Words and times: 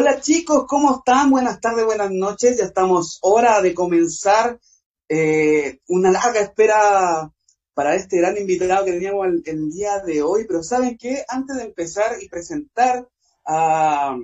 Hola 0.00 0.20
chicos, 0.20 0.64
¿cómo 0.68 0.98
están? 0.98 1.28
Buenas 1.28 1.60
tardes, 1.60 1.84
buenas 1.84 2.12
noches. 2.12 2.56
Ya 2.56 2.66
estamos 2.66 3.18
hora 3.20 3.60
de 3.60 3.74
comenzar 3.74 4.60
eh, 5.08 5.80
una 5.88 6.12
larga 6.12 6.38
espera 6.38 7.32
para 7.74 7.96
este 7.96 8.18
gran 8.18 8.36
invitado 8.36 8.84
que 8.84 8.92
teníamos 8.92 9.26
el, 9.44 9.70
día 9.72 9.98
de 9.98 10.22
hoy. 10.22 10.44
Pero 10.46 10.62
¿saben 10.62 10.96
qué? 10.96 11.24
Antes 11.26 11.56
de 11.56 11.64
empezar 11.64 12.12
y 12.22 12.28
presentar 12.28 13.08
a, 13.44 14.16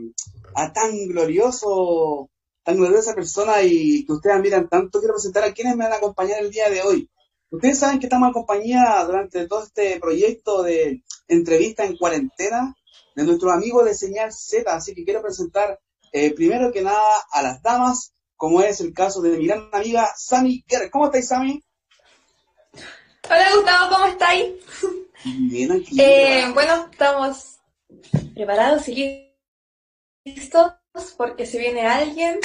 tan 0.73 1.09
glorioso, 1.09 2.30
tan 2.62 2.77
gloriosa 2.77 3.16
persona 3.16 3.61
y 3.62 4.06
que 4.06 4.12
ustedes 4.12 4.36
admiran 4.36 4.68
tanto, 4.68 5.00
quiero 5.00 5.14
presentar 5.14 5.43
a 5.43 5.52
quienes 5.52 5.75
me 5.75 5.82
van 5.82 5.95
a 5.95 5.96
acompañar 5.96 6.41
el 6.41 6.52
día 6.52 6.70
de 6.70 6.82
hoy. 6.82 7.11
Ustedes 7.50 7.80
saben 7.80 7.98
que 7.98 8.06
estamos 8.06 8.29
en 8.29 8.32
compañía 8.32 9.02
durante 9.04 9.48
todo 9.48 9.64
este 9.64 9.98
proyecto 9.98 10.62
de 10.62 11.02
entrevista 11.27 11.84
en 11.84 11.96
cuarentena 11.96 12.77
de 13.15 13.25
nuestros 13.25 13.53
amigos 13.53 13.85
de 13.85 13.95
Señal 13.95 14.33
Z, 14.33 14.73
así 14.75 14.95
que 14.95 15.05
quiero 15.05 15.23
presentar 15.23 15.79
eh, 16.12 16.33
primero 16.35 16.73
que 16.73 16.83
nada 16.83 17.03
a 17.33 17.43
las 17.43 17.62
damas, 17.62 18.12
como 18.37 18.61
es 18.61 18.80
el 18.80 18.93
caso 18.93 19.21
de 19.21 19.37
mi 19.37 19.47
gran 19.47 19.69
amiga 19.73 20.12
Sami 20.16 20.65
Guerra. 20.66 20.91
¿Cómo 20.91 21.07
estáis, 21.07 21.29
Sami? 21.29 21.62
Hola, 23.29 23.47
Gustavo, 23.55 23.95
¿cómo 23.95 24.07
estáis? 24.07 24.52
Bien, 25.24 25.73
aquí. 25.73 26.01
Eh, 26.01 26.51
bueno, 26.52 26.88
estamos 26.91 27.59
preparados 28.35 28.88
y 28.88 29.35
listos 30.24 30.73
porque 31.16 31.46
se 31.46 31.59
viene 31.59 31.87
alguien 31.87 32.41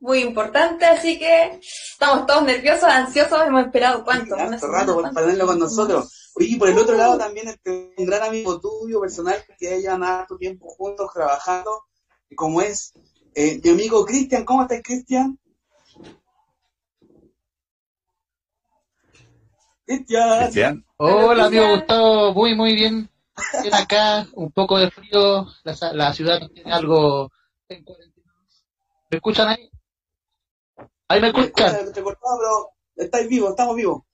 muy 0.00 0.20
importante, 0.20 0.86
así 0.86 1.18
que 1.18 1.60
estamos 1.62 2.26
todos 2.26 2.42
nerviosos, 2.44 2.84
ansiosos, 2.84 3.46
hemos 3.46 3.66
esperado 3.66 4.02
cuánto. 4.02 4.34
Un 4.34 4.72
rato 4.72 4.94
por 4.94 5.10
tenerlo 5.14 5.46
con 5.46 5.58
nosotros. 5.58 6.32
Oye, 6.34 6.56
por 6.58 6.70
el 6.70 6.78
otro 6.78 6.96
lado 6.96 7.18
también 7.18 7.48
este, 7.48 7.92
un 7.96 8.06
gran 8.06 8.22
amigo 8.22 8.58
tuyo, 8.60 9.00
personal, 9.00 9.36
que 9.58 9.82
ya 9.82 9.94
harto 9.94 10.38
tiempo 10.38 10.68
juntos 10.70 11.10
trabajando, 11.12 11.84
como 12.34 12.62
es 12.62 12.94
eh, 13.34 13.60
mi 13.62 13.70
amigo 13.70 14.04
Cristian. 14.06 14.44
¿Cómo 14.44 14.62
estás, 14.62 14.80
Cristian? 14.82 15.38
Cristian. 19.84 20.84
Hola, 20.96 21.46
amigo 21.46 21.68
Gustavo. 21.70 22.32
Muy, 22.32 22.54
muy 22.54 22.74
bien. 22.74 23.10
Bien 23.62 23.74
acá, 23.74 24.26
un 24.32 24.50
poco 24.52 24.78
de 24.78 24.90
frío. 24.90 25.46
La, 25.64 25.74
la 25.92 26.12
ciudad 26.14 26.40
tiene 26.54 26.72
algo 26.72 27.30
en 27.68 27.84
cuarentena. 27.84 28.16
¿Me 29.10 29.16
escuchan 29.16 29.48
ahí? 29.48 29.70
Ahí 31.10 31.20
me 31.20 31.26
escuchan. 31.26 31.92
Te 31.92 32.04
cortaba, 32.04 32.36
pero 32.38 33.04
estáis 33.04 33.28
vivos, 33.28 33.50
estamos 33.50 33.74
vivos. 33.74 34.04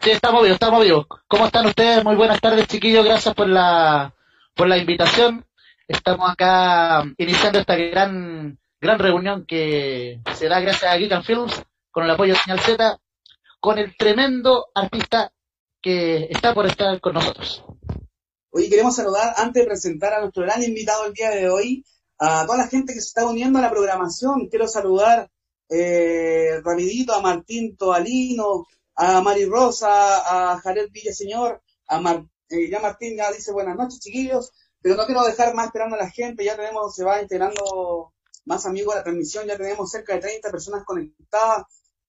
Sí, 0.00 0.10
estamos 0.10 0.42
vivos, 0.42 0.54
estamos 0.54 0.82
vivos. 0.82 1.06
¿Cómo 1.28 1.46
están 1.46 1.66
ustedes? 1.66 2.02
Muy 2.02 2.16
buenas 2.16 2.40
tardes, 2.40 2.66
chiquillos. 2.66 3.04
Gracias 3.04 3.32
por 3.32 3.48
la, 3.48 4.12
por 4.56 4.66
la 4.66 4.76
invitación. 4.76 5.46
Estamos 5.86 6.28
acá 6.28 7.04
iniciando 7.16 7.60
esta 7.60 7.76
gran, 7.76 8.58
gran 8.80 8.98
reunión 8.98 9.46
que 9.46 10.20
se 10.34 10.48
da 10.48 10.58
gracias 10.58 10.92
a 10.92 10.96
Geek 10.96 11.22
Films, 11.22 11.62
con 11.92 12.02
el 12.06 12.10
apoyo 12.10 12.32
de 12.32 12.40
Señal 12.40 12.58
Z, 12.58 12.98
con 13.60 13.78
el 13.78 13.96
tremendo 13.96 14.66
artista 14.74 15.32
que 15.80 16.26
está 16.28 16.54
por 16.54 16.66
estar 16.66 17.00
con 17.00 17.14
nosotros. 17.14 17.64
Hoy 18.50 18.68
queremos 18.68 18.96
saludar, 18.96 19.34
antes 19.36 19.62
de 19.62 19.68
presentar 19.68 20.12
a 20.12 20.22
nuestro 20.22 20.42
gran 20.42 20.60
invitado 20.60 21.06
el 21.06 21.12
día 21.12 21.30
de 21.30 21.48
hoy, 21.48 21.84
a 22.18 22.46
toda 22.46 22.58
la 22.58 22.66
gente 22.66 22.94
que 22.94 23.00
se 23.00 23.06
está 23.06 23.24
uniendo 23.26 23.60
a 23.60 23.62
la 23.62 23.70
programación. 23.70 24.48
Quiero 24.48 24.66
saludar 24.66 25.30
eh, 25.72 26.60
rapidito 26.62 27.14
a 27.14 27.22
Martín 27.22 27.76
Toalino, 27.76 28.66
a 28.94 29.22
Mari 29.22 29.46
Rosa, 29.46 30.52
a 30.52 30.60
Jared 30.60 30.90
Villaseñor, 30.90 31.62
a 31.88 32.00
Mar, 32.00 32.26
eh, 32.50 32.68
ya 32.70 32.80
Martín 32.80 33.16
ya 33.16 33.32
dice 33.32 33.52
buenas 33.52 33.76
noches 33.76 34.00
chiquillos, 34.00 34.52
pero 34.82 34.96
no 34.96 35.06
quiero 35.06 35.24
dejar 35.24 35.54
más 35.54 35.66
esperando 35.66 35.96
a 35.96 36.00
la 36.00 36.10
gente, 36.10 36.44
ya 36.44 36.56
tenemos, 36.56 36.94
se 36.94 37.04
va 37.04 37.22
integrando 37.22 38.12
más 38.44 38.66
amigos 38.66 38.94
a 38.94 38.98
la 38.98 39.04
transmisión, 39.04 39.46
ya 39.46 39.56
tenemos 39.56 39.90
cerca 39.90 40.14
de 40.14 40.20
30 40.20 40.50
personas 40.50 40.84
conectadas, 40.84 41.64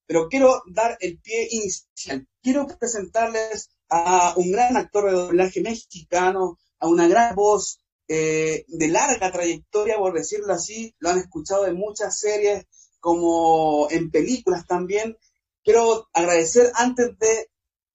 pero 0.06 0.28
quiero 0.28 0.62
dar 0.68 0.98
el 1.00 1.20
pie 1.20 1.48
inicial. 1.52 2.28
Quiero 2.42 2.68
presentarles 2.68 3.70
a 3.90 4.34
un 4.36 4.52
gran 4.52 4.76
actor 4.76 5.06
de 5.06 5.12
doblaje 5.14 5.62
mexicano, 5.62 6.58
a 6.80 6.88
una 6.88 7.08
gran 7.08 7.34
voz 7.36 7.80
eh, 8.10 8.66
de 8.68 8.88
larga 8.90 9.32
trayectoria, 9.32 9.98
por 9.98 10.14
decirlo 10.14 10.52
así, 10.52 10.94
lo 11.00 11.12
han 11.12 11.20
escuchado 11.20 11.66
en 11.68 11.78
muchas 11.78 12.20
series, 12.20 12.66
como 13.04 13.90
en 13.92 14.10
películas 14.10 14.66
también, 14.66 15.18
quiero 15.62 16.08
agradecer 16.14 16.72
antes 16.76 17.18
de 17.20 17.50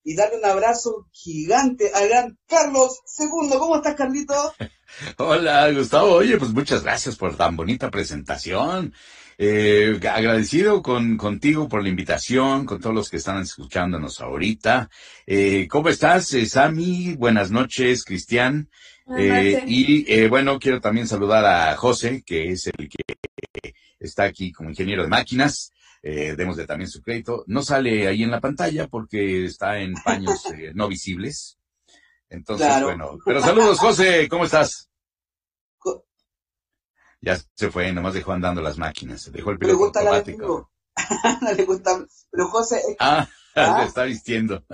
y 0.04 0.14
darle 0.14 0.36
un 0.36 0.44
abrazo 0.44 1.08
gigante 1.12 1.90
a 1.94 2.04
gran 2.04 2.38
Carlos 2.46 3.00
Segundo. 3.06 3.58
¿Cómo 3.58 3.76
estás, 3.76 3.94
Carlito? 3.94 4.34
Hola, 5.16 5.72
Gustavo. 5.72 6.16
Oye, 6.16 6.36
pues 6.36 6.50
muchas 6.50 6.82
gracias 6.82 7.16
por 7.16 7.34
tan 7.36 7.56
bonita 7.56 7.90
presentación. 7.90 8.92
Eh, 9.38 9.98
agradecido 10.10 10.82
con, 10.82 11.16
contigo 11.16 11.70
por 11.70 11.82
la 11.82 11.88
invitación, 11.88 12.66
con 12.66 12.78
todos 12.78 12.94
los 12.94 13.08
que 13.08 13.16
están 13.16 13.40
escuchándonos 13.40 14.20
ahorita. 14.20 14.90
Eh, 15.26 15.66
¿Cómo 15.70 15.88
estás, 15.88 16.34
eh, 16.34 16.44
Sami? 16.44 17.14
Buenas 17.14 17.50
noches, 17.50 18.04
Cristian. 18.04 18.68
Eh, 19.16 19.64
y 19.66 20.04
eh, 20.12 20.28
bueno, 20.28 20.58
quiero 20.58 20.82
también 20.82 21.08
saludar 21.08 21.46
a 21.46 21.76
José, 21.76 22.22
que 22.26 22.50
es 22.50 22.66
el 22.66 22.90
que 22.90 23.74
está 23.98 24.24
aquí 24.24 24.52
como 24.52 24.70
ingeniero 24.70 25.02
de 25.02 25.08
máquinas 25.08 25.72
eh, 26.02 26.36
démosle 26.36 26.66
también 26.66 26.90
su 26.90 27.02
crédito. 27.02 27.44
No 27.46 27.62
sale 27.62 28.06
ahí 28.06 28.22
en 28.22 28.30
la 28.30 28.40
pantalla 28.40 28.86
porque 28.86 29.44
está 29.44 29.78
en 29.78 29.94
paños 29.94 30.44
eh, 30.54 30.72
no 30.74 30.88
visibles. 30.88 31.58
Entonces, 32.30 32.82
bueno, 32.82 33.18
pero 33.24 33.40
saludos, 33.40 33.78
José, 33.78 34.28
¿cómo 34.28 34.44
estás? 34.44 34.90
Ya 37.20 37.36
se 37.54 37.70
fue, 37.70 37.90
nomás 37.92 38.14
dejó 38.14 38.32
andando 38.32 38.62
las 38.62 38.78
máquinas, 38.78 39.22
se 39.22 39.32
dejó 39.32 39.50
el 39.50 39.58
piloto 39.58 39.86
automático. 39.86 40.70
le 41.56 41.64
gusta, 41.64 42.04
pero 42.30 42.48
José... 42.48 42.80
Ah, 43.00 43.26
¿Ah? 43.56 43.82
está 43.84 44.04
vistiendo. 44.04 44.64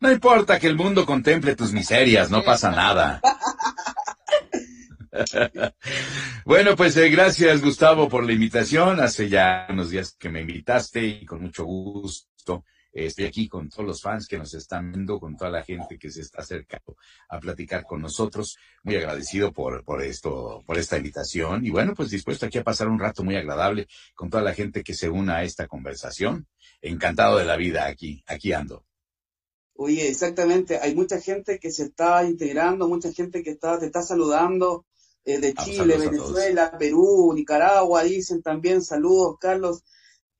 no 0.00 0.10
importa 0.10 0.58
que 0.58 0.68
el 0.68 0.76
mundo 0.76 1.04
contemple 1.04 1.54
tus 1.54 1.72
miserias, 1.72 2.30
no 2.30 2.42
pasa 2.42 2.70
nada. 2.70 3.20
bueno, 6.44 6.76
pues 6.76 6.96
eh, 6.96 7.08
gracias 7.08 7.62
Gustavo 7.62 8.08
por 8.08 8.24
la 8.24 8.32
invitación. 8.32 9.00
Hace 9.00 9.28
ya 9.28 9.66
unos 9.70 9.90
días 9.90 10.14
que 10.18 10.28
me 10.28 10.40
invitaste 10.40 11.04
y 11.04 11.24
con 11.24 11.42
mucho 11.42 11.64
gusto 11.64 12.64
eh, 12.92 13.06
estoy 13.06 13.26
aquí 13.26 13.48
con 13.48 13.68
todos 13.68 13.86
los 13.86 14.02
fans 14.02 14.26
que 14.26 14.38
nos 14.38 14.54
están 14.54 14.92
viendo, 14.92 15.18
con 15.20 15.36
toda 15.36 15.50
la 15.50 15.62
gente 15.62 15.98
que 15.98 16.10
se 16.10 16.22
está 16.22 16.40
acercando 16.40 16.96
a 17.28 17.38
platicar 17.38 17.84
con 17.84 18.00
nosotros. 18.00 18.56
Muy 18.82 18.96
agradecido 18.96 19.52
por, 19.52 19.84
por 19.84 20.02
esto, 20.02 20.62
por 20.66 20.78
esta 20.78 20.96
invitación. 20.96 21.64
Y 21.64 21.70
bueno, 21.70 21.94
pues 21.94 22.10
dispuesto 22.10 22.46
aquí 22.46 22.58
a 22.58 22.64
pasar 22.64 22.88
un 22.88 22.98
rato 22.98 23.22
muy 23.22 23.36
agradable 23.36 23.86
con 24.14 24.30
toda 24.30 24.42
la 24.42 24.54
gente 24.54 24.82
que 24.82 24.94
se 24.94 25.08
una 25.08 25.36
a 25.36 25.44
esta 25.44 25.66
conversación. 25.66 26.46
Encantado 26.80 27.38
de 27.38 27.44
la 27.44 27.56
vida 27.56 27.86
aquí, 27.86 28.22
aquí 28.26 28.52
ando. 28.52 28.84
Oye, 29.78 30.08
exactamente, 30.08 30.78
hay 30.78 30.94
mucha 30.94 31.20
gente 31.20 31.58
que 31.58 31.70
se 31.70 31.84
está 31.84 32.24
integrando, 32.24 32.88
mucha 32.88 33.12
gente 33.12 33.42
que 33.42 33.50
está, 33.50 33.78
te 33.78 33.86
está 33.86 34.00
saludando, 34.00 34.86
eh, 35.26 35.38
de 35.40 35.54
Chile, 35.54 35.98
Venezuela, 35.98 36.78
Perú, 36.78 37.32
Nicaragua, 37.34 38.04
dicen 38.04 38.42
también. 38.42 38.80
Saludos, 38.80 39.36
Carlos, 39.40 39.82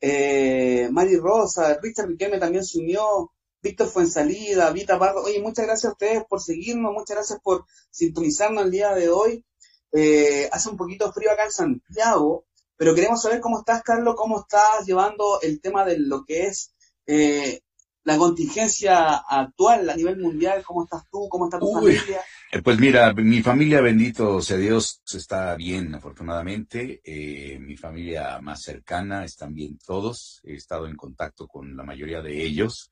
eh, 0.01 0.89
Mari 0.93 1.17
Rosa, 1.17 1.79
Richard 1.83 2.07
Riquelme 2.07 2.39
también 2.39 2.65
se 2.65 2.79
unió, 2.79 3.33
Víctor 3.61 3.89
Fuensalida, 3.89 4.71
Vita 4.71 4.97
Pardo, 4.99 5.25
oye, 5.25 5.43
muchas 5.43 5.67
gracias 5.67 5.91
a 5.91 5.93
ustedes 5.93 6.25
por 6.29 6.41
seguirnos, 6.41 6.93
muchas 6.93 7.17
gracias 7.17 7.41
por 7.43 7.65
sintonizarnos 7.91 8.65
el 8.65 8.71
día 8.71 8.95
de 8.95 9.09
hoy. 9.09 9.45
Eh, 9.91 10.49
hace 10.53 10.69
un 10.69 10.77
poquito 10.77 11.13
frío 11.13 11.33
acá 11.33 11.45
en 11.45 11.51
Santiago, 11.51 12.45
pero 12.77 12.95
queremos 12.95 13.23
saber 13.23 13.41
cómo 13.41 13.59
estás, 13.59 13.83
Carlos, 13.83 14.15
cómo 14.17 14.41
estás 14.41 14.87
llevando 14.87 15.41
el 15.43 15.61
tema 15.61 15.85
de 15.85 15.99
lo 15.99 16.25
que 16.25 16.47
es 16.47 16.75
eh, 17.07 17.61
la 18.05 18.17
contingencia 18.19 19.17
actual 19.17 19.91
a 19.91 19.97
nivel 19.97 20.19
mundial, 20.19 20.63
cómo 20.65 20.85
estás 20.85 21.03
tú, 21.11 21.29
cómo 21.29 21.47
está 21.47 21.59
tu 21.59 21.73
familia. 21.73 22.23
Eh, 22.57 22.63
pues 22.63 22.79
mira, 22.79 23.13
mi 23.13 23.43
familia, 23.43 23.83
bendito 23.83 24.41
sea 24.41 24.57
Dios, 24.57 25.03
está 25.13 25.55
bien, 25.57 25.95
afortunadamente. 25.95 27.03
Eh, 27.05 27.59
mi 27.59 27.77
familia 27.77 28.41
más 28.41 28.63
cercana 28.63 29.27
están 29.27 29.55
bien 29.55 29.79
todos. 29.85 30.41
He 30.43 30.55
estado 30.55 30.87
en 30.87 30.97
contacto 30.97 31.47
con 31.47 31.77
la 31.77 31.83
mayoría 31.83 32.23
de 32.23 32.43
ellos. 32.43 32.91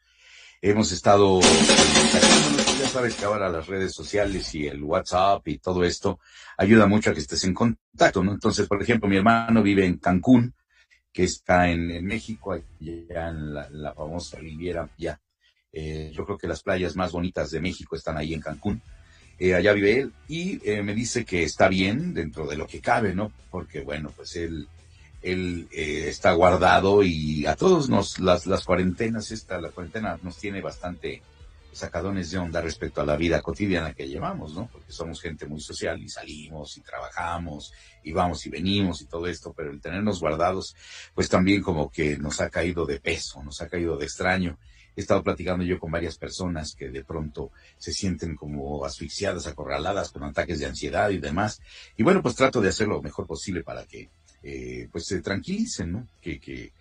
Hemos 0.61 0.93
estado, 0.93 1.41
ya 1.41 2.89
sabes 2.89 3.15
que 3.15 3.25
ahora 3.25 3.49
las 3.49 3.67
redes 3.67 3.95
sociales 3.95 4.55
y 4.55 4.67
el 4.67 4.83
WhatsApp 4.83 5.49
y 5.49 5.57
todo 5.57 5.83
esto 5.83 6.21
ayuda 6.59 6.87
mucho 6.87 7.09
a 7.09 7.15
que 7.15 7.21
estés 7.21 7.45
en 7.45 7.55
contacto, 7.55 8.23
¿no? 8.23 8.33
Entonces, 8.33 8.67
por 8.67 8.83
ejemplo, 8.83 9.09
mi 9.09 9.17
hermano 9.17 9.63
vive 9.63 9.87
en 9.87 9.97
Cancún, 9.97 10.53
que 11.11 11.25
está 11.25 11.71
en, 11.71 12.05
México, 12.05 12.55
ya 12.79 13.29
en 13.29 13.55
la, 13.55 13.95
famosa 13.95 14.39
Riviera, 14.39 14.91
ya. 14.99 15.19
Eh, 15.73 16.13
yo 16.15 16.27
creo 16.27 16.37
que 16.37 16.49
las 16.49 16.63
playas 16.63 16.97
más 16.97 17.13
bonitas 17.13 17.51
de 17.51 17.63
México 17.63 17.97
están 17.97 18.19
ahí 18.19 18.35
en 18.35 18.43
Cancún. 18.43 18.83
Eh, 19.39 19.55
allá 19.55 19.73
vive 19.73 20.01
él, 20.01 20.13
y 20.29 20.61
eh, 20.69 20.83
me 20.83 20.95
dice 20.95 21.25
que 21.25 21.43
está 21.43 21.69
bien 21.69 22.15
dentro 22.15 22.47
de 22.47 22.57
lo 22.57 22.67
que 22.67 22.81
cabe, 22.81 23.15
¿no? 23.15 23.33
Porque 23.51 23.81
bueno, 23.81 24.13
pues 24.15 24.37
él, 24.37 24.69
él 25.23 25.69
eh, 25.73 26.07
está 26.09 26.33
guardado 26.33 27.03
y 27.03 27.45
a 27.47 27.57
todos 27.57 27.89
nos, 27.89 28.21
las, 28.21 28.47
las 28.47 28.65
cuarentenas, 28.65 29.31
esta, 29.33 29.61
la 29.61 29.71
cuarentena 29.71 30.19
nos 30.23 30.37
tiene 30.37 30.61
bastante 30.61 31.23
sacadones 31.75 32.31
de 32.31 32.39
onda 32.39 32.61
respecto 32.61 33.01
a 33.01 33.05
la 33.05 33.17
vida 33.17 33.43
cotidiana 33.43 33.95
que 33.95 34.07
llevamos, 34.07 34.55
¿no? 34.55 34.69
Porque 34.71 34.93
somos 34.93 35.21
gente 35.21 35.47
muy 35.47 35.61
social 35.61 36.01
y 36.01 36.09
salimos 36.09 36.77
y 36.77 36.81
trabajamos 36.83 37.73
y 38.05 38.13
vamos 38.13 38.47
y 38.47 38.51
venimos 38.51 39.03
y 39.03 39.07
todo 39.07 39.27
esto, 39.27 39.53
pero 39.53 39.71
el 39.71 39.81
tenernos 39.81 40.21
guardados, 40.21 40.77
pues 41.15 41.29
también 41.29 41.63
como 41.63 41.91
que 41.91 42.17
nos 42.17 42.41
ha 42.41 42.49
caído 42.49 42.87
de 42.87 43.01
peso, 43.01 43.43
nos 43.43 43.61
ha 43.61 43.69
caído 43.69 43.97
de 43.97 44.05
extraño. 44.05 44.59
He 44.97 45.01
estado 45.01 45.23
platicando 45.23 45.65
yo 45.65 45.79
con 45.79 45.91
varias 45.91 46.17
personas 46.17 46.75
que 46.75 46.89
de 46.89 47.05
pronto 47.05 47.51
se 47.79 47.93
sienten 47.93 48.37
como 48.37 48.85
asfixiadas, 48.85 49.47
acorraladas 49.47 50.11
con 50.11 50.23
ataques 50.25 50.61
de 50.61 50.67
ansiedad 50.67 51.11
y 51.11 51.19
demás. 51.19 51.61
Y 51.97 52.03
bueno, 52.03 52.23
pues 52.23 52.37
trato 52.37 52.61
de 52.61 52.69
hacer 52.69 52.89
lo 52.89 53.03
mejor 53.03 53.27
posible 53.27 53.63
para 53.63 53.85
que 53.85 54.09
eh, 54.43 54.89
pues 54.93 55.07
se 55.07 55.21
tranquilicen, 55.21 55.93
¿no? 55.93 56.09
Que, 56.21 56.39
que 56.39 56.73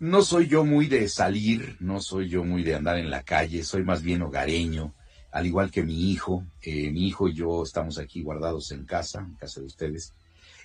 no 0.00 0.22
soy 0.22 0.48
yo 0.48 0.64
muy 0.64 0.88
de 0.88 1.08
salir, 1.08 1.76
no 1.80 2.00
soy 2.00 2.28
yo 2.28 2.44
muy 2.44 2.64
de 2.64 2.74
andar 2.74 2.98
en 2.98 3.08
la 3.08 3.22
calle, 3.22 3.62
soy 3.62 3.84
más 3.84 4.02
bien 4.02 4.22
hogareño, 4.22 4.92
al 5.30 5.46
igual 5.46 5.70
que 5.70 5.82
mi 5.82 6.10
hijo. 6.10 6.44
Eh, 6.60 6.90
mi 6.90 7.06
hijo 7.06 7.28
y 7.28 7.34
yo 7.34 7.62
estamos 7.62 7.98
aquí 7.98 8.22
guardados 8.22 8.70
en 8.72 8.84
casa, 8.84 9.20
en 9.20 9.34
casa 9.34 9.60
de 9.60 9.66
ustedes. 9.66 10.12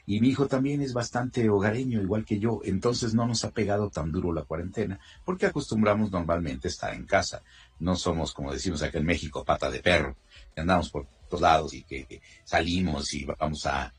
Y 0.07 0.21
mi 0.21 0.29
hijo 0.29 0.47
también 0.47 0.81
es 0.81 0.93
bastante 0.93 1.49
hogareño, 1.49 2.01
igual 2.01 2.25
que 2.25 2.39
yo. 2.39 2.61
Entonces 2.63 3.13
no 3.13 3.27
nos 3.27 3.43
ha 3.43 3.51
pegado 3.51 3.89
tan 3.89 4.11
duro 4.11 4.33
la 4.33 4.43
cuarentena, 4.43 4.99
porque 5.25 5.45
acostumbramos 5.45 6.09
normalmente 6.11 6.69
estar 6.69 6.93
en 6.93 7.05
casa. 7.05 7.43
No 7.79 7.95
somos, 7.95 8.33
como 8.33 8.53
decimos 8.53 8.81
acá 8.81 8.97
en 8.97 9.05
México, 9.05 9.43
pata 9.43 9.69
de 9.69 9.81
perro, 9.81 10.15
que 10.55 10.61
andamos 10.61 10.89
por 10.89 11.05
todos 11.29 11.41
lados 11.41 11.73
y 11.73 11.83
que 11.83 12.21
salimos 12.45 13.13
y 13.13 13.25
vamos 13.25 13.65
a, 13.65 13.93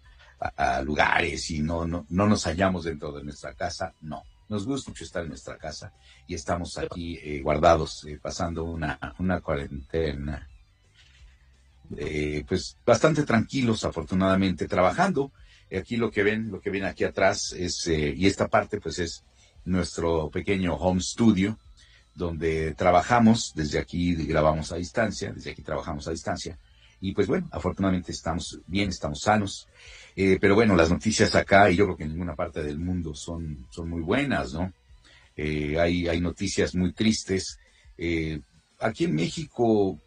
lugares 0.83 1.51
y 1.51 1.61
no, 1.61 1.87
no, 1.87 2.07
no 2.09 2.27
nos 2.27 2.45
hallamos 2.45 2.85
dentro 2.85 3.13
de 3.13 3.23
nuestra 3.23 3.53
casa. 3.55 3.93
No 4.01 4.25
nos 4.49 4.65
gusta 4.65 4.91
mucho 4.91 5.05
estar 5.05 5.23
en 5.23 5.29
nuestra 5.29 5.59
casa 5.59 5.93
y 6.27 6.35
estamos 6.35 6.79
aquí 6.79 7.19
eh, 7.23 7.43
guardados, 7.43 8.05
eh, 8.05 8.19
pasando 8.21 8.65
una, 8.65 8.99
una 9.19 9.41
cuarentena, 9.41 10.49
eh, 11.97 12.45
pues 12.49 12.77
bastante 12.85 13.25
tranquilos, 13.25 13.85
afortunadamente, 13.85 14.67
trabajando. 14.67 15.33
Aquí 15.77 15.97
lo 15.97 16.11
que 16.11 16.23
ven, 16.23 16.51
lo 16.51 16.61
que 16.61 16.71
ven 16.71 16.85
aquí 16.85 17.05
atrás 17.05 17.53
es, 17.53 17.87
y 17.87 18.27
esta 18.27 18.49
parte 18.49 18.81
pues 18.81 18.99
es 18.99 19.25
nuestro 19.65 20.31
pequeño 20.31 20.75
home 20.75 21.01
studio, 21.01 21.59
donde 22.15 22.75
trabajamos, 22.75 23.53
desde 23.55 23.79
aquí 23.79 24.15
grabamos 24.15 24.73
a 24.73 24.77
distancia, 24.77 25.33
desde 25.33 25.53
aquí 25.53 25.63
trabajamos 25.63 26.09
a 26.09 26.11
distancia. 26.11 26.59
Y 27.01 27.13
pues 27.13 27.29
bueno, 27.29 27.49
afortunadamente 27.53 28.11
estamos 28.13 28.61
bien, 28.67 28.89
estamos 28.89 29.21
sanos. 29.21 29.69
Eh, 30.17 30.39
pero 30.41 30.57
bueno, 30.57 30.75
las 30.75 30.91
noticias 30.91 31.35
acá, 31.37 31.71
y 31.71 31.77
yo 31.77 31.85
creo 31.85 31.97
que 31.97 32.05
en 32.05 32.11
ninguna 32.11 32.35
parte 32.35 32.63
del 32.63 32.79
mundo 32.79 33.15
son, 33.15 33.67
son 33.71 33.89
muy 33.89 34.03
buenas, 34.03 34.53
¿no? 34.53 34.73
Eh, 35.37 35.79
hay, 35.79 36.09
hay 36.09 36.21
noticias 36.21 36.75
muy 36.75 36.93
tristes. 36.93 37.61
Eh, 37.97 38.41
aquí 38.81 39.05
en 39.05 39.15
México, 39.15 40.01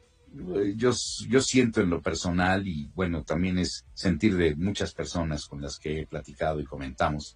yo, 0.76 0.92
yo 1.28 1.42
siento 1.42 1.82
en 1.82 1.90
lo 1.90 2.02
personal, 2.02 2.68
y 2.68 2.90
bueno, 2.96 3.24
también 3.24 3.58
es 3.58 3.86
sentir 3.94 4.36
de 4.38 4.56
muchas 4.56 4.94
personas 4.94 5.46
con 5.46 5.62
las 5.62 5.78
que 5.78 6.02
he 6.02 6.08
platicado 6.08 6.60
y 6.60 6.66
comentamos, 6.66 7.36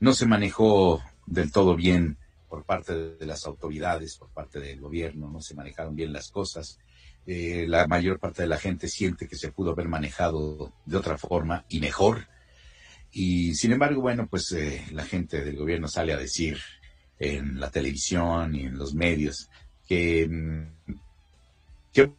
no 0.00 0.14
se 0.14 0.26
manejó 0.26 1.02
del 1.26 1.52
todo 1.52 1.76
bien 1.76 2.18
por 2.48 2.64
parte 2.64 2.94
de 3.16 3.26
las 3.26 3.46
autoridades, 3.46 4.16
por 4.18 4.30
parte 4.30 4.60
del 4.60 4.80
gobierno, 4.80 5.30
no 5.30 5.40
se 5.40 5.54
manejaron 5.54 5.94
bien 5.94 6.12
las 6.12 6.30
cosas. 6.30 6.78
Eh, 7.24 7.66
la 7.68 7.86
mayor 7.86 8.18
parte 8.18 8.42
de 8.42 8.48
la 8.48 8.58
gente 8.58 8.88
siente 8.88 9.28
que 9.28 9.36
se 9.36 9.52
pudo 9.52 9.70
haber 9.70 9.88
manejado 9.88 10.72
de 10.84 10.96
otra 10.96 11.16
forma 11.16 11.64
y 11.68 11.80
mejor. 11.80 12.28
Y 13.10 13.54
sin 13.54 13.72
embargo, 13.72 14.02
bueno, 14.02 14.26
pues 14.26 14.52
eh, 14.52 14.84
la 14.92 15.04
gente 15.04 15.44
del 15.44 15.56
gobierno 15.56 15.88
sale 15.88 16.12
a 16.12 16.18
decir 16.18 16.58
en 17.18 17.60
la 17.60 17.70
televisión 17.70 18.54
y 18.54 18.64
en 18.64 18.76
los 18.76 18.94
medios 18.94 19.48
que, 19.86 20.28
que 21.92 22.10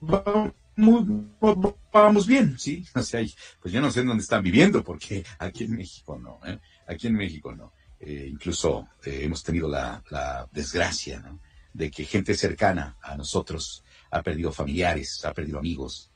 vamos, 1.92 2.28
bien, 2.28 2.58
¿sí? 2.60 2.86
O 2.96 3.02
sea, 3.02 3.22
pues 3.62 3.74
yo 3.74 3.82
no 3.82 3.92
sé 3.92 4.02
en 4.02 4.08
dónde 4.08 4.24
están 4.24 4.44
viviendo, 4.44 4.84
porque 4.84 5.24
aquí 5.40 5.66
en 5.66 5.76
México 5.76 6.18
no, 6.18 6.40
¿eh? 6.46 6.60
Aquí 6.88 7.08
en 7.08 7.16
México 7.16 7.54
no. 7.54 7.74
incluso 8.00 8.88
hemos 9.04 9.44
tenido 9.44 9.68
la, 9.70 10.04
la 10.10 10.48
desgracia, 10.52 11.20
¿no? 11.20 11.40
De 11.74 11.90
que 11.90 12.06
gente 12.06 12.36
cercana 12.36 12.98
a 13.02 13.16
nosotros 13.18 13.84
ha 14.12 14.22
perdido 14.22 14.52
familiares, 14.52 15.26
ha 15.26 15.34
perdido 15.34 15.58
amigos. 15.58 16.12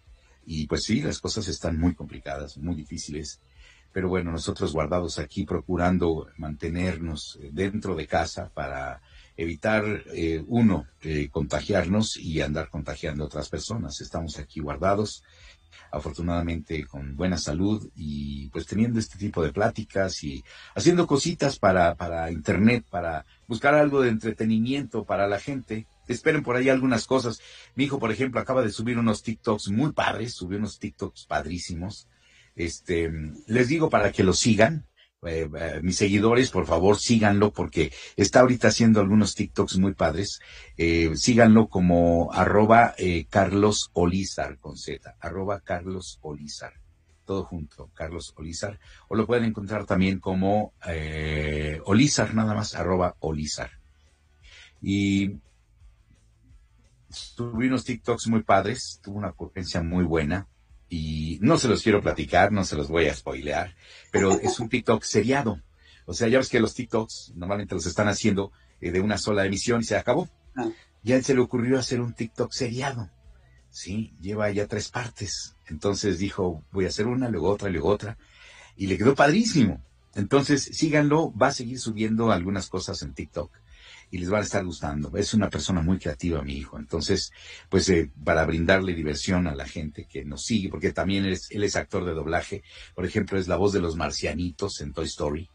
Y 0.46 0.68
pues 0.68 0.84
sí, 0.84 1.02
las 1.02 1.20
cosas 1.20 1.48
están 1.48 1.80
muy 1.80 1.96
complicadas, 1.96 2.58
muy 2.58 2.76
difíciles. 2.76 3.42
Pero 3.92 4.10
bueno, 4.10 4.32
nosotros 4.32 4.74
guardados 4.74 5.18
aquí 5.18 5.44
procurando 5.44 6.28
mantenernos 6.38 7.38
eh, 7.42 7.50
dentro 7.52 7.96
de 7.96 8.06
casa 8.06 8.50
para 8.54 9.02
evitar, 9.38 10.04
eh, 10.14 10.44
uno, 10.48 10.88
eh, 11.02 11.30
contagiarnos 11.30 12.18
y 12.18 12.42
andar 12.42 12.70
contagiando 12.70 13.24
a 13.24 13.28
otras 13.28 13.50
personas. 13.50 14.02
Estamos 14.02 14.38
aquí 14.40 14.60
guardados, 14.60 15.24
afortunadamente 15.92 16.86
con 16.86 17.16
buena 17.16 17.38
salud 17.38 17.90
y 17.96 18.50
pues 18.50 18.66
teniendo 18.66 19.00
este 19.00 19.18
tipo 19.18 19.44
de 19.44 19.54
pláticas 19.54 20.24
y 20.24 20.44
haciendo 20.76 21.08
cositas 21.08 21.60
para, 21.60 21.96
para 21.96 22.32
Internet, 22.32 22.86
para 22.90 23.26
buscar 23.48 23.76
algo 23.76 24.02
de 24.02 24.10
entretenimiento 24.10 25.06
para 25.06 25.28
la 25.28 25.40
gente 25.40 25.88
esperen 26.08 26.44
por 26.44 26.56
ahí 26.56 26.70
algunas 26.70 27.06
cosas. 27.06 27.42
Mi 27.76 27.86
hijo, 27.86 28.00
por 28.00 28.12
ejemplo, 28.12 28.40
acaba 28.40 28.64
de 28.64 28.72
subir 28.72 28.98
unos 28.98 29.24
TikToks 29.24 29.70
muy 29.70 29.92
padres, 29.92 30.34
subió 30.34 30.58
unos 30.58 30.80
TikToks 30.80 31.26
padrísimos. 31.26 32.08
Este, 32.56 33.12
les 33.46 33.68
digo 33.68 33.90
para 33.90 34.12
que 34.12 34.24
lo 34.24 34.34
sigan. 34.34 34.86
Eh, 35.24 35.50
eh, 35.60 35.80
mis 35.82 35.98
seguidores, 35.98 36.52
por 36.52 36.68
favor, 36.68 36.98
síganlo 36.98 37.52
porque 37.52 37.92
está 38.16 38.42
ahorita 38.42 38.68
haciendo 38.68 39.00
algunos 39.00 39.34
TikToks 39.34 39.78
muy 39.78 39.94
padres. 39.94 40.40
Eh, 40.78 41.12
síganlo 41.16 41.70
como 41.70 42.32
arroba 42.32 42.94
Carlos 43.30 43.90
Olizar 43.94 44.60
con 44.60 44.78
Z, 44.78 45.16
arroba 45.20 45.62
Carlos 45.62 46.20
Olizar. 46.22 46.74
Todo 47.26 47.44
junto, 47.44 47.90
Carlos 47.94 48.34
Olizar. 48.38 48.80
O 49.10 49.16
lo 49.16 49.26
pueden 49.26 49.46
encontrar 49.46 49.86
también 49.86 50.20
como 50.20 50.74
Olizar, 51.86 52.36
nada 52.36 52.54
más, 52.54 52.76
arroba 52.76 53.16
Olizar. 53.20 53.72
Y 54.82 55.40
Tuve 57.36 57.68
unos 57.68 57.86
TikToks 57.86 58.28
muy 58.28 58.44
padres, 58.44 59.00
tuvo 59.02 59.18
una 59.18 59.30
ocurrencia 59.30 59.82
muy 59.82 60.04
buena 60.04 60.46
y 60.90 61.40
no 61.42 61.58
se 61.58 61.68
los 61.68 61.84
quiero 61.84 62.02
platicar, 62.02 62.52
no 62.52 62.64
se 62.64 62.76
los 62.76 62.88
voy 62.88 63.08
a 63.08 63.16
spoilear, 63.16 63.76
pero 64.12 64.32
es 64.40 64.60
un 64.60 64.70
TikTok 64.70 65.04
seriado. 65.04 65.62
O 66.06 66.14
sea, 66.14 66.28
ya 66.28 66.38
ves 66.38 66.50
que 66.50 66.60
los 66.60 66.74
TikToks 66.74 67.34
normalmente 67.36 67.76
los 67.76 67.86
están 67.86 68.08
haciendo 68.08 68.52
eh, 68.80 68.92
de 68.92 69.02
una 69.02 69.18
sola 69.18 69.46
emisión 69.46 69.82
y 69.82 69.84
se 69.84 69.98
acabó. 69.98 70.30
Ah. 70.56 70.70
Y 71.04 71.12
a 71.12 71.18
él 71.18 71.24
se 71.24 71.36
le 71.36 71.42
ocurrió 71.42 71.78
hacer 71.78 72.00
un 72.00 72.14
TikTok 72.14 72.52
seriado. 72.52 73.10
Sí, 73.70 74.14
lleva 74.22 74.50
ya 74.52 74.68
tres 74.68 74.90
partes. 74.90 75.56
Entonces 75.68 76.18
dijo, 76.18 76.64
voy 76.72 76.86
a 76.86 76.88
hacer 76.88 77.08
una, 77.08 77.30
luego 77.30 77.50
otra, 77.50 77.70
luego 77.70 77.90
otra. 77.90 78.18
Y 78.78 78.88
le 78.88 78.98
quedó 78.98 79.16
padrísimo. 79.16 79.84
Entonces, 80.16 80.64
síganlo, 80.64 81.34
va 81.36 81.48
a 81.48 81.54
seguir 81.54 81.80
subiendo 81.80 82.32
algunas 82.32 82.70
cosas 82.70 83.02
en 83.02 83.14
TikTok 83.14 83.52
y 84.10 84.18
les 84.20 84.32
va 84.32 84.40
a 84.40 84.42
estar 84.42 84.64
gustando. 84.64 85.12
Es 85.18 85.34
una 85.34 85.50
persona 85.50 85.82
muy 85.82 85.98
creativa, 85.98 86.42
mi 86.42 86.54
hijo. 86.54 86.78
Entonces, 86.78 87.32
pues 87.70 87.90
eh, 87.90 88.12
para 88.24 88.46
brindarle 88.46 88.94
diversión 88.94 89.48
a 89.48 89.56
la 89.56 89.66
gente 89.66 90.06
que 90.06 90.24
nos 90.24 90.46
sigue, 90.46 90.70
porque 90.70 90.94
también 90.94 91.26
es, 91.26 91.52
él 91.52 91.64
es 91.64 91.76
actor 91.76 92.06
de 92.06 92.14
doblaje. 92.14 92.64
Por 92.96 93.06
ejemplo, 93.06 93.38
es 93.38 93.48
la 93.48 93.58
voz 93.58 93.74
de 93.74 93.82
los 93.82 93.96
marcianitos 93.96 94.82
en 94.82 94.94
Toy 94.94 95.06
Story. 95.06 95.50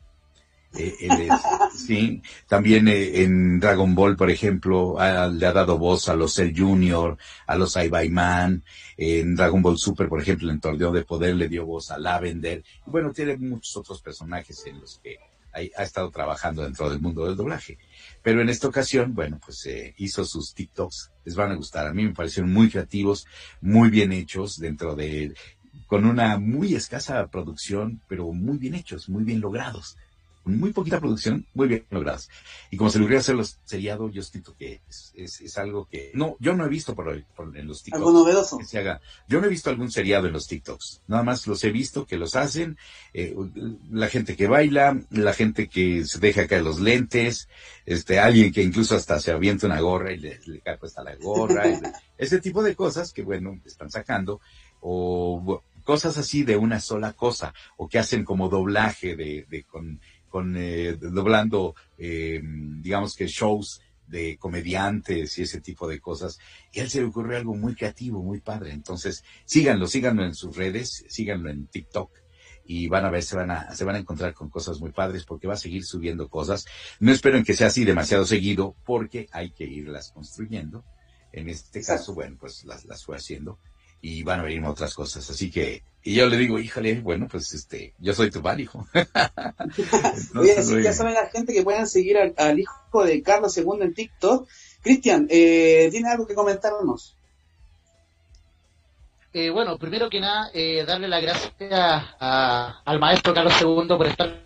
Eh, 0.75 0.95
él 1.01 1.11
es, 1.23 1.33
sí, 1.87 2.23
también 2.47 2.89
eh, 2.89 3.23
en 3.23 3.61
Dragon 3.61 3.95
Ball, 3.95 4.17
por 4.17 4.31
ejemplo, 4.31 4.97
le 4.99 5.47
ha 5.47 5.53
dado 5.53 5.79
voz 5.79 6.09
a 6.09 6.15
los 6.15 6.35
Cell 6.35 6.55
Junior, 6.57 7.17
a 7.47 7.57
los 7.57 7.77
Man, 8.11 8.65
en 8.97 9.35
Dragon 9.35 9.63
Ball 9.63 9.79
Super, 9.79 10.09
por 10.09 10.21
ejemplo, 10.21 10.51
en 10.51 10.61
Torneo 10.61 10.93
de 10.93 11.05
Poder 11.05 11.37
le 11.37 11.49
dio 11.49 11.67
voz 11.67 11.91
a 11.91 11.99
Lavender. 11.99 12.63
Y 12.87 12.91
bueno, 12.91 13.13
tiene 13.13 13.37
muchos 13.37 13.77
otros 13.79 14.01
personajes 14.03 14.63
en 14.67 14.81
los 14.81 14.99
que 15.03 15.19
ha 15.53 15.83
estado 15.83 16.11
trabajando 16.11 16.63
dentro 16.63 16.89
del 16.89 17.01
mundo 17.01 17.27
del 17.27 17.37
doblaje. 17.37 17.79
Pero 18.23 18.41
en 18.41 18.49
esta 18.49 18.69
ocasión, 18.69 19.15
bueno, 19.15 19.41
pues 19.45 19.67
eh, 19.67 19.95
hizo 19.99 20.25
sus 20.25 20.55
TikToks, 20.55 21.11
les 21.25 21.35
van 21.35 21.53
a 21.53 21.57
gustar. 21.57 21.87
A 21.87 21.93
mí 21.93 22.05
me 22.05 22.15
parecieron 22.15 22.53
muy 22.53 22.71
creativos, 22.71 23.27
muy 23.61 23.91
bien 23.91 24.13
hechos, 24.13 24.59
dentro 24.59 24.95
de, 24.95 25.35
con 25.87 26.05
una 26.05 26.39
muy 26.39 26.75
escasa 26.75 27.27
producción, 27.29 28.01
pero 28.09 28.33
muy 28.33 28.59
bien 28.59 28.75
hechos, 28.75 29.09
muy 29.09 29.25
bien 29.25 29.41
logrados 29.41 29.97
muy 30.45 30.73
poquita 30.73 30.99
producción, 30.99 31.47
muy 31.55 31.69
bien 31.69 31.87
logradas. 31.91 32.29
Y 32.71 32.77
como 32.77 32.91
se 32.91 32.99
le 32.99 33.17
hacer 33.17 33.35
los 33.35 33.59
seriados, 33.65 34.13
yo 34.13 34.23
siento 34.23 34.57
que 34.57 34.81
es, 34.89 35.13
es, 35.15 35.59
algo 35.59 35.87
que 35.87 36.11
no, 36.15 36.37
yo 36.41 36.55
no 36.55 36.67
he 36.67 36.69
visto 36.69 36.95
por, 36.95 37.15
en 37.15 37.67
los 37.67 37.83
TikToks. 37.83 38.07
Algo 38.07 38.13
novedoso. 38.13 38.59
se 38.65 38.79
haga. 38.79 39.01
Yo 39.29 39.41
no 39.41 39.47
he 39.47 39.51
visto 39.51 39.71
algún 39.71 39.91
seriado 39.91 40.27
en 40.27 40.33
los 40.33 40.47
TikToks. 40.47 41.03
Nada 41.07 41.23
más 41.23 41.47
los 41.47 41.63
he 41.65 41.71
visto 41.71 42.07
que 42.07 42.17
los 42.17 42.35
hacen, 42.35 42.77
eh, 43.15 43.35
la 43.91 44.09
gente 44.09 44.37
que 44.37 44.49
baila, 44.49 45.01
la 45.11 45.33
gente 45.33 45.69
que 45.69 46.05
se 46.05 46.19
deja 46.19 46.47
caer 46.47 46.63
los 46.63 46.81
lentes, 46.81 47.49
este, 47.87 48.19
alguien 48.19 48.53
que 48.53 48.63
incluso 48.63 48.97
hasta 48.97 49.21
se 49.21 49.31
avienta 49.31 49.67
una 49.67 49.81
gorra 49.81 50.13
y 50.13 50.19
le, 50.19 50.41
le 50.47 50.61
cae 50.61 50.79
hasta 50.81 51.05
la 51.05 51.15
gorra, 51.17 51.65
ese 52.19 52.41
tipo 52.41 52.63
de 52.63 52.75
cosas 52.75 53.13
que 53.13 53.23
bueno, 53.23 53.61
están 53.65 53.91
sacando, 53.91 54.41
o 54.81 55.63
cosas 55.85 56.17
así 56.17 56.45
de 56.45 56.57
una 56.57 56.81
sola 56.81 57.13
cosa, 57.13 57.55
o 57.77 57.89
que 57.89 57.99
hacen 57.99 58.25
como 58.25 58.49
doblaje 58.49 59.17
de, 59.17 59.47
de 59.49 59.65
con 59.65 60.01
con 60.33 60.57
eh, 60.57 60.95
doblando, 60.95 61.75
eh, 61.99 62.41
digamos 62.43 63.15
que 63.15 63.27
shows 63.27 63.83
de 64.07 64.39
comediantes 64.39 65.39
y 65.39 65.43
ese 65.43 65.61
tipo 65.61 65.87
de 65.87 66.01
cosas. 66.01 66.39
Y 66.73 66.81
a 66.81 66.85
él 66.85 66.91
se 66.91 67.01
le 67.01 67.07
ocurrió 67.09 67.37
algo 67.37 67.55
muy 67.55 67.75
creativo, 67.75 68.23
muy 68.23 68.41
padre. 68.41 68.73
Entonces, 68.73 69.23
síganlo, 69.45 69.87
síganlo 69.87 70.25
en 70.25 70.35
sus 70.35 70.57
redes, 70.57 71.05
síganlo 71.09 71.51
en 71.51 71.67
TikTok 71.67 72.11
y 72.65 72.89
van 72.89 73.05
a 73.05 73.11
ver, 73.11 73.23
se 73.23 73.37
van 73.37 73.51
a, 73.51 73.75
se 73.75 73.85
van 73.85 73.97
a 73.97 73.99
encontrar 73.99 74.33
con 74.33 74.49
cosas 74.49 74.81
muy 74.81 74.93
padres 74.93 75.25
porque 75.25 75.47
va 75.47 75.55
a 75.55 75.59
seguir 75.59 75.85
subiendo 75.85 76.31
cosas. 76.31 76.65
No 76.99 77.13
espero 77.13 77.45
que 77.45 77.53
sea 77.53 77.67
así 77.67 77.85
demasiado 77.85 78.25
seguido 78.25 78.75
porque 78.87 79.29
hay 79.33 79.51
que 79.51 79.65
irlas 79.65 80.13
construyendo. 80.13 80.83
En 81.31 81.51
este 81.51 81.83
caso, 81.83 82.15
bueno, 82.15 82.39
pues 82.41 82.65
las, 82.65 82.87
las 82.87 83.05
fue 83.05 83.17
haciendo 83.17 83.59
y 84.03 84.25
van 84.25 84.41
a 84.41 84.43
venir 84.43 84.63
otras 84.65 84.95
cosas. 84.95 85.31
Así 85.31 85.51
que, 85.51 85.85
y 86.03 86.15
yo 86.15 86.27
le 86.27 86.37
digo, 86.37 86.59
híjole, 86.59 87.01
bueno, 87.01 87.29
pues 87.31 87.55
este, 87.55 87.95
yo 88.01 88.13
soy 88.13 88.31
tu 88.31 88.43
fan, 88.43 88.59
hijo. 88.59 88.85
Oye, 90.35 90.59
así 90.59 90.83
ya 90.83 90.93
saben 90.93 91.15
la 91.15 91.29
gente 91.29 91.55
que 91.55 91.63
pueden 91.63 91.87
seguir 91.87 92.19
al, 92.37 92.59
hijo 92.59 93.05
de 93.05 93.23
Carlos 93.23 93.57
II 93.57 93.65
en 93.81 93.95
TikTok. 93.95 94.49
Cristian, 94.83 95.29
eh, 95.31 95.89
¿tiene 95.93 96.11
algo 96.11 96.27
que 96.27 96.35
comentarnos? 96.35 97.15
Eh, 99.33 99.51
bueno, 99.51 99.79
primero 99.79 100.11
que 100.11 100.21
nada, 100.21 100.51
eh, 100.53 100.85
darle 100.85 101.09
las 101.09 101.23
gracias 101.23 102.05
al 102.19 102.99
maestro 102.99 103.33
Carlos 103.33 103.55
II 103.63 103.87
por 103.97 104.07
estar 104.09 104.43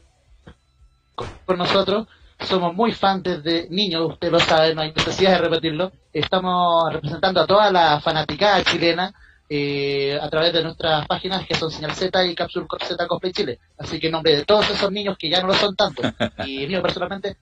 con 1.46 1.58
nosotros. 1.58 2.06
Somos 2.38 2.74
muy 2.74 2.92
fans 2.92 3.22
desde 3.22 3.66
niños, 3.70 4.12
usted 4.12 4.30
lo 4.30 4.38
sabe, 4.38 4.74
no 4.74 4.82
hay 4.82 4.92
necesidad 4.92 5.32
de 5.32 5.48
repetirlo. 5.48 5.90
Estamos 6.12 6.92
representando 6.92 7.40
a 7.40 7.46
toda 7.46 7.72
la 7.72 7.98
fanaticada 8.02 8.62
chilena 8.62 9.14
eh, 9.48 10.18
a 10.20 10.28
través 10.28 10.52
de 10.52 10.62
nuestras 10.62 11.06
páginas 11.06 11.46
que 11.46 11.54
son 11.54 11.70
Señal 11.70 11.94
Z 11.94 12.26
y 12.26 12.34
Capsule 12.34 12.66
Z 12.86 13.06
Cosplay 13.06 13.32
Chile. 13.32 13.58
Así 13.78 14.00
que 14.00 14.06
en 14.06 14.12
nombre 14.12 14.36
de 14.36 14.44
todos 14.44 14.68
esos 14.70 14.90
niños 14.90 15.16
que 15.18 15.28
ya 15.28 15.40
no 15.40 15.48
lo 15.48 15.54
son 15.54 15.76
tanto, 15.76 16.02
y 16.46 16.66
mío 16.66 16.82
personalmente, 16.82 17.36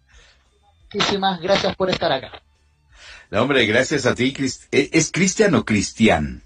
muchísimas 0.93 1.41
gracias 1.41 1.75
por 1.77 1.91
estar 1.91 2.13
acá. 2.13 2.33
No, 3.31 3.43
hombre, 3.43 3.67
gracias 3.67 4.07
a 4.07 4.15
ti. 4.15 4.35
¿E-, 4.71 4.91
¿Es 4.93 5.11
Cristian 5.11 5.55
o 5.55 5.65
Cristian? 5.65 6.43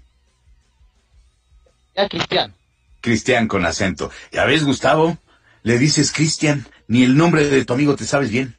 Ya, 1.95 2.07
Cristian. 2.07 2.53
Cristian 3.01 3.47
con 3.47 3.65
acento. 3.65 4.11
¿Ya 4.31 4.45
ves, 4.45 4.63
Gustavo? 4.63 5.17
Le 5.63 5.77
dices 5.77 6.11
Cristian, 6.11 6.65
ni 6.87 7.03
el 7.03 7.17
nombre 7.17 7.47
de 7.47 7.65
tu 7.65 7.73
amigo 7.73 7.95
te 7.95 8.05
sabes 8.05 8.29
bien 8.29 8.58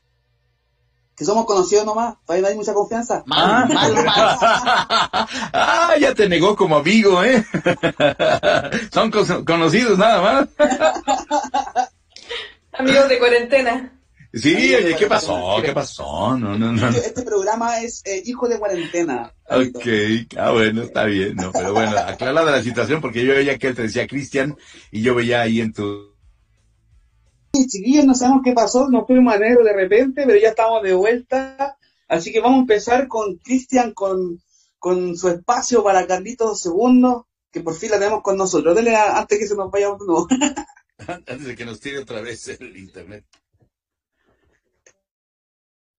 que 1.20 1.26
somos 1.26 1.44
conocidos 1.44 1.84
nomás, 1.84 2.14
para 2.24 2.48
hay 2.48 2.54
mucha 2.54 2.72
confianza. 2.72 3.22
ah, 3.30 3.68
ah, 5.52 5.94
ya 6.00 6.14
te 6.14 6.26
negó 6.30 6.56
como 6.56 6.76
amigo, 6.76 7.22
¿eh? 7.22 7.44
Son 8.90 9.10
conocidos 9.10 9.98
nada 9.98 10.22
más. 10.22 10.48
Amigos 12.72 13.06
de 13.10 13.18
cuarentena. 13.18 14.00
Sí, 14.32 14.74
oye, 14.74 14.96
¿qué 14.96 15.06
pasó? 15.08 15.58
¿Qué 15.62 15.72
pasó? 15.72 16.38
No, 16.38 16.56
no, 16.56 16.72
no. 16.72 16.88
Este 16.88 17.20
programa 17.20 17.82
es 17.82 18.00
eh, 18.06 18.22
Hijo 18.24 18.48
de 18.48 18.58
Cuarentena. 18.58 19.30
Ok, 19.44 19.86
ah, 20.38 20.52
bueno, 20.52 20.84
está 20.84 21.04
bien, 21.04 21.36
¿no? 21.36 21.52
Pero 21.52 21.74
bueno, 21.74 21.98
aclarada 21.98 22.50
la 22.50 22.62
situación, 22.62 23.02
porque 23.02 23.26
yo 23.26 23.34
veía 23.34 23.58
que 23.58 23.66
él 23.66 23.74
te 23.74 23.82
decía 23.82 24.06
Cristian, 24.06 24.56
y 24.90 25.02
yo 25.02 25.14
veía 25.14 25.42
ahí 25.42 25.60
en 25.60 25.74
tu 25.74 26.14
chiquillos, 27.52 28.04
no 28.04 28.14
sabemos 28.14 28.42
qué 28.44 28.52
pasó, 28.52 28.88
nos 28.88 29.06
fuimos 29.06 29.32
a 29.32 29.36
enero 29.36 29.64
de 29.64 29.72
repente, 29.72 30.24
pero 30.26 30.38
ya 30.38 30.50
estamos 30.50 30.82
de 30.82 30.94
vuelta. 30.94 31.76
Así 32.08 32.32
que 32.32 32.40
vamos 32.40 32.58
a 32.58 32.60
empezar 32.62 33.08
con 33.08 33.36
Cristian, 33.36 33.92
con, 33.92 34.40
con 34.78 35.16
su 35.16 35.28
espacio 35.28 35.82
para 35.84 36.06
Carlitos 36.06 36.64
II, 36.66 37.22
que 37.52 37.60
por 37.60 37.74
fin 37.74 37.90
la 37.90 37.98
tenemos 37.98 38.22
con 38.22 38.36
nosotros. 38.36 38.74
Dele 38.74 38.96
antes 38.96 39.38
que 39.38 39.46
se 39.46 39.56
nos 39.56 39.70
vaya 39.70 39.90
uno. 39.90 40.26
antes 41.06 41.44
de 41.44 41.54
que 41.54 41.64
nos 41.64 41.80
tire 41.80 41.98
otra 41.98 42.20
vez 42.20 42.48
el 42.48 42.76
internet. 42.76 43.24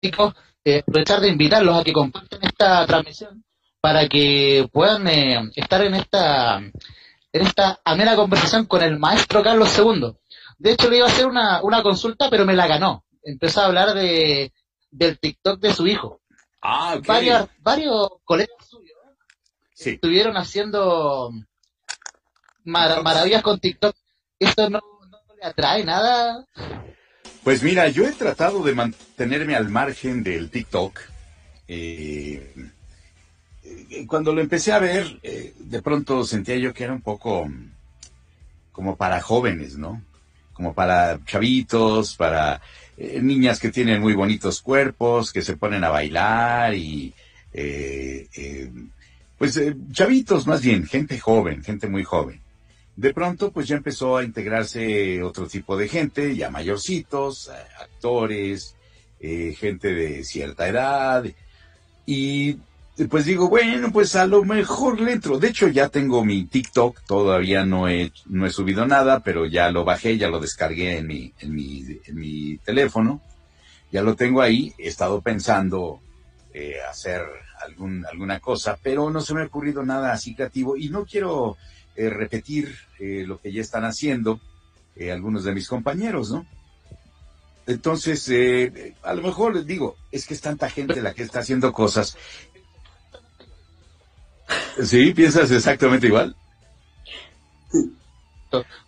Chicos, 0.03 0.34
eh, 0.63 0.79
aprovechar 0.79 1.22
de 1.22 1.29
invitarlos 1.29 1.79
a 1.79 1.84
que 1.84 1.93
compartan 1.93 2.39
esta 2.43 2.86
transmisión 2.88 3.43
para 3.79 4.08
que 4.08 4.67
puedan 4.72 5.08
eh, 5.08 5.51
estar 5.55 5.81
en 5.81 5.96
esta 5.96 6.58
en 6.58 7.41
esta 7.41 7.79
amena 7.86 8.15
conversación 8.15 8.65
con 8.65 8.81
el 8.81 9.00
maestro 9.00 9.41
Carlos 9.41 9.77
II. 9.77 10.13
De 10.62 10.74
hecho, 10.74 10.91
le 10.91 10.98
iba 10.98 11.08
a 11.08 11.10
hacer 11.10 11.25
una, 11.25 11.60
una 11.63 11.82
consulta, 11.82 12.30
pero 12.30 12.46
me 12.46 12.53
la 12.53 12.68
ganó. 12.68 13.03
Empezó 13.24 13.62
a 13.62 13.65
hablar 13.65 13.96
de, 13.96 14.53
del 14.91 15.20
TikTok 15.20 15.60
de 15.60 15.74
su 15.74 15.88
hijo. 15.88 16.22
Ah, 16.62 17.00
varios, 17.03 17.48
varios 17.58 18.10
colegas 18.24 18.68
suyos 18.70 18.96
estuvieron 19.75 20.38
haciendo 20.38 21.32
maravillas 22.63 23.41
con 23.41 23.60
TikTok. 23.60 23.96
¿Esto 24.38 24.70
no, 24.70 24.82
le 25.39 25.48
atrae 25.48 25.84
nada? 25.84 26.46
Pues 27.44 27.63
mira, 27.63 27.88
yo 27.89 28.06
he 28.06 28.12
tratado 28.12 28.62
de 28.62 28.75
mantenerme 28.75 29.56
al 29.56 29.68
margen 29.68 30.22
del 30.22 30.51
TikTok. 30.51 31.00
Eh, 31.68 32.53
eh, 33.63 34.06
cuando 34.06 34.32
lo 34.32 34.41
empecé 34.41 34.74
a 34.74 34.80
ver, 34.80 35.20
eh, 35.24 35.56
de 35.58 35.82
pronto 35.82 36.24
sentía 36.24 36.56
yo 36.58 36.72
que 36.72 36.84
era 36.84 36.94
un 36.94 37.01
poco 37.01 37.50
como 38.72 38.96
para 38.96 39.22
jóvenes, 39.22 39.75
¿no? 39.75 40.03
Como 40.62 40.75
para 40.75 41.20
chavitos, 41.25 42.15
para 42.15 42.62
eh, 42.96 43.20
niñas 43.20 43.60
que 43.60 43.72
tienen 43.72 44.00
muy 44.00 44.13
bonitos 44.13 44.62
cuerpos, 44.62 45.34
que 45.34 45.41
se 45.41 45.58
ponen 45.58 45.84
a 45.84 45.89
bailar 45.89 46.75
y 46.75 47.12
eh, 47.51 48.27
eh, 48.36 48.72
pues 49.39 49.60
chavitos 49.91 50.46
más 50.46 50.62
bien, 50.62 50.86
gente 50.86 51.20
joven, 51.20 51.63
gente 51.63 51.88
muy 51.88 52.03
joven. 52.03 52.41
De 52.96 53.12
pronto 53.12 53.51
pues 53.51 53.68
ya 53.68 53.75
empezó 53.75 54.18
a 54.18 54.24
integrarse 54.24 55.24
otro 55.24 55.48
tipo 55.48 55.75
de 55.75 55.88
gente, 55.88 56.36
ya 56.36 56.51
mayorcitos, 56.51 57.50
actores, 57.80 58.75
gente 59.20 59.96
de 59.96 60.24
cierta 60.24 60.68
edad 60.68 61.25
y 62.06 62.58
pues 63.10 63.26
digo, 63.26 63.50
bueno, 63.50 63.92
pues 63.92 64.16
a 64.16 64.28
lo 64.28 64.44
mejor 64.44 65.00
le 65.00 65.14
entro. 65.14 65.40
De 65.40 65.48
hecho, 65.48 65.68
ya 65.68 65.90
tengo 65.90 66.24
mi 66.24 66.46
TikTok, 66.46 67.02
todavía 67.06 67.66
no 67.66 67.88
he, 67.88 68.12
no 68.26 68.46
he 68.46 68.50
subido 68.50 68.86
nada, 68.86 69.22
pero 69.22 69.46
ya 69.46 69.72
lo 69.72 69.84
bajé, 69.84 70.18
ya 70.18 70.28
lo 70.28 70.40
descargué 70.40 70.98
en 70.98 71.08
mi, 71.08 71.34
en 71.40 71.54
mi, 71.54 72.00
en 72.06 72.16
mi 72.16 72.58
teléfono. 72.58 73.22
Ya 73.92 74.02
lo 74.02 74.16
tengo 74.16 74.42
ahí. 74.42 74.74
He 74.78 74.88
estado 74.88 75.22
pensando 75.22 76.00
eh, 76.54 76.76
hacer 76.90 77.22
algún, 77.66 78.06
alguna 78.06 78.40
cosa, 78.40 78.78
pero 78.82 79.10
no 79.10 79.22
se 79.22 79.34
me 79.34 79.42
ha 79.42 79.46
ocurrido 79.46 79.84
nada 79.84 80.12
así 80.12 80.36
creativo 80.36 80.76
y 80.76 80.90
no 80.90 81.06
quiero 81.06 81.56
eh, 81.96 82.10
repetir 82.10 82.76
eh, 83.00 83.24
lo 83.26 83.40
que 83.40 83.54
ya 83.54 83.62
están 83.62 83.86
haciendo 83.86 84.40
algunos 85.12 85.46
de 85.46 85.54
mis 85.54 85.68
compañeros, 85.68 86.30
¿no? 86.30 86.46
Entonces, 87.66 88.30
a 89.02 89.14
lo 89.16 89.22
mejor 89.24 89.56
les 89.56 89.66
digo, 89.66 89.96
es 90.12 90.28
que 90.28 90.36
es 90.36 90.42
tanta 90.42 90.70
gente 90.70 91.02
la 91.02 91.14
que 91.14 91.24
está 91.24 91.40
haciendo 91.40 91.74
cosas 91.74 92.18
¿Sí? 94.84 95.13
¿Piensas 95.13 95.51
exactamente 95.51 96.08
igual? 96.08 96.36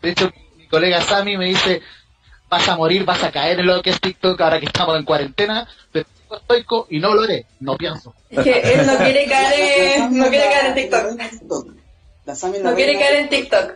De 0.01 0.10
hecho, 0.10 0.32
mi 0.58 0.67
colega 0.67 1.01
Sammy 1.01 1.38
me 1.38 1.46
dice, 1.46 1.82
vas 2.50 2.67
a 2.67 2.75
morir, 2.75 3.05
vas 3.05 3.24
a 3.24 3.32
caer 3.32 3.60
en 3.60 3.67
lo 3.67 3.82
que 3.82 3.91
es 3.91 4.01
TikTok 4.01 4.39
ahora 4.41 4.60
que 4.60 4.65
estamos 4.65 4.98
en 4.98 5.05
cuarentena, 5.05 5.67
pero 5.91 6.05
estoico 6.36 6.88
y 6.89 7.00
no 7.00 7.13
lo 7.13 7.22
haré, 7.22 7.46
no 7.60 7.77
pienso. 7.77 8.13
Es 8.29 8.43
que 8.43 8.60
él 8.60 8.86
no 8.86 8.98
quiere 8.98 9.25
caer 9.29 10.01
en, 10.01 10.17
no 10.17 10.29
quiere 10.29 10.46
caer 10.50 10.65
en 10.65 10.75
TikTok. 10.75 11.03
No 12.63 12.75
quiere 12.75 13.00
caer 13.00 13.15
en 13.17 13.29
TikTok. 13.29 13.74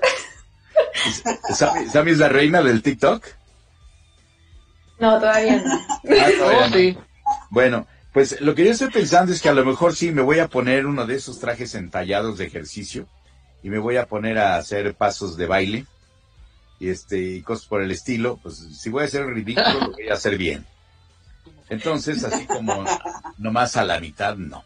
¿Sammy, 1.54 2.12
es 2.12 2.18
la 2.18 2.30
reina 2.30 2.62
del 2.62 2.82
TikTok? 2.82 3.26
No, 5.00 5.20
todavía 5.20 5.58
no. 5.58 5.74
Ah, 5.74 6.30
todavía 6.38 6.70
Sí. 6.72 6.98
Bueno, 7.50 7.88
pues 8.18 8.42
lo 8.42 8.56
que 8.56 8.66
yo 8.66 8.72
estoy 8.72 8.90
pensando 8.90 9.32
es 9.32 9.44
que 9.44 9.50
a 9.50 9.54
lo 9.54 9.64
mejor 9.64 9.96
sí 9.96 10.12
me 10.12 10.24
voy 10.24 10.40
a 10.40 10.48
poner 10.48 10.88
uno 10.88 11.06
de 11.06 11.14
esos 11.14 11.38
trajes 11.38 11.76
entallados 11.76 12.40
de 12.40 12.48
ejercicio 12.48 13.08
y 13.62 13.70
me 13.70 13.78
voy 13.78 13.98
a 13.98 14.08
poner 14.08 14.40
a 14.40 14.56
hacer 14.56 14.96
pasos 14.96 15.38
de 15.38 15.46
baile 15.46 15.86
y 16.80 16.90
este 16.90 17.20
y 17.20 17.42
cosas 17.44 17.68
por 17.68 17.84
el 17.84 17.92
estilo. 17.92 18.40
Pues 18.42 18.56
si 18.56 18.90
voy 18.90 19.04
a 19.04 19.06
hacer 19.06 19.28
ridículo, 19.28 19.82
lo 19.82 19.92
voy 19.92 20.10
a 20.10 20.16
hacer 20.16 20.36
bien. 20.36 20.66
Entonces, 21.70 22.24
así 22.24 22.48
como 22.48 22.84
nomás 23.38 23.78
a 23.78 23.86
la 23.86 24.00
mitad, 24.00 24.36
no. 24.36 24.66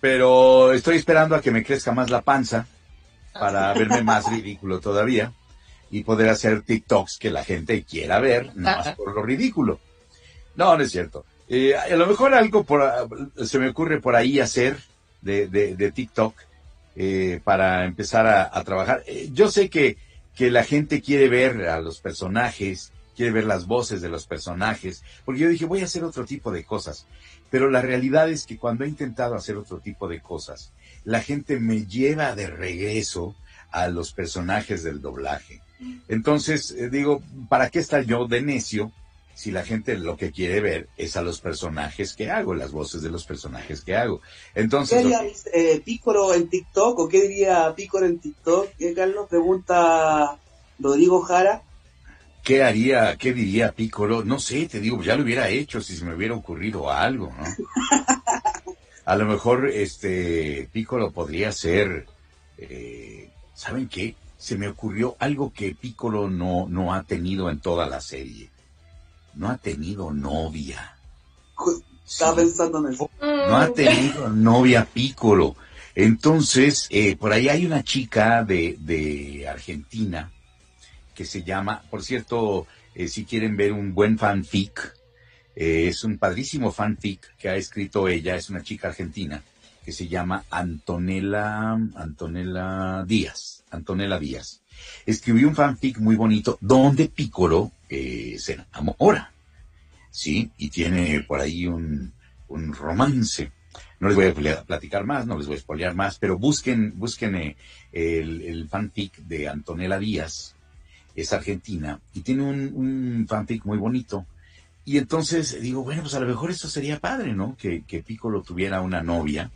Pero 0.00 0.72
estoy 0.72 0.96
esperando 0.96 1.36
a 1.36 1.42
que 1.42 1.50
me 1.50 1.64
crezca 1.64 1.92
más 1.92 2.08
la 2.08 2.22
panza 2.22 2.66
para 3.34 3.74
verme 3.74 4.02
más 4.02 4.30
ridículo 4.32 4.80
todavía 4.80 5.34
y 5.90 6.02
poder 6.02 6.30
hacer 6.30 6.62
TikToks 6.62 7.18
que 7.18 7.30
la 7.30 7.44
gente 7.44 7.84
quiera 7.84 8.20
ver, 8.20 8.56
no 8.56 8.70
más 8.70 8.94
por 8.94 9.14
lo 9.14 9.22
ridículo. 9.22 9.80
No, 10.56 10.78
no 10.78 10.82
es 10.82 10.90
cierto. 10.90 11.26
Eh, 11.48 11.74
a 11.76 11.94
lo 11.96 12.06
mejor 12.06 12.34
algo 12.34 12.64
por, 12.64 12.82
se 13.44 13.58
me 13.58 13.68
ocurre 13.68 14.00
por 14.00 14.16
ahí 14.16 14.40
hacer 14.40 14.78
de, 15.20 15.46
de, 15.48 15.92
TikTok 15.92 16.34
eh, 16.96 17.40
para 17.44 17.84
empezar 17.84 18.26
a, 18.26 18.64
trabajar. 18.64 19.02
Eh, 19.06 19.30
yo 19.32 19.50
sé 19.50 19.68
que, 19.68 19.96
que 20.34 20.50
la 20.50 20.64
gente 20.64 21.02
quiere 21.02 21.28
ver 21.28 21.68
a 21.68 21.80
los 21.80 22.00
personajes, 22.00 22.92
quiere 23.16 23.32
ver 23.32 23.44
las 23.44 23.66
voces 23.66 24.00
de 24.00 24.08
los 24.08 24.26
personajes, 24.26 25.02
porque 25.24 25.40
yo 25.40 25.48
dije, 25.48 25.66
voy 25.66 25.80
a 25.80 25.84
hacer 25.84 26.04
otro 26.04 26.24
tipo 26.24 26.50
de 26.50 26.64
cosas. 26.64 27.06
Pero 27.50 27.70
la 27.70 27.82
realidad 27.82 28.28
es 28.30 28.46
que 28.46 28.58
cuando 28.58 28.84
he 28.84 28.88
intentado 28.88 29.34
hacer 29.34 29.56
otro 29.56 29.78
tipo 29.78 30.08
de 30.08 30.20
cosas, 30.20 30.72
la 31.04 31.20
gente 31.20 31.60
me 31.60 31.86
lleva 31.86 32.34
de 32.34 32.48
regreso 32.48 33.36
a 33.70 33.88
los 33.88 34.12
personajes 34.12 34.82
del 34.82 35.00
doblaje. 35.00 35.60
Entonces, 36.08 36.74
digo, 36.90 37.22
¿para 37.48 37.68
qué 37.68 37.78
estar 37.80 38.04
yo 38.04 38.26
de 38.26 38.40
necio 38.40 38.92
si 39.34 39.50
la 39.50 39.64
gente 39.64 39.98
lo 39.98 40.16
que 40.16 40.30
quiere 40.30 40.60
ver 40.60 40.88
es 40.96 41.16
a 41.16 41.22
los 41.22 41.40
personajes 41.40 42.14
que 42.14 42.30
hago, 42.30 42.54
las 42.54 42.70
voces 42.70 43.02
de 43.02 43.10
los 43.10 43.24
personajes 43.24 43.82
que 43.82 43.96
hago. 43.96 44.20
Entonces, 44.54 45.04
¿Qué 45.04 45.14
haría 45.14 45.32
eh, 45.52 45.80
Pícoro 45.84 46.32
en 46.34 46.48
TikTok 46.48 46.98
o 46.98 47.08
qué 47.08 47.22
diría 47.22 47.74
Pícoro 47.74 48.06
en 48.06 48.20
TikTok? 48.20 48.70
¿Qué, 48.78 48.94
Carlos? 48.94 49.28
Pregunta 49.28 50.38
Rodrigo 50.78 51.20
Jara. 51.22 51.62
¿Qué 52.44 52.62
haría, 52.62 53.16
qué 53.16 53.32
diría 53.32 53.72
Pícoro? 53.72 54.22
No 54.22 54.38
sé, 54.38 54.68
te 54.68 54.78
digo, 54.78 55.02
ya 55.02 55.16
lo 55.16 55.24
hubiera 55.24 55.48
hecho 55.48 55.80
si 55.80 55.96
se 55.96 56.04
me 56.04 56.14
hubiera 56.14 56.34
ocurrido 56.34 56.90
algo, 56.90 57.32
¿no? 57.36 57.44
A 59.06 59.16
lo 59.16 59.26
mejor, 59.26 59.68
este, 59.68 60.68
Pícoro 60.72 61.10
podría 61.10 61.52
ser, 61.52 62.06
eh, 62.56 63.30
¿saben 63.54 63.88
qué? 63.88 64.14
Se 64.38 64.56
me 64.56 64.68
ocurrió 64.68 65.16
algo 65.18 65.52
que 65.52 65.74
Pícoro 65.74 66.30
no, 66.30 66.66
no 66.68 66.94
ha 66.94 67.02
tenido 67.02 67.50
en 67.50 67.60
toda 67.60 67.86
la 67.86 68.00
serie 68.00 68.53
no 69.36 69.48
ha 69.48 69.56
tenido 69.56 70.12
novia. 70.12 70.96
Estaba 72.06 72.36
pensando 72.36 72.86
en 72.86 72.94
eso. 72.94 73.10
No 73.20 73.56
ha 73.56 73.72
tenido 73.72 74.28
novia 74.28 74.84
Piccolo. 74.84 75.56
Entonces, 75.94 76.86
eh, 76.90 77.16
por 77.16 77.32
ahí 77.32 77.48
hay 77.48 77.66
una 77.66 77.84
chica 77.84 78.42
de, 78.44 78.76
de 78.80 79.46
Argentina 79.48 80.30
que 81.14 81.24
se 81.24 81.44
llama, 81.44 81.82
por 81.90 82.02
cierto, 82.02 82.66
eh, 82.94 83.08
si 83.08 83.24
quieren 83.24 83.56
ver 83.56 83.72
un 83.72 83.94
buen 83.94 84.18
fanfic, 84.18 84.94
eh, 85.54 85.88
es 85.88 86.04
un 86.04 86.18
padrísimo 86.18 86.72
fanfic 86.72 87.36
que 87.36 87.48
ha 87.48 87.56
escrito 87.56 88.08
ella, 88.08 88.34
es 88.34 88.50
una 88.50 88.62
chica 88.62 88.88
argentina, 88.88 89.42
que 89.84 89.92
se 89.92 90.08
llama 90.08 90.44
Antonella, 90.50 91.72
Antonella 91.94 93.04
Díaz, 93.06 93.64
Antonella 93.70 94.18
Díaz. 94.18 94.62
Escribió 95.06 95.48
un 95.48 95.54
fanfic 95.54 95.98
muy 95.98 96.16
bonito 96.16 96.58
donde 96.60 97.08
Piccolo 97.08 97.70
eh, 97.94 98.38
se 98.38 98.54
enamora, 98.54 99.32
¿sí? 100.10 100.50
Y 100.58 100.68
tiene 100.70 101.20
por 101.20 101.40
ahí 101.40 101.66
un, 101.66 102.12
un 102.48 102.72
romance. 102.72 103.52
No 104.00 104.08
les 104.08 104.16
voy 104.16 104.48
a 104.48 104.62
platicar 104.64 105.04
más, 105.04 105.26
no 105.26 105.38
les 105.38 105.46
voy 105.46 105.56
a 105.56 105.60
spoilear 105.60 105.94
más, 105.94 106.18
pero 106.18 106.38
busquen, 106.38 106.98
busquen 106.98 107.34
eh, 107.36 107.56
el, 107.92 108.68
fanfic 108.68 109.16
de 109.18 109.48
Antonella 109.48 109.98
Díaz, 109.98 110.56
es 111.14 111.32
argentina, 111.32 112.00
y 112.12 112.20
tiene 112.20 112.42
un, 112.42 113.26
fanfic 113.28 113.64
muy 113.64 113.78
bonito. 113.78 114.26
Y 114.84 114.98
entonces 114.98 115.60
digo, 115.62 115.82
bueno, 115.82 116.02
pues 116.02 116.14
a 116.14 116.20
lo 116.20 116.26
mejor 116.26 116.50
eso 116.50 116.68
sería 116.68 117.00
padre, 117.00 117.32
¿no? 117.32 117.56
Que, 117.56 117.82
que 117.82 118.02
Piccolo 118.02 118.42
tuviera 118.42 118.80
una 118.82 119.02
novia 119.02 119.50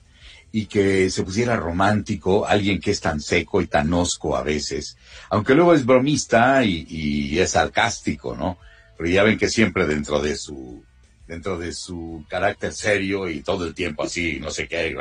y 0.50 0.67
que 0.67 1.11
se 1.11 1.23
pusiera 1.23 1.57
romántico, 1.57 2.47
alguien 2.47 2.81
que 2.81 2.90
es 2.90 3.00
tan 3.00 3.21
seco 3.21 3.61
y 3.61 3.67
tan 3.67 3.93
osco 3.93 4.37
a 4.37 4.43
veces, 4.43 4.97
aunque 5.31 5.55
luego 5.55 5.75
es 5.75 5.85
bromista 5.85 6.64
y, 6.64 7.38
es 7.38 7.50
sarcástico, 7.50 8.35
¿no? 8.35 8.59
Pero 8.97 9.11
ya 9.11 9.23
ven 9.23 9.38
que 9.38 9.49
siempre 9.49 9.87
dentro 9.87 10.21
de 10.21 10.37
su, 10.37 10.83
dentro 11.26 11.59
de 11.59 11.73
su 11.73 12.25
carácter 12.28 12.73
serio 12.73 13.28
y 13.28 13.43
todo 13.43 13.67
el 13.67 13.75
tiempo 13.75 14.05
así, 14.05 14.40
no 14.40 14.50
sé 14.50 14.67
qué, 14.67 14.97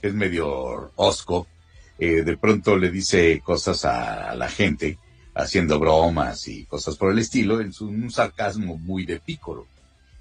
que 0.00 0.08
es 0.08 0.14
medio 0.14 0.92
osco, 0.96 1.46
eh, 1.98 2.22
de 2.22 2.36
pronto 2.36 2.76
le 2.76 2.90
dice 2.90 3.40
cosas 3.44 3.84
a, 3.84 4.34
la 4.34 4.48
gente, 4.48 4.98
haciendo 5.34 5.78
bromas 5.78 6.48
y 6.48 6.64
cosas 6.64 6.96
por 6.96 7.12
el 7.12 7.18
estilo, 7.18 7.60
en 7.60 7.72
un 7.80 8.10
sarcasmo 8.10 8.78
muy 8.78 9.04
de 9.04 9.20
pícoro, 9.20 9.66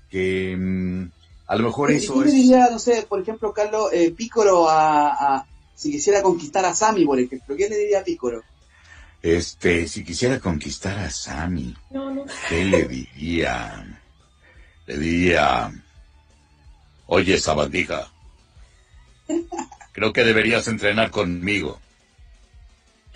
que, 0.10 0.56
mmm, 0.58 1.06
a 1.48 1.56
lo 1.56 1.64
mejor 1.64 1.92
eso 1.92 2.24
es... 2.24 2.34
diría, 2.34 2.70
no 2.72 2.80
sé, 2.80 3.06
por 3.08 3.22
ejemplo, 3.22 3.54
Carlos, 3.54 3.90
eh, 3.94 4.12
Pícoro 4.12 4.70
a, 4.70 5.10
a, 5.38 5.46
si 5.76 5.92
quisiera 5.92 6.22
conquistar 6.22 6.66
a 6.66 6.74
Sammy, 6.74 7.06
por 7.06 7.20
ejemplo, 7.20 7.56
¿qué 7.56 7.70
le 7.70 7.78
diría 7.78 8.00
a 8.00 8.04
Pícoro? 8.04 8.44
Este, 9.22 9.88
si 9.88 10.04
quisiera 10.04 10.40
conquistar 10.40 10.98
a 11.00 11.10
Sammy, 11.10 11.76
no, 11.92 12.14
no. 12.14 12.26
¿qué 12.50 12.66
le 12.66 12.88
diría? 12.88 14.00
Le 14.86 14.98
diría, 14.98 15.72
oye, 17.08 17.40
sabandija, 17.40 18.12
creo 19.92 20.14
que 20.14 20.24
deberías 20.24 20.68
entrenar 20.68 21.10
conmigo. 21.12 21.80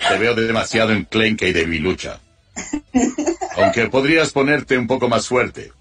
Te 0.07 0.17
veo 0.17 0.33
demasiado 0.33 0.91
enclenque 0.93 1.49
y 1.49 1.53
debilucha. 1.53 2.21
Aunque 3.57 3.87
podrías 3.89 4.31
ponerte 4.31 4.77
un 4.77 4.87
poco 4.87 5.09
más 5.09 5.27
fuerte. 5.27 5.73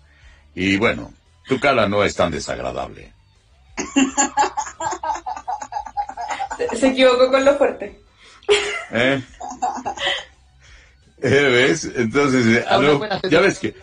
Y 0.55 0.77
bueno, 0.77 1.13
tu 1.49 1.59
cara 1.59 1.89
no 1.89 2.05
es 2.05 2.15
tan 2.15 2.31
desagradable. 2.31 3.13
Se 6.79 6.89
equivocó 6.89 7.31
con 7.31 7.45
lo 7.45 7.57
fuerte. 7.57 8.01
¿Eh? 8.91 9.23
¿Eh 11.23 11.49
¿Ves? 11.51 11.91
Entonces, 11.97 12.47
eh, 12.47 12.65
algo, 12.69 13.07
ya 13.29 13.41
ves 13.41 13.59
que... 13.59 13.75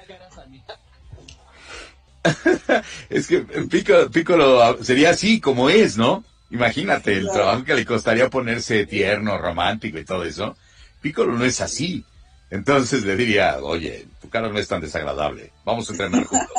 es 3.09 3.27
que 3.27 3.41
Piccolo, 3.41 4.09
Piccolo 4.09 4.83
sería 4.83 5.11
así 5.11 5.39
como 5.39 5.69
es, 5.69 5.97
¿no? 5.97 6.23
Imagínate 6.49 7.13
el 7.17 7.29
trabajo 7.29 7.63
que 7.63 7.75
le 7.75 7.85
costaría 7.85 8.29
ponerse 8.29 8.85
tierno, 8.85 9.37
romántico 9.37 9.99
y 9.99 10.05
todo 10.05 10.23
eso. 10.23 10.55
Piccolo 11.01 11.33
no 11.33 11.45
es 11.45 11.61
así. 11.61 12.03
Entonces 12.49 13.03
le 13.03 13.15
diría, 13.15 13.57
oye, 13.61 14.07
tu 14.21 14.29
cara 14.29 14.49
no 14.49 14.57
es 14.57 14.67
tan 14.67 14.81
desagradable. 14.81 15.51
Vamos 15.65 15.89
a 15.89 15.91
entrenar 15.91 16.23
juntos. 16.25 16.49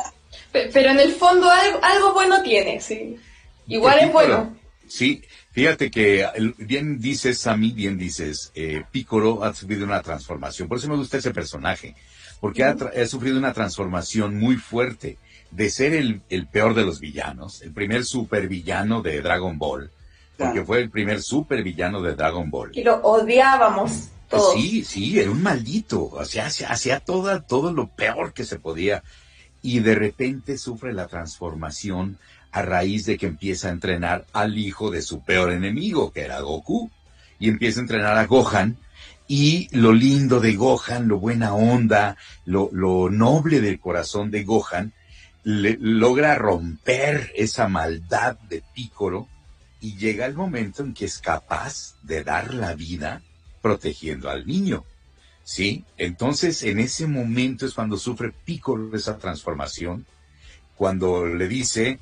Pero 0.72 0.90
en 0.90 1.00
el 1.00 1.12
fondo 1.12 1.50
algo, 1.50 1.78
algo 1.82 2.12
bueno 2.12 2.42
tiene, 2.42 2.80
sí. 2.80 3.16
Igual 3.66 3.98
es 4.00 4.12
bueno. 4.12 4.56
Sí, 4.88 5.22
fíjate 5.50 5.90
que 5.90 6.26
bien 6.58 7.00
dices, 7.00 7.46
a 7.46 7.56
mí 7.56 7.72
bien 7.72 7.98
dices, 7.98 8.52
eh, 8.54 8.84
Piccolo 8.90 9.42
ha 9.42 9.52
sufrido 9.54 9.84
una 9.84 10.02
transformación. 10.02 10.68
Por 10.68 10.78
eso 10.78 10.88
me 10.88 10.96
gusta 10.96 11.18
ese 11.18 11.32
personaje, 11.32 11.94
porque 12.40 12.64
ha, 12.64 12.70
ha, 12.70 13.06
sufrido 13.06 13.38
una 13.38 13.52
transformación 13.52 14.38
muy 14.38 14.56
fuerte 14.56 15.18
de 15.50 15.70
ser 15.70 15.94
el, 15.94 16.22
el, 16.28 16.46
peor 16.46 16.74
de 16.74 16.84
los 16.84 17.00
villanos, 17.00 17.62
el 17.62 17.72
primer 17.72 18.04
supervillano 18.04 19.02
de 19.02 19.20
Dragon 19.22 19.58
Ball, 19.58 19.90
porque 20.36 20.64
fue 20.64 20.80
el 20.80 20.90
primer 20.90 21.22
supervillano 21.22 22.00
de 22.02 22.14
Dragon 22.14 22.50
Ball. 22.50 22.70
Y 22.74 22.84
lo 22.84 22.96
odiábamos. 22.96 24.10
Todos. 24.28 24.54
Sí, 24.54 24.84
sí, 24.84 25.20
era 25.20 25.30
un 25.30 25.40
maldito, 25.40 26.06
o 26.06 26.24
sea, 26.24 26.46
hacía, 26.46 26.68
hacía 26.70 26.98
todo, 26.98 27.42
todo 27.42 27.72
lo 27.72 27.86
peor 27.86 28.32
que 28.32 28.44
se 28.44 28.58
podía 28.58 29.04
y 29.66 29.80
de 29.80 29.96
repente 29.96 30.58
sufre 30.58 30.92
la 30.92 31.08
transformación 31.08 32.18
a 32.52 32.62
raíz 32.62 33.04
de 33.04 33.18
que 33.18 33.26
empieza 33.26 33.66
a 33.66 33.72
entrenar 33.72 34.24
al 34.32 34.56
hijo 34.58 34.92
de 34.92 35.02
su 35.02 35.24
peor 35.24 35.50
enemigo, 35.50 36.12
que 36.12 36.20
era 36.20 36.40
Goku, 36.40 36.88
y 37.40 37.48
empieza 37.48 37.80
a 37.80 37.82
entrenar 37.82 38.16
a 38.16 38.26
Gohan, 38.26 38.76
y 39.26 39.66
lo 39.76 39.92
lindo 39.92 40.38
de 40.38 40.54
Gohan, 40.54 41.08
lo 41.08 41.18
buena 41.18 41.52
onda, 41.54 42.16
lo, 42.44 42.70
lo 42.72 43.10
noble 43.10 43.60
del 43.60 43.80
corazón 43.80 44.30
de 44.30 44.44
Gohan, 44.44 44.92
le, 45.42 45.76
logra 45.80 46.36
romper 46.36 47.32
esa 47.34 47.66
maldad 47.66 48.38
de 48.48 48.62
Pícoro 48.72 49.26
y 49.80 49.96
llega 49.96 50.26
el 50.26 50.34
momento 50.34 50.84
en 50.84 50.94
que 50.94 51.06
es 51.06 51.18
capaz 51.18 51.96
de 52.04 52.22
dar 52.22 52.54
la 52.54 52.74
vida 52.74 53.20
protegiendo 53.62 54.30
al 54.30 54.46
niño. 54.46 54.84
¿Sí? 55.46 55.84
Entonces, 55.96 56.64
en 56.64 56.80
ese 56.80 57.06
momento 57.06 57.66
es 57.66 57.74
cuando 57.74 57.98
sufre 57.98 58.32
Piccolo 58.32 58.96
esa 58.96 59.16
transformación, 59.16 60.04
cuando 60.74 61.24
le 61.24 61.46
dice, 61.46 62.00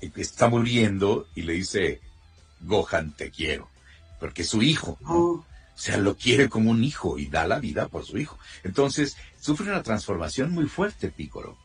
está 0.00 0.48
muriendo, 0.48 1.28
y 1.34 1.42
le 1.42 1.52
dice, 1.52 2.00
Gohan, 2.60 3.14
te 3.14 3.30
quiero, 3.30 3.68
porque 4.18 4.40
es 4.40 4.48
su 4.48 4.62
hijo, 4.62 4.96
¿no? 5.02 5.14
Oh. 5.14 5.32
O 5.34 5.80
sea, 5.80 5.98
lo 5.98 6.16
quiere 6.16 6.48
como 6.48 6.70
un 6.70 6.82
hijo 6.82 7.18
y 7.18 7.26
da 7.26 7.46
la 7.46 7.58
vida 7.58 7.88
por 7.88 8.06
su 8.06 8.16
hijo. 8.16 8.38
Entonces, 8.64 9.18
sufre 9.38 9.68
una 9.68 9.82
transformación 9.82 10.50
muy 10.52 10.64
fuerte, 10.66 11.10
Piccolo. 11.10 11.58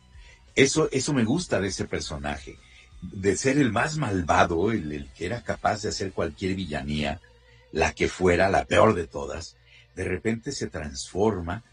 Eso, 0.55 0.89
eso 0.91 1.13
me 1.13 1.23
gusta 1.23 1.61
de 1.61 1.69
ese 1.69 1.85
personaje, 1.85 2.59
de 3.01 3.37
ser 3.37 3.57
el 3.59 3.71
más 3.71 3.95
malvado, 3.95 4.73
el, 4.73 4.91
el 4.91 5.07
que 5.13 5.25
era 5.25 5.41
capaz 5.41 5.83
de 5.83 5.89
hacer 5.89 6.11
cualquier 6.11 6.55
villanía, 6.55 7.21
la 7.71 7.93
que 7.93 8.09
fuera, 8.09 8.49
la 8.49 8.65
peor 8.65 8.93
de 8.93 9.07
todas, 9.07 9.55
de 9.95 10.03
repente 10.03 10.51
se 10.51 10.67
transforma 10.67 11.63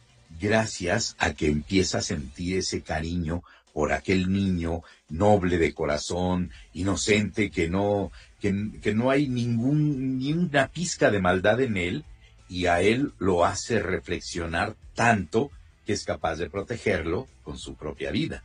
gracias 0.41 1.17
a 1.19 1.35
que 1.35 1.47
empieza 1.47 1.99
a 1.99 2.03
sentir 2.03 2.59
ese 2.59 2.83
cariño 2.83 3.43
por 3.73 3.93
aquel 3.93 4.33
niño 4.33 4.83
noble 5.09 5.59
de 5.59 5.73
corazón, 5.75 6.51
inocente, 6.73 7.51
que 7.51 7.69
no, 7.69 8.11
que, 8.41 8.53
no 8.95 9.11
hay 9.11 9.29
ningún, 9.29 10.19
ni 10.19 10.33
una 10.33 10.69
pizca 10.69 11.11
de 11.11 11.21
maldad 11.21 11.61
en 11.61 11.77
él, 11.77 12.05
y 12.49 12.67
a 12.67 12.81
él 12.81 13.13
lo 13.19 13.45
hace 13.45 13.81
reflexionar 13.81 14.75
tanto 14.95 15.51
que 15.87 15.93
es 15.93 16.05
capaz 16.05 16.37
de 16.37 16.51
protegerlo 16.51 17.29
con 17.45 17.59
su 17.59 17.75
propia 17.77 18.11
vida. 18.11 18.43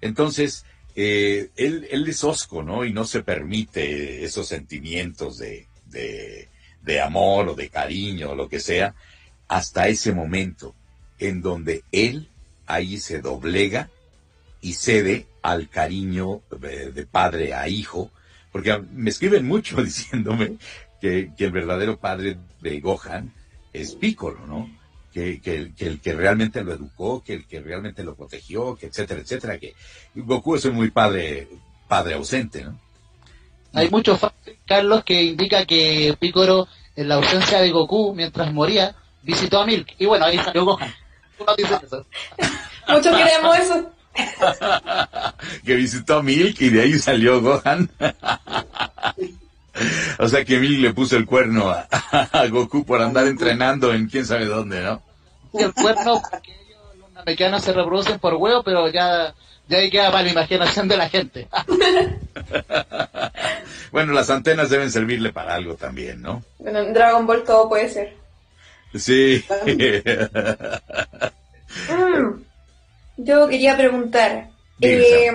Entonces, 0.00 0.64
eh, 0.94 1.50
él, 1.56 1.88
él 1.90 2.06
es 2.06 2.22
osco, 2.22 2.62
¿no? 2.62 2.84
Y 2.84 2.92
no 2.92 3.04
se 3.04 3.22
permite 3.22 4.24
esos 4.24 4.46
sentimientos 4.46 5.38
de, 5.38 5.66
de 6.84 7.00
amor 7.00 7.48
o 7.48 7.54
de 7.54 7.68
cariño 7.68 8.30
o 8.30 8.34
lo 8.34 8.48
que 8.48 8.60
sea, 8.60 8.94
hasta 9.48 9.88
ese 9.88 10.12
momento 10.12 10.74
en 11.18 11.42
donde 11.42 11.82
él 11.92 12.28
ahí 12.66 12.98
se 12.98 13.20
doblega 13.20 13.90
y 14.60 14.74
cede 14.74 15.26
al 15.42 15.68
cariño 15.68 16.40
de, 16.58 16.92
de 16.92 17.06
padre 17.06 17.54
a 17.54 17.68
hijo, 17.68 18.10
porque 18.50 18.78
me 18.92 19.10
escriben 19.10 19.46
mucho 19.46 19.76
diciéndome 19.82 20.56
que, 21.00 21.32
que, 21.36 21.44
el 21.44 21.50
verdadero 21.52 21.98
padre 21.98 22.38
de 22.60 22.80
Gohan 22.80 23.32
es 23.72 23.94
Piccolo, 23.94 24.46
¿no? 24.46 24.70
que, 25.14 25.40
que, 25.40 25.72
que, 25.76 25.86
el 25.86 26.00
que 26.00 26.12
realmente 26.12 26.64
lo 26.64 26.72
educó, 26.72 27.22
que 27.22 27.34
el 27.34 27.46
que 27.46 27.60
realmente 27.60 28.02
lo 28.02 28.16
protegió, 28.16 28.74
que 28.74 28.86
etcétera, 28.86 29.20
etcétera, 29.20 29.58
que 29.58 29.74
Goku 30.16 30.56
es 30.56 30.64
un 30.64 30.74
muy 30.74 30.90
padre, 30.90 31.46
padre 31.86 32.14
ausente, 32.14 32.64
¿no? 32.64 32.80
Hay 33.74 33.90
muchos 33.90 34.20
Carlos, 34.66 35.04
que 35.04 35.22
indica 35.22 35.66
que 35.66 36.16
Picoro, 36.18 36.68
en 36.96 37.08
la 37.08 37.16
ausencia 37.16 37.60
de 37.60 37.70
Goku, 37.70 38.14
mientras 38.14 38.52
moría, 38.52 38.94
visitó 39.22 39.60
a 39.60 39.66
Milk. 39.66 39.88
Y 39.98 40.06
bueno, 40.06 40.26
ahí 40.26 40.38
salió 40.38 40.64
Gohan. 40.64 40.94
Muchos 42.88 43.16
queremos 43.16 43.58
eso. 43.58 43.90
que 45.64 45.74
visitó 45.74 46.18
a 46.18 46.22
Milk 46.22 46.60
y 46.60 46.68
de 46.68 46.82
ahí 46.82 46.98
salió 46.98 47.40
Gohan. 47.40 47.90
o 50.18 50.28
sea 50.28 50.44
que 50.44 50.58
Milk 50.58 50.80
le 50.80 50.94
puso 50.94 51.16
el 51.16 51.26
cuerno 51.26 51.70
a, 51.70 52.46
Goku 52.46 52.84
por 52.84 53.02
andar 53.02 53.26
entrenando 53.26 53.92
en 53.92 54.08
quién 54.08 54.24
sabe 54.24 54.46
dónde, 54.46 54.82
¿no? 54.82 55.02
El 55.52 55.72
cuerno, 55.72 56.22
porque 56.30 56.52
ellos 56.52 56.80
los 56.98 57.12
namekianos 57.12 57.62
se 57.62 57.72
reproducen 57.72 58.18
por 58.18 58.34
huevo, 58.34 58.62
pero 58.62 58.88
ya, 58.88 59.34
ya 59.68 59.78
ahí 59.78 59.90
queda 59.90 60.10
para 60.10 60.24
la 60.24 60.30
imaginación 60.30 60.88
de 60.88 60.96
la 60.96 61.08
gente. 61.08 61.48
bueno, 63.92 64.12
las 64.12 64.30
antenas 64.30 64.70
deben 64.70 64.90
servirle 64.90 65.32
para 65.32 65.54
algo 65.54 65.74
también, 65.74 66.20
¿no? 66.20 66.42
Bueno, 66.58 66.80
en 66.80 66.92
Dragon 66.92 67.26
Ball 67.26 67.44
todo 67.44 67.68
puede 67.68 67.88
ser. 67.88 68.16
Sí. 68.94 69.44
Mm. 71.88 72.42
Yo 73.16 73.48
quería 73.48 73.76
preguntar, 73.76 74.48
eh, 74.80 75.30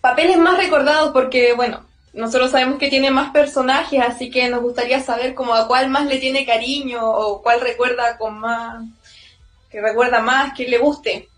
papeles 0.00 0.38
más 0.38 0.56
recordados 0.56 1.12
porque, 1.12 1.52
bueno, 1.54 1.84
nosotros 2.12 2.50
sabemos 2.50 2.78
que 2.78 2.88
tiene 2.88 3.10
más 3.10 3.32
personajes, 3.32 4.00
así 4.00 4.30
que 4.30 4.48
nos 4.48 4.62
gustaría 4.62 5.00
saber 5.00 5.34
como 5.34 5.54
a 5.54 5.66
cuál 5.66 5.88
más 5.88 6.06
le 6.06 6.18
tiene 6.18 6.46
cariño 6.46 7.00
o 7.02 7.42
cuál 7.42 7.60
recuerda 7.60 8.16
con 8.16 8.38
más, 8.38 8.84
que 9.70 9.80
recuerda 9.80 10.20
más, 10.20 10.54
que 10.54 10.68
le 10.68 10.78
guste. 10.78 11.28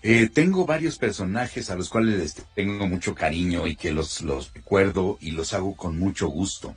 Eh, 0.00 0.28
tengo 0.32 0.64
varios 0.64 0.96
personajes 0.96 1.70
a 1.70 1.76
los 1.76 1.88
cuales 1.88 2.36
tengo 2.54 2.86
mucho 2.86 3.14
cariño 3.14 3.66
y 3.66 3.74
que 3.74 3.90
los, 3.90 4.22
los 4.22 4.52
recuerdo 4.54 5.18
y 5.20 5.32
los 5.32 5.52
hago 5.54 5.74
con 5.74 5.98
mucho 5.98 6.28
gusto. 6.28 6.76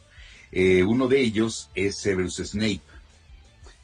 Eh, 0.51 0.83
uno 0.83 1.07
de 1.07 1.21
ellos 1.21 1.69
es 1.75 1.97
Severus 1.97 2.37
Snape. 2.37 2.81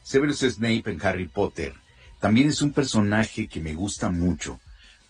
Severus 0.01 0.39
Snape 0.39 0.83
en 0.85 0.99
Harry 1.05 1.27
Potter 1.27 1.73
también 2.19 2.49
es 2.49 2.61
un 2.61 2.71
personaje 2.71 3.47
que 3.47 3.61
me 3.61 3.75
gusta 3.75 4.09
mucho 4.09 4.59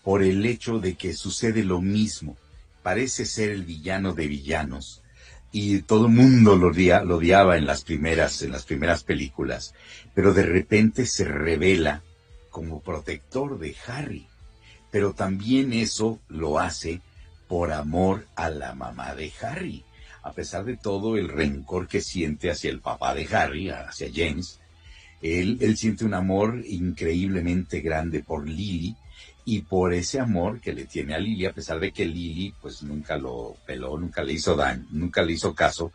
por 0.02 0.22
el 0.22 0.44
hecho 0.44 0.78
de 0.78 0.94
que 0.94 1.14
sucede 1.14 1.64
lo 1.64 1.80
mismo. 1.80 2.36
Parece 2.82 3.24
ser 3.24 3.50
el 3.50 3.64
villano 3.64 4.12
de 4.12 4.28
villanos 4.28 5.02
y 5.50 5.80
todo 5.80 6.06
el 6.06 6.12
mundo 6.12 6.56
lo, 6.56 6.70
lo 6.70 7.16
odiaba 7.16 7.56
en 7.56 7.66
las 7.66 7.82
primeras 7.82 8.42
en 8.42 8.52
las 8.52 8.64
primeras 8.64 9.04
películas, 9.04 9.74
pero 10.14 10.34
de 10.34 10.42
repente 10.42 11.06
se 11.06 11.24
revela 11.24 12.02
como 12.58 12.80
protector 12.80 13.56
de 13.60 13.76
Harry. 13.86 14.26
Pero 14.90 15.12
también 15.12 15.72
eso 15.72 16.18
lo 16.28 16.58
hace 16.58 17.00
por 17.46 17.72
amor 17.72 18.26
a 18.34 18.50
la 18.50 18.74
mamá 18.74 19.14
de 19.14 19.30
Harry. 19.40 19.84
A 20.24 20.32
pesar 20.32 20.64
de 20.64 20.76
todo 20.76 21.16
el 21.16 21.28
rencor 21.28 21.86
que 21.86 22.00
siente 22.00 22.50
hacia 22.50 22.70
el 22.70 22.80
papá 22.80 23.14
de 23.14 23.28
Harry, 23.32 23.70
hacia 23.70 24.10
James, 24.12 24.58
él, 25.22 25.58
él 25.60 25.76
siente 25.76 26.04
un 26.04 26.14
amor 26.14 26.60
increíblemente 26.66 27.80
grande 27.80 28.24
por 28.24 28.48
Lily 28.48 28.96
y 29.44 29.60
por 29.60 29.94
ese 29.94 30.18
amor 30.18 30.60
que 30.60 30.72
le 30.72 30.86
tiene 30.86 31.14
a 31.14 31.20
Lily, 31.20 31.46
a 31.46 31.52
pesar 31.52 31.78
de 31.78 31.92
que 31.92 32.06
Lily 32.06 32.54
pues 32.60 32.82
nunca 32.82 33.16
lo 33.16 33.54
peló, 33.66 33.96
nunca 33.96 34.24
le 34.24 34.32
hizo 34.32 34.56
daño, 34.56 34.84
nunca 34.90 35.22
le 35.22 35.34
hizo 35.34 35.54
caso, 35.54 35.92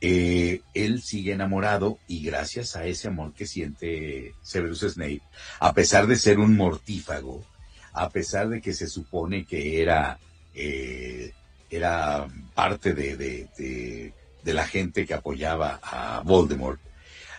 eh, 0.00 0.60
él 0.74 1.02
sigue 1.02 1.32
enamorado 1.32 1.98
y 2.06 2.22
gracias 2.22 2.76
a 2.76 2.86
ese 2.86 3.08
amor 3.08 3.32
que 3.32 3.46
siente 3.46 4.34
Severus 4.42 4.80
Snape, 4.80 5.22
a 5.58 5.74
pesar 5.74 6.06
de 6.06 6.16
ser 6.16 6.38
un 6.38 6.56
mortífago, 6.56 7.44
a 7.92 8.08
pesar 8.10 8.48
de 8.48 8.60
que 8.60 8.74
se 8.74 8.86
supone 8.86 9.44
que 9.44 9.82
era, 9.82 10.18
eh, 10.54 11.32
era 11.68 12.28
parte 12.54 12.94
de, 12.94 13.16
de, 13.16 14.12
la 14.44 14.66
gente 14.66 15.04
que 15.04 15.12
apoyaba 15.12 15.78
a 15.82 16.22
Voldemort, 16.24 16.80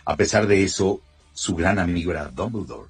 a 0.04 0.16
pesar 0.16 0.46
de 0.46 0.62
eso, 0.62 1.02
su 1.32 1.56
gran 1.56 1.80
amigo 1.80 2.12
era 2.12 2.28
Dumbledore. 2.28 2.88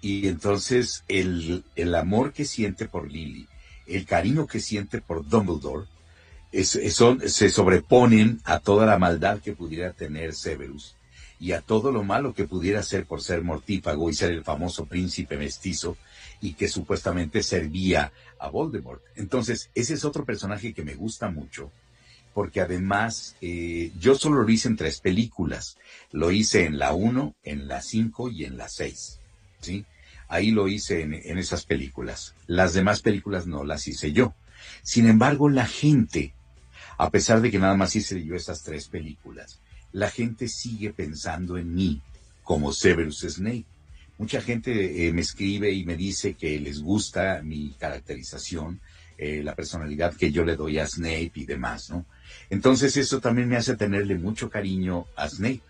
Y 0.00 0.28
entonces 0.28 1.02
el, 1.08 1.64
el 1.74 1.94
amor 1.96 2.32
que 2.32 2.44
siente 2.44 2.86
por 2.86 3.10
Lily, 3.10 3.48
el 3.86 4.06
cariño 4.06 4.46
que 4.46 4.60
siente 4.60 5.00
por 5.00 5.26
Dumbledore, 5.28 5.86
es, 6.52 6.78
son, 6.94 7.28
se 7.28 7.50
sobreponen 7.50 8.40
a 8.44 8.58
toda 8.58 8.86
la 8.86 8.98
maldad 8.98 9.40
que 9.40 9.52
pudiera 9.52 9.92
tener 9.92 10.34
Severus 10.34 10.96
y 11.38 11.52
a 11.52 11.60
todo 11.60 11.90
lo 11.90 12.02
malo 12.04 12.34
que 12.34 12.46
pudiera 12.46 12.82
ser 12.82 13.06
por 13.06 13.22
ser 13.22 13.42
mortífago 13.42 14.10
y 14.10 14.14
ser 14.14 14.30
el 14.32 14.44
famoso 14.44 14.84
príncipe 14.86 15.36
mestizo 15.36 15.96
y 16.40 16.52
que 16.54 16.68
supuestamente 16.68 17.42
servía 17.42 18.12
a 18.38 18.48
Voldemort. 18.48 19.02
Entonces, 19.16 19.70
ese 19.74 19.94
es 19.94 20.04
otro 20.04 20.24
personaje 20.24 20.74
que 20.74 20.84
me 20.84 20.94
gusta 20.94 21.30
mucho 21.30 21.70
porque 22.34 22.60
además 22.60 23.36
eh, 23.40 23.92
yo 23.98 24.14
solo 24.14 24.42
lo 24.42 24.48
hice 24.48 24.68
en 24.68 24.76
tres 24.76 25.00
películas. 25.00 25.76
Lo 26.12 26.30
hice 26.30 26.64
en 26.64 26.78
la 26.78 26.92
1, 26.92 27.34
en 27.42 27.68
la 27.68 27.82
5 27.82 28.30
y 28.30 28.44
en 28.44 28.56
la 28.56 28.68
6. 28.68 29.20
¿sí? 29.60 29.84
Ahí 30.28 30.50
lo 30.50 30.68
hice 30.68 31.02
en, 31.02 31.14
en, 31.14 31.38
esas 31.38 31.64
películas. 31.64 32.34
Las 32.46 32.72
demás 32.72 33.00
películas 33.00 33.46
no 33.46 33.64
las 33.64 33.88
hice 33.88 34.12
yo. 34.12 34.34
Sin 34.82 35.08
embargo, 35.08 35.48
la 35.48 35.66
gente, 35.66 36.34
a 37.00 37.08
pesar 37.08 37.40
de 37.40 37.50
que 37.50 37.58
nada 37.58 37.78
más 37.78 37.96
hice 37.96 38.22
yo 38.22 38.34
esas 38.34 38.62
tres 38.62 38.86
películas, 38.86 39.58
la 39.90 40.10
gente 40.10 40.48
sigue 40.48 40.92
pensando 40.92 41.56
en 41.56 41.74
mí 41.74 42.02
como 42.42 42.74
Severus 42.74 43.20
Snape. 43.20 43.64
Mucha 44.18 44.42
gente 44.42 45.06
eh, 45.06 45.10
me 45.14 45.22
escribe 45.22 45.72
y 45.72 45.86
me 45.86 45.96
dice 45.96 46.34
que 46.34 46.60
les 46.60 46.82
gusta 46.82 47.40
mi 47.42 47.74
caracterización, 47.78 48.82
eh, 49.16 49.40
la 49.42 49.54
personalidad 49.54 50.14
que 50.14 50.30
yo 50.30 50.44
le 50.44 50.56
doy 50.56 50.78
a 50.78 50.86
Snape 50.86 51.32
y 51.36 51.46
demás, 51.46 51.88
¿no? 51.88 52.04
Entonces 52.50 52.94
eso 52.98 53.18
también 53.18 53.48
me 53.48 53.56
hace 53.56 53.76
tenerle 53.76 54.16
mucho 54.16 54.50
cariño 54.50 55.06
a 55.16 55.26
Snape, 55.26 55.62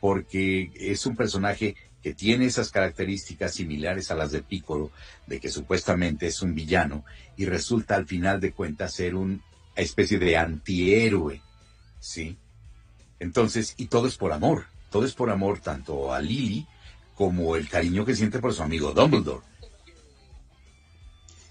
porque 0.00 0.70
es 0.74 1.06
un 1.06 1.16
personaje 1.16 1.76
que 2.02 2.12
tiene 2.12 2.44
esas 2.44 2.70
características 2.70 3.54
similares 3.54 4.10
a 4.10 4.16
las 4.16 4.32
de 4.32 4.42
Piccolo, 4.42 4.90
de 5.26 5.40
que 5.40 5.48
supuestamente 5.48 6.26
es 6.26 6.42
un 6.42 6.54
villano, 6.54 7.06
y 7.38 7.46
resulta 7.46 7.96
al 7.96 8.06
final 8.06 8.38
de 8.38 8.52
cuentas 8.52 8.92
ser 8.92 9.14
una 9.14 9.40
especie 9.82 10.18
de 10.18 10.36
antihéroe, 10.36 11.40
¿sí? 12.00 12.36
Entonces, 13.20 13.74
y 13.76 13.86
todo 13.86 14.06
es 14.06 14.16
por 14.16 14.32
amor, 14.32 14.66
todo 14.90 15.04
es 15.04 15.14
por 15.14 15.30
amor 15.30 15.60
tanto 15.60 16.12
a 16.12 16.20
Lily 16.20 16.66
como 17.14 17.56
el 17.56 17.68
cariño 17.68 18.04
que 18.04 18.14
siente 18.14 18.38
por 18.38 18.54
su 18.54 18.62
amigo 18.62 18.92
Dumbledore. 18.92 19.44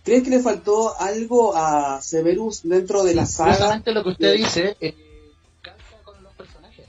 ¿Crees 0.03 0.23
que 0.23 0.29
le 0.29 0.39
faltó 0.39 0.97
algo 0.97 1.53
a 1.57 2.01
Severus 2.01 2.61
dentro 2.63 3.03
de 3.03 3.13
la 3.13 3.25
saga? 3.25 3.51
Exactamente 3.51 3.91
lo 3.91 4.03
que 4.03 4.09
usted 4.09 4.35
dice, 4.37 4.77
eh, 4.79 4.95
con 6.05 6.23
los 6.23 6.33
personajes. 6.33 6.85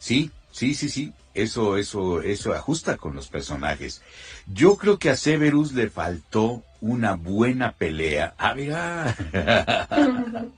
Sí, 0.00 0.32
sí, 0.50 0.74
sí, 0.74 0.88
sí. 0.88 1.12
Eso, 1.34 1.78
eso, 1.78 2.20
eso 2.20 2.52
ajusta 2.52 2.96
con 2.96 3.14
los 3.14 3.28
personajes. 3.28 4.02
Yo 4.46 4.76
creo 4.76 4.98
que 4.98 5.10
a 5.10 5.16
Severus 5.16 5.72
le 5.72 5.88
faltó 5.88 6.62
una 6.80 7.14
buena 7.14 7.72
pelea. 7.72 8.34
Ah, 8.36 8.54
mira. 8.54 9.16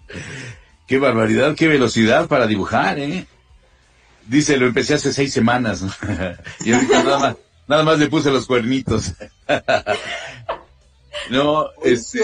qué 0.89 0.99
barbaridad, 0.99 1.55
qué 1.55 1.69
velocidad 1.69 2.27
para 2.27 2.47
dibujar, 2.47 2.99
¿eh? 2.99 3.27
Dice, 4.27 4.57
lo 4.57 4.67
empecé 4.67 4.95
hace 4.95 5.13
seis 5.13 5.33
semanas. 5.33 5.85
y 6.65 6.73
ahorita 6.73 7.03
nada 7.05 7.19
más, 7.19 7.37
nada 7.69 7.83
más 7.85 7.99
le 7.99 8.09
puse 8.09 8.31
los 8.31 8.47
cuernitos. 8.47 9.13
No, 11.31 11.69
este, 11.83 12.21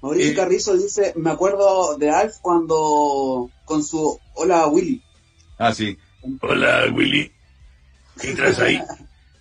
Mauricio, 0.00 0.32
eh, 0.32 0.34
Carrizo 0.34 0.76
dice, 0.76 1.12
me 1.16 1.30
acuerdo 1.30 1.96
de 1.98 2.10
Alf 2.10 2.36
cuando 2.40 3.50
con 3.64 3.84
su 3.84 4.18
hola 4.34 4.66
Willy. 4.66 5.02
Ah, 5.58 5.74
sí. 5.74 5.98
Hola 6.40 6.86
Willy. 6.92 7.30
¿Qué 8.20 8.34
traes 8.34 8.58
ahí? 8.58 8.80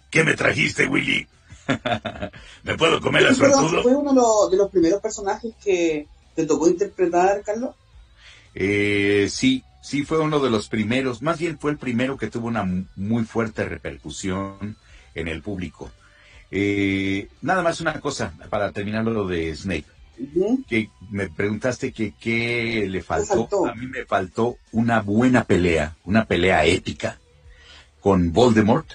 ¿Qué 0.09 0.23
me 0.23 0.33
trajiste, 0.33 0.87
Willy? 0.87 1.27
¿Me 2.63 2.77
puedo 2.77 2.99
comer 2.99 3.27
a 3.27 3.33
suertudo? 3.33 3.83
¿Fue 3.83 3.95
uno 3.95 4.49
de 4.49 4.57
los 4.57 4.69
primeros 4.69 5.01
personajes 5.01 5.53
que 5.63 6.07
te 6.35 6.45
tocó 6.45 6.67
interpretar, 6.67 7.43
Carlos? 7.43 7.75
Eh, 8.53 9.27
sí, 9.29 9.63
sí 9.81 10.03
fue 10.03 10.19
uno 10.19 10.39
de 10.39 10.49
los 10.49 10.67
primeros, 10.67 11.21
más 11.21 11.39
bien 11.39 11.57
fue 11.57 11.71
el 11.71 11.77
primero 11.77 12.17
que 12.17 12.27
tuvo 12.27 12.47
una 12.47 12.67
muy 12.95 13.23
fuerte 13.23 13.65
repercusión 13.65 14.75
en 15.15 15.27
el 15.27 15.41
público. 15.41 15.91
Eh, 16.49 17.29
nada 17.41 17.63
más 17.63 17.79
una 17.79 17.99
cosa 18.01 18.33
para 18.49 18.71
terminar 18.71 19.05
lo 19.05 19.25
de 19.25 19.55
Que 20.67 20.89
me 21.09 21.29
preguntaste 21.29 21.91
que 21.91 22.13
qué 22.19 22.85
le 22.89 23.01
faltó? 23.01 23.47
A 23.67 23.75
mí 23.75 23.87
me 23.87 24.05
faltó 24.05 24.57
una 24.71 25.01
buena 25.01 25.43
pelea, 25.43 25.95
una 26.05 26.25
pelea 26.25 26.65
épica 26.65 27.19
con 27.99 28.31
Voldemort 28.31 28.87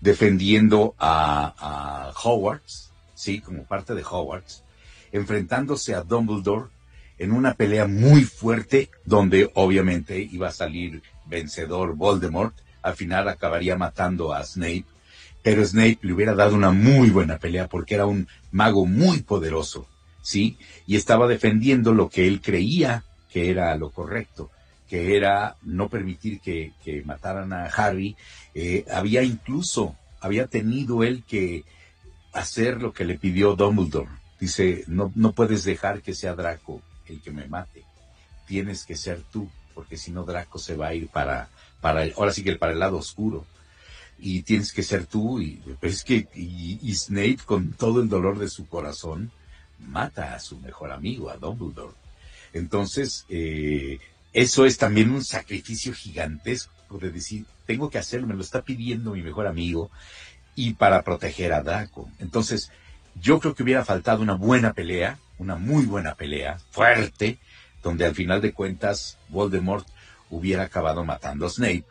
defendiendo 0.00 0.94
a, 0.98 1.54
a 1.58 2.12
Hogwarts, 2.22 2.90
sí, 3.14 3.40
como 3.40 3.64
parte 3.64 3.94
de 3.94 4.02
Hogwarts, 4.02 4.64
enfrentándose 5.12 5.94
a 5.94 6.02
Dumbledore 6.02 6.70
en 7.18 7.32
una 7.32 7.54
pelea 7.54 7.86
muy 7.86 8.24
fuerte 8.24 8.90
donde 9.04 9.50
obviamente 9.54 10.20
iba 10.20 10.48
a 10.48 10.52
salir 10.52 11.02
vencedor 11.26 11.94
Voldemort. 11.94 12.54
Al 12.82 12.94
final 12.96 13.28
acabaría 13.28 13.76
matando 13.76 14.34
a 14.34 14.42
Snape, 14.42 14.86
pero 15.42 15.64
Snape 15.64 15.98
le 16.02 16.12
hubiera 16.14 16.34
dado 16.34 16.56
una 16.56 16.72
muy 16.72 17.10
buena 17.10 17.38
pelea 17.38 17.68
porque 17.68 17.94
era 17.94 18.06
un 18.06 18.26
mago 18.50 18.86
muy 18.86 19.22
poderoso, 19.22 19.86
¿sí? 20.22 20.56
Y 20.86 20.96
estaba 20.96 21.26
defendiendo 21.28 21.92
lo 21.92 22.08
que 22.08 22.26
él 22.26 22.40
creía 22.40 23.04
que 23.30 23.50
era 23.50 23.74
lo 23.76 23.90
correcto, 23.90 24.50
que 24.88 25.16
era 25.16 25.56
no 25.62 25.88
permitir 25.88 26.40
que, 26.40 26.72
mataran 27.04 27.52
a 27.52 27.64
Harry. 27.64 28.16
Eh, 28.54 28.84
había 28.92 29.22
incluso, 29.22 29.96
había 30.20 30.46
tenido 30.46 31.02
él 31.02 31.24
que 31.26 31.64
hacer 32.32 32.80
lo 32.82 32.92
que 32.92 33.04
le 33.04 33.18
pidió 33.18 33.54
Dumbledore. 33.56 34.10
Dice, 34.38 34.84
no, 34.86 35.12
no 35.14 35.32
puedes 35.32 35.64
dejar 35.64 36.02
que 36.02 36.14
sea 36.14 36.34
Draco 36.34 36.82
el 37.06 37.20
que 37.20 37.30
me 37.30 37.46
mate. 37.46 37.84
Tienes 38.46 38.84
que 38.84 38.96
ser 38.96 39.22
tú, 39.32 39.48
porque 39.74 39.96
si 39.96 40.10
no 40.10 40.24
Draco 40.24 40.58
se 40.58 40.76
va 40.76 40.88
a 40.88 40.94
ir 40.94 41.08
para, 41.08 41.48
para 41.80 42.02
el, 42.04 42.12
ahora 42.16 42.32
sí 42.32 42.42
que 42.42 42.56
para 42.56 42.72
el 42.72 42.78
lado 42.78 42.98
oscuro. 42.98 43.46
Y 44.18 44.42
tienes 44.42 44.72
que 44.72 44.82
ser 44.82 45.06
tú, 45.06 45.40
y 45.40 45.56
pues 45.80 45.94
es 45.94 46.04
que, 46.04 46.28
y, 46.34 46.94
Snape 46.94 47.38
con 47.44 47.72
todo 47.72 48.00
el 48.00 48.08
dolor 48.08 48.38
de 48.38 48.48
su 48.48 48.68
corazón, 48.68 49.32
mata 49.86 50.34
a 50.34 50.40
su 50.40 50.58
mejor 50.58 50.92
amigo, 50.92 51.30
a 51.30 51.36
Dumbledore. 51.36 51.94
Entonces, 52.52 53.24
eh, 53.28 53.98
eso 54.32 54.64
es 54.66 54.78
también 54.78 55.10
un 55.10 55.24
sacrificio 55.24 55.92
gigantesco 55.92 56.98
de 56.98 57.10
decir, 57.10 57.44
tengo 57.66 57.90
que 57.90 57.98
hacerlo, 57.98 58.26
me 58.26 58.34
lo 58.34 58.42
está 58.42 58.62
pidiendo 58.62 59.12
mi 59.12 59.22
mejor 59.22 59.46
amigo, 59.46 59.90
y 60.54 60.74
para 60.74 61.02
proteger 61.02 61.52
a 61.52 61.62
Draco. 61.62 62.10
Entonces, 62.18 62.70
yo 63.20 63.40
creo 63.40 63.54
que 63.54 63.62
hubiera 63.62 63.84
faltado 63.84 64.22
una 64.22 64.34
buena 64.34 64.72
pelea, 64.72 65.18
una 65.38 65.56
muy 65.56 65.84
buena 65.86 66.14
pelea, 66.14 66.58
fuerte, 66.70 67.38
donde 67.82 68.04
al 68.04 68.14
final 68.14 68.40
de 68.40 68.52
cuentas 68.52 69.18
Voldemort 69.28 69.86
hubiera 70.30 70.64
acabado 70.64 71.04
matando 71.04 71.46
a 71.46 71.50
Snape, 71.50 71.84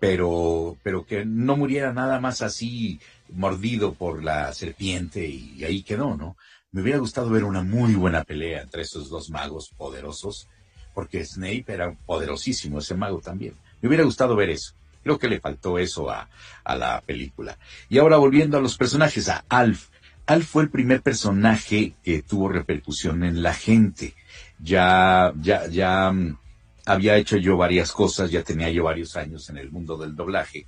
pero, 0.00 0.76
pero 0.82 1.04
que 1.04 1.24
no 1.24 1.56
muriera 1.56 1.92
nada 1.92 2.20
más 2.20 2.42
así 2.42 3.00
mordido 3.30 3.94
por 3.94 4.22
la 4.22 4.52
serpiente 4.52 5.26
y 5.26 5.64
ahí 5.64 5.82
quedó, 5.82 6.16
¿no? 6.16 6.36
Me 6.70 6.82
hubiera 6.82 6.98
gustado 6.98 7.30
ver 7.30 7.44
una 7.44 7.62
muy 7.62 7.94
buena 7.94 8.24
pelea 8.24 8.62
entre 8.62 8.82
esos 8.82 9.08
dos 9.08 9.30
magos 9.30 9.70
poderosos, 9.76 10.48
porque 10.94 11.24
Snape 11.24 11.64
era 11.66 11.96
poderosísimo, 12.06 12.78
ese 12.78 12.94
mago 12.94 13.20
también. 13.20 13.54
Me 13.80 13.88
hubiera 13.88 14.04
gustado 14.04 14.36
ver 14.36 14.50
eso. 14.50 14.74
Creo 15.02 15.18
que 15.18 15.28
le 15.28 15.40
faltó 15.40 15.78
eso 15.78 16.10
a, 16.10 16.28
a 16.64 16.76
la 16.76 17.00
película. 17.00 17.58
Y 17.88 17.98
ahora 17.98 18.18
volviendo 18.18 18.58
a 18.58 18.60
los 18.60 18.76
personajes, 18.76 19.28
a 19.28 19.44
Alf. 19.48 19.88
Alf 20.26 20.46
fue 20.46 20.62
el 20.64 20.70
primer 20.70 21.00
personaje 21.00 21.94
que 22.04 22.22
tuvo 22.22 22.50
repercusión 22.50 23.24
en 23.24 23.42
la 23.42 23.54
gente. 23.54 24.14
Ya, 24.58 25.32
ya, 25.40 25.66
ya 25.68 26.12
mm, 26.12 26.36
había 26.84 27.16
hecho 27.16 27.38
yo 27.38 27.56
varias 27.56 27.92
cosas, 27.92 28.30
ya 28.30 28.42
tenía 28.42 28.68
yo 28.70 28.84
varios 28.84 29.16
años 29.16 29.48
en 29.48 29.56
el 29.56 29.70
mundo 29.70 29.96
del 29.96 30.14
doblaje 30.14 30.66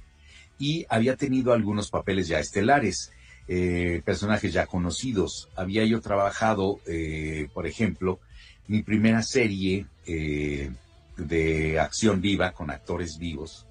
y 0.61 0.87
había 0.91 1.17
tenido 1.17 1.53
algunos 1.53 1.91
papeles 1.91 2.29
ya 2.29 2.39
estelares, 2.39 3.11
eh, 3.53 4.01
personajes 4.05 4.53
ya 4.53 4.67
conocidos. 4.67 5.49
Había 5.57 5.85
yo 5.85 6.01
trabajado, 6.01 6.79
eh, 6.87 7.49
por 7.53 7.67
ejemplo, 7.67 8.21
mi 8.69 8.83
primera 8.83 9.23
serie 9.23 9.87
eh, 10.07 10.71
de 11.17 11.81
acción 11.81 12.21
viva 12.21 12.53
con 12.53 12.71
actores 12.71 13.19
vivos 13.19 13.67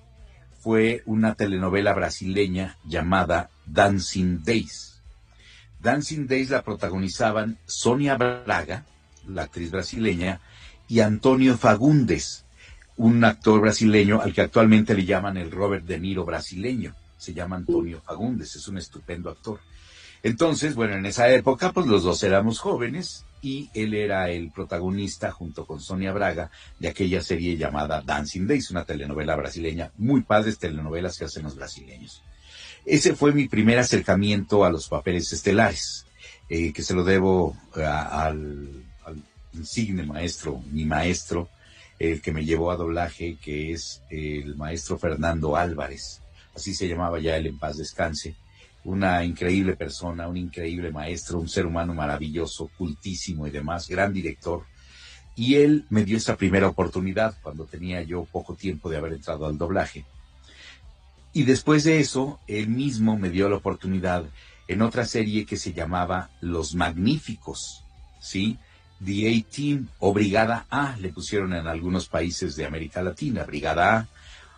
fue 0.59 1.03
una 1.05 1.35
telenovela 1.35 1.93
brasileña 1.93 2.77
llamada 2.83 3.49
Dancing 3.65 4.43
Days 4.43 4.89
Dancing 5.79 6.27
Days 6.27 6.49
la 6.49 6.61
protagonizaban 6.61 7.57
Sonia 7.65 8.17
Braga, 8.17 8.83
la 9.27 9.43
actriz 9.43 9.71
brasileña, 9.71 10.41
y 10.89 10.99
Antonio 10.99 11.57
Fagundes, 11.57 12.43
un 12.97 13.23
actor 13.23 13.61
brasileño 13.61 14.21
al 14.21 14.33
que 14.33 14.41
actualmente 14.41 14.93
le 14.93 15.05
llaman 15.05 15.37
el 15.37 15.51
Robert 15.51 15.85
De 15.85 15.99
Niro 15.99 16.25
brasileño. 16.25 16.95
Se 17.17 17.33
llama 17.33 17.55
Antonio 17.55 18.01
Fagundes, 18.01 18.55
es 18.55 18.67
un 18.67 18.77
estupendo 18.77 19.29
actor. 19.29 19.59
Entonces, 20.23 20.75
bueno, 20.75 20.95
en 20.95 21.05
esa 21.05 21.29
época, 21.29 21.71
pues 21.71 21.87
los 21.87 22.03
dos 22.03 22.21
éramos 22.23 22.59
jóvenes 22.59 23.25
y 23.41 23.69
él 23.73 23.93
era 23.93 24.29
el 24.29 24.51
protagonista 24.51 25.31
junto 25.31 25.65
con 25.65 25.79
Sonia 25.79 26.11
Braga 26.11 26.51
de 26.77 26.89
aquella 26.89 27.21
serie 27.21 27.55
llamada 27.55 28.01
Dancing 28.01 28.45
Days, 28.45 28.71
una 28.71 28.83
telenovela 28.83 29.35
brasileña, 29.35 29.91
muy 29.97 30.21
padres 30.21 30.59
telenovelas 30.59 31.17
que 31.17 31.25
hacen 31.25 31.43
los 31.43 31.55
brasileños. 31.55 32.21
Ese 32.85 33.15
fue 33.15 33.33
mi 33.33 33.47
primer 33.47 33.79
acercamiento 33.79 34.65
a 34.65 34.69
los 34.69 34.87
papeles 34.89 35.31
estelares, 35.31 36.05
eh, 36.49 36.73
que 36.73 36.83
se 36.83 36.93
lo 36.93 37.03
debo 37.03 37.55
al, 37.75 38.83
insigne 39.53 40.03
maestro, 40.03 40.61
mi 40.71 40.85
maestro, 40.85 41.49
el 41.97 42.21
que 42.21 42.31
me 42.31 42.45
llevó 42.45 42.71
a 42.71 42.77
doblaje, 42.77 43.37
que 43.41 43.71
es 43.71 44.01
el 44.09 44.55
maestro 44.55 44.97
Fernando 44.97 45.55
Álvarez. 45.55 46.21
Así 46.55 46.73
se 46.73 46.87
llamaba 46.87 47.19
ya 47.19 47.35
él 47.37 47.47
en 47.47 47.57
paz 47.57 47.77
descanse. 47.77 48.35
Una 48.89 49.23
increíble 49.23 49.75
persona, 49.75 50.27
un 50.27 50.37
increíble 50.37 50.91
maestro, 50.91 51.39
un 51.39 51.47
ser 51.47 51.65
humano 51.65 51.93
maravilloso, 51.93 52.69
cultísimo 52.77 53.45
y 53.45 53.51
demás, 53.51 53.87
gran 53.87 54.11
director. 54.13 54.63
Y 55.35 55.55
él 55.55 55.85
me 55.89 56.03
dio 56.03 56.17
esa 56.17 56.35
primera 56.35 56.67
oportunidad 56.67 57.35
cuando 57.41 57.65
tenía 57.65 58.01
yo 58.01 58.25
poco 58.25 58.55
tiempo 58.55 58.89
de 58.89 58.97
haber 58.97 59.13
entrado 59.13 59.45
al 59.45 59.57
doblaje 59.57 60.05
y 61.31 61.43
después 61.43 61.83
de 61.83 61.99
eso, 61.99 62.39
él 62.47 62.69
mismo 62.69 63.17
me 63.17 63.29
dio 63.29 63.49
la 63.49 63.57
oportunidad 63.57 64.25
en 64.67 64.81
otra 64.81 65.05
serie 65.05 65.45
que 65.45 65.57
se 65.57 65.73
llamaba 65.73 66.29
Los 66.41 66.73
Magníficos, 66.73 67.83
¿sí? 68.19 68.57
The 69.03 69.29
A-Team 69.29 69.87
o 69.99 70.13
Brigada 70.13 70.65
A, 70.69 70.97
le 70.97 71.13
pusieron 71.13 71.53
en 71.53 71.67
algunos 71.67 72.07
países 72.07 72.55
de 72.55 72.65
América 72.65 73.01
Latina, 73.01 73.43
Brigada 73.43 73.97
A, 73.97 74.07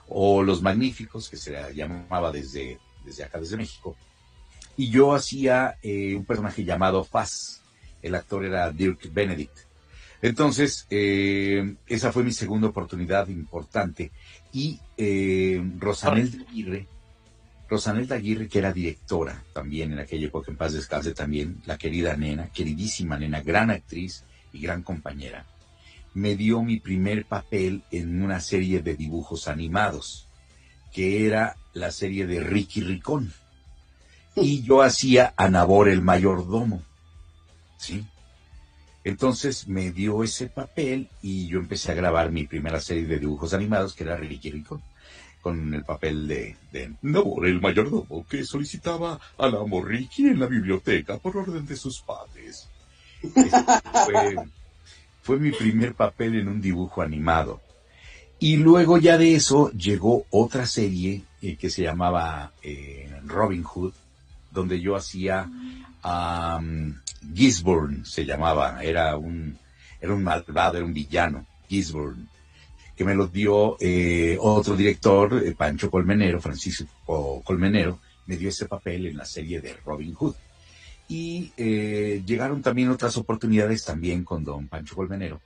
o 0.08 0.44
Los 0.44 0.62
Magníficos, 0.62 1.30
que 1.30 1.38
se 1.38 1.56
llamaba 1.74 2.32
desde, 2.32 2.80
desde 3.06 3.24
acá, 3.26 3.40
desde 3.40 3.58
México. 3.58 3.96
Y 4.82 4.90
yo 4.90 5.14
hacía 5.14 5.78
eh, 5.84 6.16
un 6.16 6.26
personaje 6.26 6.64
llamado 6.64 7.04
Faz. 7.04 7.62
El 8.02 8.16
actor 8.16 8.44
era 8.44 8.72
Dirk 8.72 9.14
Benedict. 9.14 9.56
Entonces, 10.24 10.88
eh, 10.90 11.76
esa 11.86 12.12
fue 12.12 12.24
mi 12.24 12.32
segunda 12.32 12.70
oportunidad 12.70 13.28
importante. 13.28 14.12
Y 14.52 14.80
eh, 14.98 15.64
Rosanel 15.78 16.48
Aguirre, 16.50 16.88
Rosanel 17.70 18.12
Aguirre, 18.12 18.48
que 18.48 18.58
era 18.58 18.74
directora 18.74 19.44
también 19.54 19.94
en 19.94 20.00
aquella 20.00 20.26
época, 20.26 20.50
en 20.50 20.58
paz 20.58 20.74
descanse 20.74 21.14
también, 21.14 21.62
la 21.68 21.78
querida 21.78 22.18
nena, 22.18 22.48
queridísima 22.48 23.20
nena, 23.20 23.42
gran 23.42 23.70
actriz 23.70 24.24
y 24.52 24.62
gran 24.62 24.82
compañera, 24.82 25.46
me 26.16 26.36
dio 26.36 26.64
mi 26.64 26.80
primer 26.80 27.26
papel 27.26 27.84
en 27.92 28.24
una 28.24 28.40
serie 28.40 28.82
de 28.82 28.96
dibujos 28.96 29.48
animados, 29.48 30.28
que 30.92 31.28
era 31.28 31.56
la 31.74 31.92
serie 31.92 32.26
de 32.26 32.40
Ricky 32.40 32.82
Ricón. 32.82 33.32
Y 34.36 34.64
yo 34.64 34.82
hacía 34.82 35.34
a 35.36 35.50
Nabor 35.50 35.90
el 35.90 36.02
mayordomo. 36.02 36.84
¿Sí? 37.78 38.06
Entonces 39.04 39.68
me 39.68 39.92
dio 39.92 40.24
ese 40.24 40.48
papel 40.48 41.10
y 41.22 41.48
yo 41.48 41.60
empecé 41.60 41.92
a 41.92 41.96
grabar 41.96 42.32
mi 42.32 42.46
primera 42.46 42.80
serie 42.80 43.06
de 43.06 43.20
dibujos 43.20 43.54
animados, 43.54 43.94
que 43.94 44.04
era 44.04 44.16
Ricky 44.16 44.52
Rico, 44.52 44.82
con 45.42 45.74
el 45.74 45.84
papel 45.84 46.28
de, 46.28 46.56
no, 47.02 47.44
el 47.44 47.60
mayordomo 47.60 48.26
que 48.30 48.46
solicitaba 48.46 49.20
a 49.38 49.48
la 49.48 49.60
Ricky 49.84 50.28
en 50.28 50.40
la 50.40 50.46
biblioteca 50.46 51.18
por 51.18 51.36
orden 51.38 51.66
de 51.66 51.76
sus 51.76 52.02
padres. 52.02 52.70
Fue, 53.22 54.36
fue, 55.24 55.38
mi 55.38 55.52
primer 55.52 55.96
papel 55.96 56.36
en 56.36 56.48
un 56.48 56.62
dibujo 56.62 57.02
animado. 57.02 57.62
Y 58.40 58.58
luego 58.58 58.98
ya 58.98 59.18
de 59.18 59.36
eso 59.36 59.72
llegó 59.72 60.26
otra 60.32 60.66
serie 60.66 61.24
eh, 61.42 61.58
que 61.58 61.70
se 61.70 61.84
llamaba 61.84 62.52
eh, 62.64 63.12
Robin 63.26 63.64
Hood, 63.64 63.94
donde 64.52 64.80
yo 64.80 64.96
hacía 64.96 65.50
Gisborne 67.34 68.04
se 68.06 68.26
llamaba, 68.26 68.84
era 68.84 69.18
un, 69.18 69.58
era 70.00 70.14
un 70.14 70.24
malvado, 70.24 70.78
era 70.78 70.86
un 70.86 70.94
villano, 70.94 71.46
Gisborne, 71.68 72.26
que 72.96 73.06
me 73.06 73.16
lo 73.16 73.28
dio 73.28 73.78
eh, 73.80 74.38
otro 74.40 74.76
director, 74.76 75.42
eh, 75.46 75.56
Pancho 75.56 75.90
Colmenero, 75.90 76.42
Francisco 76.42 77.42
Colmenero, 77.44 78.00
me 78.26 78.38
dio 78.38 78.50
ese 78.50 78.66
papel 78.66 79.08
en 79.08 79.18
la 79.18 79.26
serie 79.26 79.62
de 79.62 79.74
Robin 79.86 80.14
Hood. 80.14 80.36
Y 81.08 81.52
eh, 81.58 82.22
llegaron 82.26 82.62
también 82.62 82.90
otras 82.90 83.18
oportunidades 83.18 83.84
también 83.84 84.24
con 84.24 84.44
don 84.44 84.68
Pancho 84.68 84.96
Colmenero, 84.96 85.42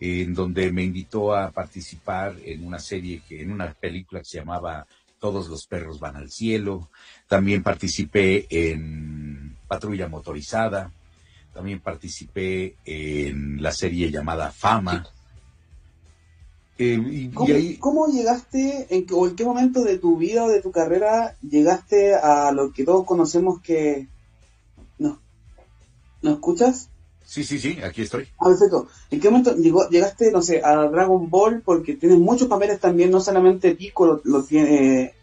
en 0.00 0.34
donde 0.34 0.72
me 0.72 0.82
invitó 0.82 1.34
a 1.34 1.50
participar 1.50 2.36
en 2.44 2.66
una 2.66 2.78
serie, 2.78 3.22
que, 3.28 3.42
en 3.42 3.52
una 3.52 3.72
película 3.72 4.20
que 4.20 4.26
se 4.26 4.38
llamaba 4.38 4.86
Todos 5.20 5.48
los 5.48 5.66
perros 5.66 6.00
van 6.00 6.16
al 6.16 6.30
cielo. 6.30 6.90
También 7.28 7.62
participé 7.62 8.46
en 8.50 9.56
patrulla 9.68 10.08
motorizada. 10.08 10.92
También 11.54 11.80
participé 11.80 12.76
en 12.84 13.62
la 13.62 13.70
serie 13.70 14.10
llamada 14.10 14.50
Fama. 14.50 15.06
Eh, 16.78 17.30
¿Cómo, 17.78 18.06
llegaste, 18.06 18.86
en, 18.88 19.06
o 19.12 19.28
en 19.28 19.36
qué 19.36 19.44
momento 19.44 19.84
de 19.84 19.98
tu 19.98 20.16
vida 20.16 20.44
o 20.44 20.48
de 20.48 20.62
tu 20.62 20.72
carrera 20.72 21.36
llegaste 21.42 22.14
a 22.14 22.50
lo 22.52 22.72
que 22.72 22.84
todos 22.84 23.04
conocemos 23.04 23.60
que... 23.60 24.08
¿No? 24.98 25.20
¿No 26.22 26.32
escuchas? 26.32 26.89
Sí, 27.30 27.44
sí, 27.44 27.60
sí, 27.60 27.78
aquí 27.80 28.02
estoy. 28.02 28.26
Ah, 28.40 28.46
perfecto. 28.46 28.88
¿En 29.08 29.20
qué 29.20 29.30
momento 29.30 29.54
llegó, 29.54 29.88
llegaste, 29.88 30.32
no 30.32 30.42
sé, 30.42 30.62
a 30.64 30.88
Dragon 30.88 31.30
Ball? 31.30 31.62
Porque 31.64 31.94
tienes 31.94 32.18
muchos 32.18 32.48
papeles 32.48 32.80
también, 32.80 33.12
no 33.12 33.20
solamente 33.20 33.76
Pico 33.76 34.04
lo, 34.04 34.20
lo, 34.24 34.42
tiene, 34.42 35.14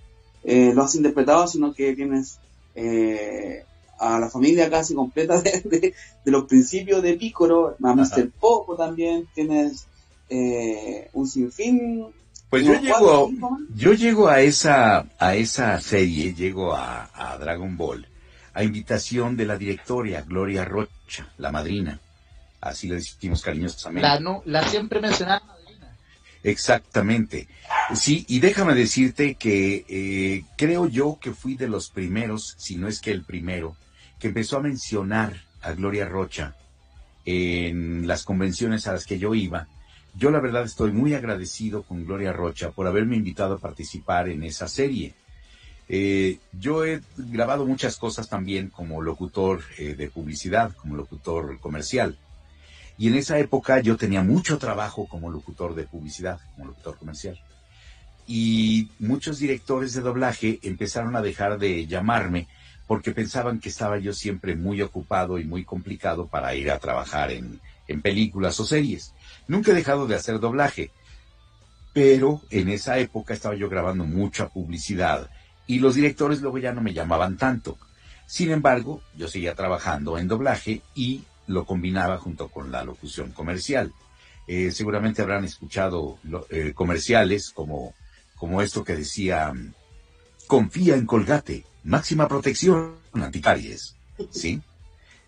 eh, 0.46 0.72
lo 0.74 0.84
has 0.84 0.96
interpretado, 0.96 1.46
sino 1.50 1.74
que 1.74 1.94
tienes 1.98 2.40
eh, 2.76 3.66
a 4.00 4.20
la 4.20 4.30
familia 4.30 4.70
casi 4.70 4.96
completa 4.96 5.42
de, 5.42 5.62
de, 5.66 5.94
de 6.24 6.32
los 6.32 6.46
principios 6.46 7.04
de 7.04 7.16
Piccolo, 7.16 7.76
a 7.84 7.94
Mr. 7.94 8.30
Popo 8.40 8.78
también, 8.78 9.28
tienes 9.36 9.86
eh, 10.30 11.10
un 11.12 11.28
sinfín. 11.28 12.06
Pues 12.50 12.66
yo 12.66 12.80
llego, 12.80 13.30
yo 13.76 13.92
llego 13.92 14.30
a 14.30 14.40
esa, 14.40 15.10
a 15.20 15.36
esa 15.36 15.78
serie, 15.82 16.34
llego 16.34 16.74
a, 16.74 17.10
a 17.14 17.38
Dragon 17.38 17.76
Ball, 17.76 18.08
a 18.54 18.64
invitación 18.64 19.36
de 19.36 19.46
la 19.46 19.58
directoria 19.58 20.22
Gloria 20.22 20.64
Rocha, 20.64 20.94
la 21.38 21.52
madrina. 21.52 22.00
Así 22.62 22.88
le 22.88 22.96
decimos 22.96 23.42
cariñosamente. 23.42 24.08
La, 24.08 24.20
no, 24.20 24.42
la 24.46 24.68
siempre 24.68 25.00
mencionada 25.00 25.42
madrina. 25.46 25.96
Exactamente. 26.44 27.48
Sí, 27.96 28.26
y 28.28 28.40
déjame 28.40 28.74
decirte 28.74 29.36
que 29.36 29.86
eh, 29.88 30.44
creo 30.58 30.88
yo 30.88 31.20
que 31.22 31.34
fui 31.34 31.56
de 31.56 31.68
los 31.68 31.90
primeros, 31.90 32.56
si 32.58 32.76
no 32.78 32.88
es 32.88 33.00
que 33.00 33.12
el 33.12 33.24
primero, 33.24 33.76
que 34.20 34.28
empezó 34.28 34.58
a 34.58 34.62
mencionar 34.62 35.44
a 35.62 35.74
Gloria 35.74 36.08
Rocha 36.08 36.56
en 37.26 38.08
las 38.08 38.24
convenciones 38.24 38.88
a 38.88 38.94
las 38.94 39.06
que 39.06 39.20
yo 39.20 39.36
iba. 39.36 39.68
Yo 40.16 40.32
la 40.32 40.40
verdad 40.40 40.64
estoy 40.64 40.92
muy 40.92 41.14
agradecido 41.14 41.84
con 41.84 42.06
Gloria 42.06 42.34
Rocha 42.34 42.72
por 42.72 42.88
haberme 42.88 43.18
invitado 43.18 43.56
a 43.56 43.60
participar 43.60 44.30
en 44.30 44.44
esa 44.44 44.68
serie. 44.68 45.14
Eh, 45.90 46.40
yo 46.52 46.86
he 46.86 47.02
grabado 47.16 47.66
muchas 47.66 47.98
cosas 47.98 48.28
también 48.28 48.70
como 48.70 49.02
locutor 49.02 49.62
eh, 49.78 49.96
de 49.96 50.10
publicidad, 50.10 50.76
como 50.76 50.96
locutor 50.96 51.60
comercial. 51.60 52.18
Y 52.98 53.08
en 53.08 53.16
esa 53.16 53.38
época 53.40 53.80
yo 53.80 53.96
tenía 53.96 54.24
mucho 54.24 54.58
trabajo 54.58 55.08
como 55.08 55.32
locutor 55.32 55.76
de 55.76 55.84
publicidad, 55.86 56.40
como 56.56 56.68
locutor 56.68 56.98
comercial. 56.98 57.40
Y 58.26 58.90
muchos 59.00 59.40
directores 59.40 59.94
de 59.94 60.02
doblaje 60.02 60.60
empezaron 60.64 61.16
a 61.16 61.22
dejar 61.22 61.58
de 61.58 61.88
llamarme 61.88 62.48
porque 62.86 63.12
pensaban 63.12 63.60
que 63.60 63.70
estaba 63.70 64.00
yo 64.00 64.14
siempre 64.14 64.56
muy 64.56 64.82
ocupado 64.82 65.40
y 65.40 65.46
muy 65.46 65.64
complicado 65.64 66.28
para 66.28 66.56
ir 66.56 66.72
a 66.72 66.80
trabajar 66.80 67.32
en, 67.32 67.62
en 67.88 68.02
películas 68.02 68.60
o 68.60 68.66
series. 68.66 69.14
Nunca 69.48 69.72
he 69.72 69.76
dejado 69.76 70.08
de 70.08 70.16
hacer 70.16 70.40
doblaje, 70.40 70.92
pero 71.94 72.42
en 72.50 72.70
esa 72.70 72.98
época 72.98 73.34
estaba 73.34 73.56
yo 73.56 73.70
grabando 73.70 74.04
mucha 74.06 74.50
publicidad 74.50 75.30
y 75.68 75.80
los 75.80 75.96
directores 75.96 76.42
luego 76.42 76.58
ya 76.58 76.74
no 76.74 76.82
me 76.82 76.94
llamaban 76.94 77.38
tanto. 77.38 77.78
Sin 78.26 78.52
embargo, 78.52 79.02
yo 79.16 79.28
seguía 79.28 79.56
trabajando 79.56 80.18
en 80.18 80.28
doblaje 80.28 80.82
y 80.96 81.24
lo 81.48 81.66
combinaba 81.66 82.18
junto 82.18 82.48
con 82.50 82.72
la 82.72 82.84
locución 82.84 83.32
comercial. 83.32 83.94
Eh, 84.48 84.72
seguramente 84.72 85.22
habrán 85.22 85.44
escuchado 85.44 86.18
eh, 86.50 86.72
comerciales 86.74 87.52
como, 87.52 87.94
como 88.36 88.62
esto 88.62 88.84
que 88.84 88.96
decía, 88.96 89.54
confía 90.48 90.96
en 90.96 91.06
Colgate, 91.06 91.66
máxima 91.84 92.28
protección 92.28 92.96
anticaries. 93.14 93.96
¿Sí? 94.32 94.62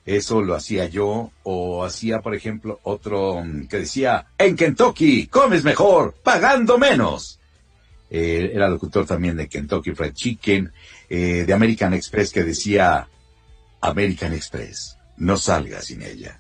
Eso 0.05 0.41
lo 0.41 0.55
hacía 0.55 0.87
yo, 0.87 1.31
o 1.43 1.83
hacía, 1.83 2.21
por 2.21 2.33
ejemplo, 2.33 2.79
otro 2.83 3.43
que 3.69 3.79
decía, 3.79 4.27
en 4.37 4.55
Kentucky 4.55 5.27
comes 5.27 5.63
mejor, 5.63 6.15
pagando 6.23 6.77
menos. 6.77 7.38
Eh, 8.09 8.51
era 8.53 8.67
locutor 8.67 9.05
también 9.05 9.37
de 9.37 9.47
Kentucky 9.47 9.91
Fried 9.91 10.13
Chicken, 10.13 10.71
eh, 11.09 11.43
de 11.45 11.53
American 11.53 11.93
Express 11.93 12.31
que 12.31 12.43
decía, 12.43 13.07
American 13.81 14.33
Express, 14.33 14.97
no 15.17 15.37
salga 15.37 15.81
sin 15.81 16.01
ella. 16.01 16.39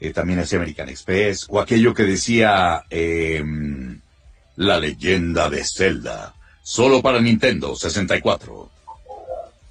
Eh, 0.00 0.12
también 0.12 0.40
hacía 0.40 0.58
American 0.58 0.88
Express, 0.88 1.46
o 1.48 1.60
aquello 1.60 1.94
que 1.94 2.04
decía, 2.04 2.84
em, 2.90 4.00
la 4.56 4.78
leyenda 4.80 5.48
de 5.50 5.64
Zelda, 5.64 6.34
solo 6.62 7.00
para 7.02 7.20
Nintendo 7.20 7.76
64. 7.76 8.70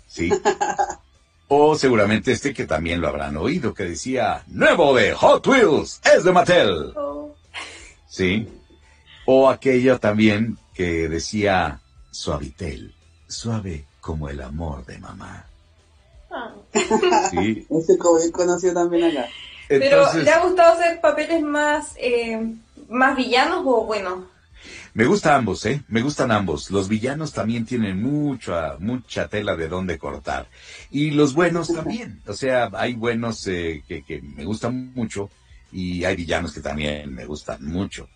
¿Sí? 0.07 0.29
O 1.51 1.75
seguramente 1.75 2.31
este 2.31 2.53
que 2.53 2.67
también 2.67 3.01
lo 3.01 3.07
habrán 3.07 3.35
oído, 3.35 3.73
que 3.73 3.83
decía, 3.83 4.43
nuevo 4.49 4.95
de 4.95 5.13
Hot 5.13 5.47
Wheels, 5.47 5.99
es 6.15 6.23
de 6.23 6.31
Mattel. 6.31 6.93
Oh. 6.95 7.35
¿Sí? 8.07 8.47
O 9.25 9.49
aquello 9.49 9.97
también 9.97 10.59
que 10.79 11.09
decía, 11.09 11.81
Suavitel, 12.09 12.95
suave 13.27 13.83
como 13.99 14.29
el 14.29 14.39
amor 14.39 14.85
de 14.85 14.97
mamá. 14.97 15.45
Ah. 16.31 16.53
¿Sí? 17.29 17.67
Ese 17.69 17.97
bien 17.97 18.31
conocido 18.31 18.75
también 18.75 19.11
acá. 19.11 19.27
Pero, 19.67 20.05
¿le 20.13 20.31
ha 20.31 20.39
gustado 20.39 20.79
hacer 20.79 21.01
papeles 21.01 21.43
más, 21.43 21.95
eh, 21.97 22.55
más 22.87 23.17
villanos 23.17 23.63
o 23.65 23.83
buenos? 23.83 24.19
me 24.93 25.05
gusta 25.05 25.35
ambos, 25.35 25.65
¿eh? 25.65 25.83
Me 25.89 26.01
gustan 26.01 26.31
ambos. 26.31 26.71
Los 26.71 26.87
villanos 26.87 27.33
también 27.33 27.65
tienen 27.65 28.01
mucha, 28.01 28.77
mucha 28.79 29.27
tela 29.27 29.57
de 29.57 29.67
dónde 29.67 29.97
cortar. 29.97 30.47
Y 30.91 31.11
los 31.11 31.33
buenos 31.33 31.73
también. 31.73 32.21
O 32.25 32.33
sea, 32.33 32.69
hay 32.73 32.93
buenos 32.93 33.45
eh, 33.47 33.83
que, 33.85 34.01
que 34.03 34.21
me 34.21 34.45
gustan 34.45 34.93
mucho 34.93 35.29
y 35.73 36.05
hay 36.05 36.15
villanos 36.15 36.53
que 36.53 36.61
también 36.61 37.13
me 37.13 37.25
gustan 37.25 37.65
mucho. 37.65 38.07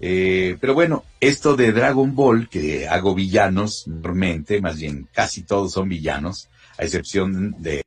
Eh, 0.00 0.56
pero 0.60 0.74
bueno, 0.74 1.04
esto 1.20 1.56
de 1.56 1.72
Dragon 1.72 2.14
Ball, 2.14 2.48
que 2.48 2.86
hago 2.88 3.14
villanos 3.14 3.86
normalmente, 3.86 4.60
más 4.60 4.76
bien 4.76 5.08
casi 5.12 5.42
todos 5.42 5.72
son 5.72 5.88
villanos, 5.88 6.48
a 6.78 6.84
excepción 6.84 7.54
de... 7.58 7.82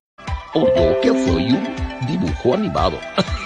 O 0.54 0.66
yo 0.66 1.02
que 1.02 1.10
soy 1.10 1.52
un 1.52 2.08
dibujo 2.08 2.54
animado. 2.54 3.00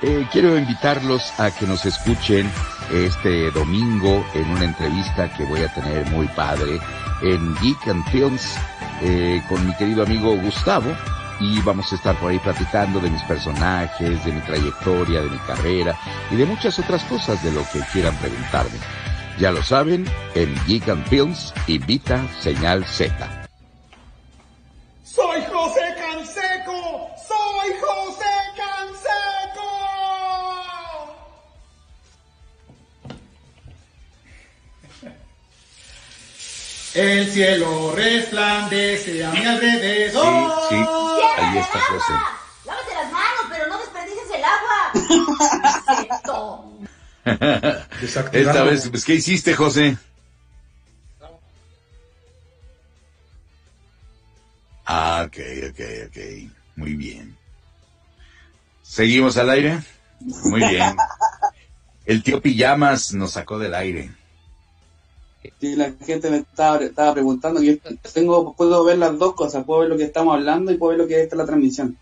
Eh, 0.00 0.28
quiero 0.30 0.56
invitarlos 0.56 1.32
a 1.40 1.50
que 1.50 1.66
nos 1.66 1.84
escuchen 1.84 2.48
este 2.92 3.50
domingo 3.50 4.24
en 4.32 4.48
una 4.48 4.62
entrevista 4.62 5.28
que 5.36 5.44
voy 5.44 5.62
a 5.62 5.74
tener 5.74 6.08
muy 6.12 6.28
padre 6.28 6.78
en 7.20 7.56
Geek 7.56 7.88
and 7.88 8.08
Films 8.12 8.54
eh, 9.02 9.42
con 9.48 9.66
mi 9.66 9.74
querido 9.74 10.04
amigo 10.04 10.36
Gustavo 10.36 10.94
y 11.40 11.60
vamos 11.62 11.92
a 11.92 11.96
estar 11.96 12.16
por 12.18 12.30
ahí 12.30 12.38
platicando 12.38 13.00
de 13.00 13.10
mis 13.10 13.22
personajes, 13.22 14.24
de 14.24 14.32
mi 14.32 14.40
trayectoria, 14.40 15.22
de 15.22 15.30
mi 15.30 15.38
carrera 15.38 15.96
y 16.30 16.36
de 16.36 16.46
muchas 16.46 16.78
otras 16.78 17.02
cosas 17.04 17.42
de 17.42 17.52
lo 17.52 17.62
que 17.72 17.80
quieran 17.92 18.16
preguntarme. 18.16 18.78
Ya 19.38 19.52
lo 19.52 19.62
saben, 19.62 20.04
en 20.34 20.54
and 20.90 21.06
Films 21.08 21.54
invita 21.68 22.20
Señal 22.40 22.84
Z. 22.84 23.14
¡Soy 25.04 25.40
José 25.52 25.80
Canseco! 25.96 27.10
¡Soy 27.28 27.68
José 27.80 28.24
Canseco! 28.56 29.68
El 36.94 37.28
cielo 37.30 37.92
resplandece 37.94 39.24
a 39.24 39.30
mi 39.30 39.38
Sí, 39.38 39.44
alrededor. 39.46 40.52
sí, 40.68 40.74
ahí 40.74 40.97
está 41.58 41.80
José. 41.80 42.12
Lávate 42.64 42.94
las 42.94 43.12
manos, 43.12 43.46
pero 43.50 43.66
no 43.68 43.78
desperdicies 43.78 44.30
el 44.34 44.44
agua. 44.44 44.92
Esta 48.32 48.62
vez, 48.62 48.88
pues, 48.88 49.04
¿qué 49.04 49.14
hiciste, 49.14 49.54
José? 49.54 49.96
Ah, 54.86 55.24
ok, 55.26 55.36
ok, 55.70 55.80
ok. 56.08 56.18
Muy 56.76 56.94
bien. 56.94 57.36
¿Seguimos 58.82 59.36
al 59.36 59.50
aire? 59.50 59.80
Muy 60.20 60.60
bien. 60.60 60.96
El 62.06 62.22
tío 62.22 62.40
Pijamas 62.40 63.12
nos 63.12 63.32
sacó 63.32 63.58
del 63.58 63.74
aire. 63.74 64.10
Sí, 65.60 65.76
la 65.76 65.92
gente 66.04 66.30
me 66.30 66.38
estaba, 66.38 66.78
estaba 66.78 67.14
preguntando 67.14 67.60
que 67.60 67.66
yo 67.66 67.92
tengo, 68.12 68.54
puedo 68.54 68.84
ver 68.84 68.98
las 68.98 69.18
dos 69.18 69.34
cosas, 69.34 69.64
puedo 69.64 69.80
ver 69.80 69.88
lo 69.88 69.96
que 69.96 70.04
estamos 70.04 70.34
hablando 70.34 70.72
y 70.72 70.76
puedo 70.76 70.90
ver 70.90 70.98
lo 70.98 71.06
que 71.06 71.22
es 71.22 71.32
la 71.34 71.46
transmisión. 71.46 71.96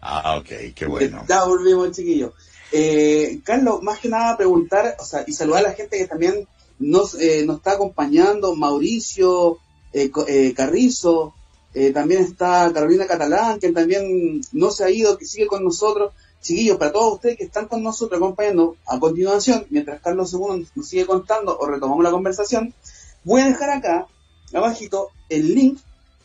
Ah, 0.00 0.38
ok, 0.38 0.74
qué 0.74 0.86
bueno. 0.86 1.24
Ya 1.28 1.44
volvimos, 1.44 1.92
chiquillos. 1.92 2.32
Eh, 2.72 3.40
Carlos, 3.44 3.82
más 3.82 3.98
que 3.98 4.08
nada 4.08 4.36
preguntar, 4.36 4.96
o 4.98 5.04
sea, 5.04 5.24
y 5.26 5.32
saludar 5.32 5.64
a 5.64 5.68
la 5.68 5.74
gente 5.74 5.98
que 5.98 6.06
también 6.06 6.46
nos, 6.78 7.14
eh, 7.14 7.44
nos 7.44 7.58
está 7.58 7.72
acompañando, 7.72 8.54
Mauricio, 8.54 9.58
eh, 9.92 10.10
eh, 10.28 10.54
Carrizo, 10.54 11.34
eh, 11.74 11.92
también 11.92 12.22
está 12.22 12.70
Carolina 12.72 13.06
Catalán, 13.06 13.60
que 13.60 13.70
también 13.72 14.40
no 14.52 14.70
se 14.70 14.84
ha 14.84 14.90
ido, 14.90 15.18
que 15.18 15.26
sigue 15.26 15.46
con 15.46 15.64
nosotros. 15.64 16.12
Chiquillos, 16.40 16.78
para 16.78 16.92
todos 16.92 17.14
ustedes 17.14 17.36
que 17.36 17.44
están 17.44 17.68
con 17.68 17.82
nosotros 17.82 18.18
acompañando 18.18 18.76
a 18.86 18.98
continuación, 18.98 19.66
mientras 19.68 20.00
Carlos 20.00 20.32
II 20.32 20.66
nos 20.74 20.88
sigue 20.88 21.04
contando 21.04 21.58
o 21.58 21.66
retomamos 21.66 22.02
la 22.02 22.10
conversación, 22.10 22.72
voy 23.24 23.42
a 23.42 23.48
dejar 23.48 23.70
acá, 23.70 24.06
abajito, 24.54 25.10
el 25.28 25.54
link 25.54 25.78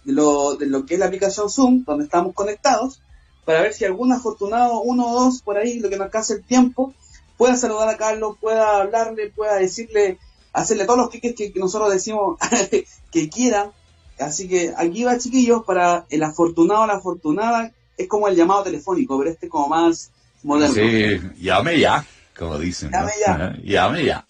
de 0.05 0.13
lo, 0.13 0.55
de 0.55 0.67
lo 0.67 0.85
que 0.85 0.93
es 0.93 0.99
la 0.99 1.07
aplicación 1.07 1.49
Zoom, 1.49 1.83
donde 1.83 2.05
estamos 2.05 2.33
conectados, 2.33 3.01
para 3.43 3.61
ver 3.61 3.73
si 3.73 3.83
algún 3.83 4.13
afortunado, 4.13 4.79
uno 4.79 5.07
o 5.07 5.23
dos 5.25 5.41
por 5.41 5.57
ahí, 5.57 5.79
lo 5.79 5.89
que 5.89 5.97
nos 5.97 6.05
alcance 6.05 6.33
el 6.33 6.43
tiempo, 6.43 6.93
pueda 7.37 7.57
saludar 7.57 7.89
a 7.89 7.97
Carlos, 7.97 8.37
pueda 8.39 8.81
hablarle, 8.81 9.29
pueda 9.31 9.55
decirle, 9.55 10.17
hacerle 10.53 10.85
todos 10.85 10.97
los 10.97 11.09
cliques 11.09 11.35
que, 11.35 11.51
que 11.51 11.59
nosotros 11.59 11.91
decimos 11.91 12.37
que 13.11 13.29
quiera. 13.29 13.71
Así 14.17 14.47
que 14.47 14.73
aquí 14.77 15.03
va, 15.03 15.17
chiquillos, 15.17 15.65
para 15.65 16.05
el 16.09 16.23
afortunado 16.23 16.87
la 16.87 16.93
afortunada 16.93 17.73
es 17.97 18.07
como 18.07 18.27
el 18.27 18.35
llamado 18.35 18.63
telefónico, 18.63 19.17
pero 19.17 19.31
este 19.31 19.47
es 19.47 19.51
como 19.51 19.67
más 19.67 20.11
moderno. 20.43 20.75
Sí, 20.75 21.19
llame 21.41 21.79
ya, 21.79 22.05
como 22.37 22.57
dicen. 22.57 22.91
Llame 22.91 23.11
ya. 23.25 23.55
llame 23.63 24.05
ya. 24.05 24.25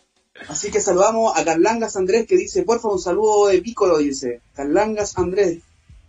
Así 0.47 0.69
que 0.69 0.81
saludamos 0.81 1.37
a 1.37 1.45
Carlangas 1.45 1.95
Andrés 1.95 2.27
que 2.27 2.35
dice, 2.35 2.63
por 2.63 2.79
favor, 2.79 2.97
un 2.97 3.03
saludo 3.03 3.47
de 3.47 3.61
Piccolo, 3.61 3.97
dice. 3.97 4.41
Carlangas 4.53 5.17
Andrés. 5.17 5.59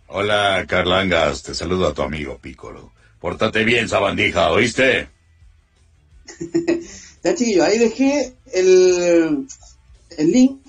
Hola, 0.07 0.65
Carlangas, 0.67 1.43
te 1.43 1.53
saludo 1.53 1.87
a 1.87 1.93
tu 1.93 2.01
amigo 2.01 2.37
Piccolo. 2.37 2.91
Pórtate 3.19 3.63
bien, 3.63 3.89
sabandija, 3.89 4.51
¿oíste? 4.51 5.09
ya, 7.23 7.35
chiquillo, 7.35 7.63
ahí 7.63 7.77
dejé 7.77 8.33
el, 8.53 9.47
el 10.17 10.31
link 10.31 10.61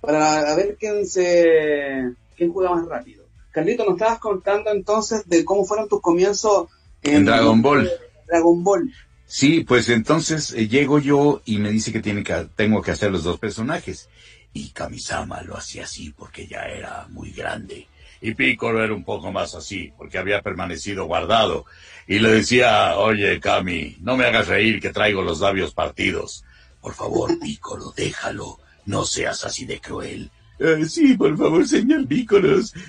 para 0.00 0.54
ver 0.54 0.76
quién 0.78 1.06
se 1.06 2.14
quién 2.36 2.52
juega 2.52 2.74
más 2.74 2.86
rápido. 2.86 3.15
Carlito, 3.56 3.86
nos 3.86 3.94
estabas 3.94 4.18
contando 4.18 4.70
entonces 4.70 5.26
de 5.26 5.42
cómo 5.42 5.64
fueron 5.64 5.88
tus 5.88 6.02
comienzos 6.02 6.68
en, 7.02 7.24
Dragon 7.24 7.62
Ball. 7.62 7.90
Dragon 8.26 8.62
Ball. 8.62 8.92
Sí, 9.24 9.64
pues 9.64 9.88
entonces 9.88 10.52
eh, 10.52 10.68
llego 10.68 10.98
yo 10.98 11.40
y 11.46 11.56
me 11.56 11.70
dice 11.70 11.90
que, 11.90 12.00
tiene 12.00 12.22
que 12.22 12.48
tengo 12.54 12.82
que 12.82 12.90
hacer 12.90 13.10
los 13.10 13.24
dos 13.24 13.38
personajes. 13.38 14.10
Y 14.52 14.72
Kamisama 14.72 15.40
lo 15.40 15.56
hacía 15.56 15.84
así 15.84 16.10
porque 16.10 16.46
ya 16.46 16.64
era 16.64 17.06
muy 17.08 17.30
grande. 17.30 17.88
Y 18.20 18.34
Piccolo 18.34 18.84
era 18.84 18.92
un 18.92 19.04
poco 19.04 19.32
más 19.32 19.54
así 19.54 19.90
porque 19.96 20.18
había 20.18 20.42
permanecido 20.42 21.06
guardado. 21.06 21.64
Y 22.06 22.18
le 22.18 22.32
decía, 22.32 22.98
oye 22.98 23.40
Kami, 23.40 23.96
no 24.02 24.18
me 24.18 24.26
hagas 24.26 24.48
reír 24.48 24.82
que 24.82 24.92
traigo 24.92 25.22
los 25.22 25.40
labios 25.40 25.72
partidos. 25.72 26.44
Por 26.82 26.92
favor, 26.92 27.38
Piccolo, 27.38 27.90
déjalo. 27.96 28.58
No 28.84 29.06
seas 29.06 29.46
así 29.46 29.64
de 29.64 29.80
cruel. 29.80 30.30
Eh, 30.58 30.84
sí, 30.86 31.16
por 31.16 31.36
favor, 31.36 31.66
señor 31.66 32.06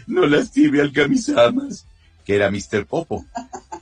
no 0.07 0.26
lastime 0.26 0.82
al 0.82 0.91
Kamisamas. 0.91 1.86
Que 2.26 2.36
era 2.36 2.51
Mr. 2.51 2.86
Popo. 2.86 3.26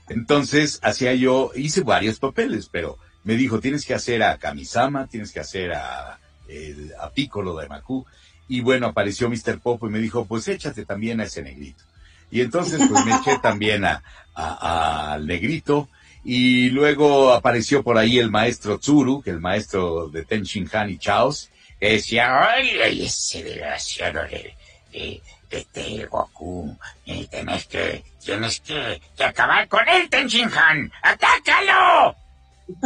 Entonces, 0.07 0.79
hacía 0.83 1.15
yo, 1.15 1.51
hice 1.55 1.81
varios 1.81 2.19
papeles, 2.19 2.69
pero 2.71 2.99
me 3.23 3.35
dijo, 3.35 3.59
tienes 3.59 3.85
que 3.85 3.95
hacer 3.95 4.21
a 4.21 4.37
Kamisama, 4.37 5.07
tienes 5.07 5.31
que 5.31 5.39
hacer 5.39 5.73
a, 5.73 6.19
el, 6.47 6.93
a 6.99 7.09
Piccolo 7.09 7.55
de 7.55 7.67
Maku. 7.67 8.05
Y 8.47 8.61
bueno, 8.61 8.85
apareció 8.85 9.29
Mr. 9.29 9.59
Popo 9.59 9.87
y 9.87 9.89
me 9.89 9.97
dijo, 9.97 10.25
pues 10.25 10.47
échate 10.47 10.85
también 10.85 11.21
a 11.21 11.23
ese 11.23 11.41
negrito. 11.41 11.83
Y 12.29 12.41
entonces, 12.41 12.79
pues 12.87 13.03
me 13.03 13.15
eché 13.15 13.39
también 13.41 13.83
a, 13.83 14.03
al 14.35 15.25
negrito. 15.25 15.89
Y 16.23 16.69
luego 16.69 17.33
apareció 17.33 17.81
por 17.81 17.97
ahí 17.97 18.19
el 18.19 18.29
maestro 18.29 18.77
Tsuru, 18.77 19.23
que 19.23 19.31
el 19.31 19.39
maestro 19.39 20.07
de 20.09 20.23
Ten 20.23 20.43
Han 20.71 20.89
y 20.91 20.97
Chaos 20.99 21.49
decía, 21.93 22.49
ay, 22.49 23.03
ese 23.05 23.43
desgraciado 23.43 24.23
de, 24.23 24.53
de, 24.91 25.21
este 25.49 26.05
Goku, 26.05 26.77
y 27.05 27.27
tienes 27.27 27.65
que, 27.65 28.03
tienes 28.23 28.59
que, 28.59 29.01
que 29.15 29.23
acabar 29.23 29.67
con 29.67 29.87
él, 29.87 30.09
Tenshinhan, 30.09 30.91
¡atácalo! 31.01 32.15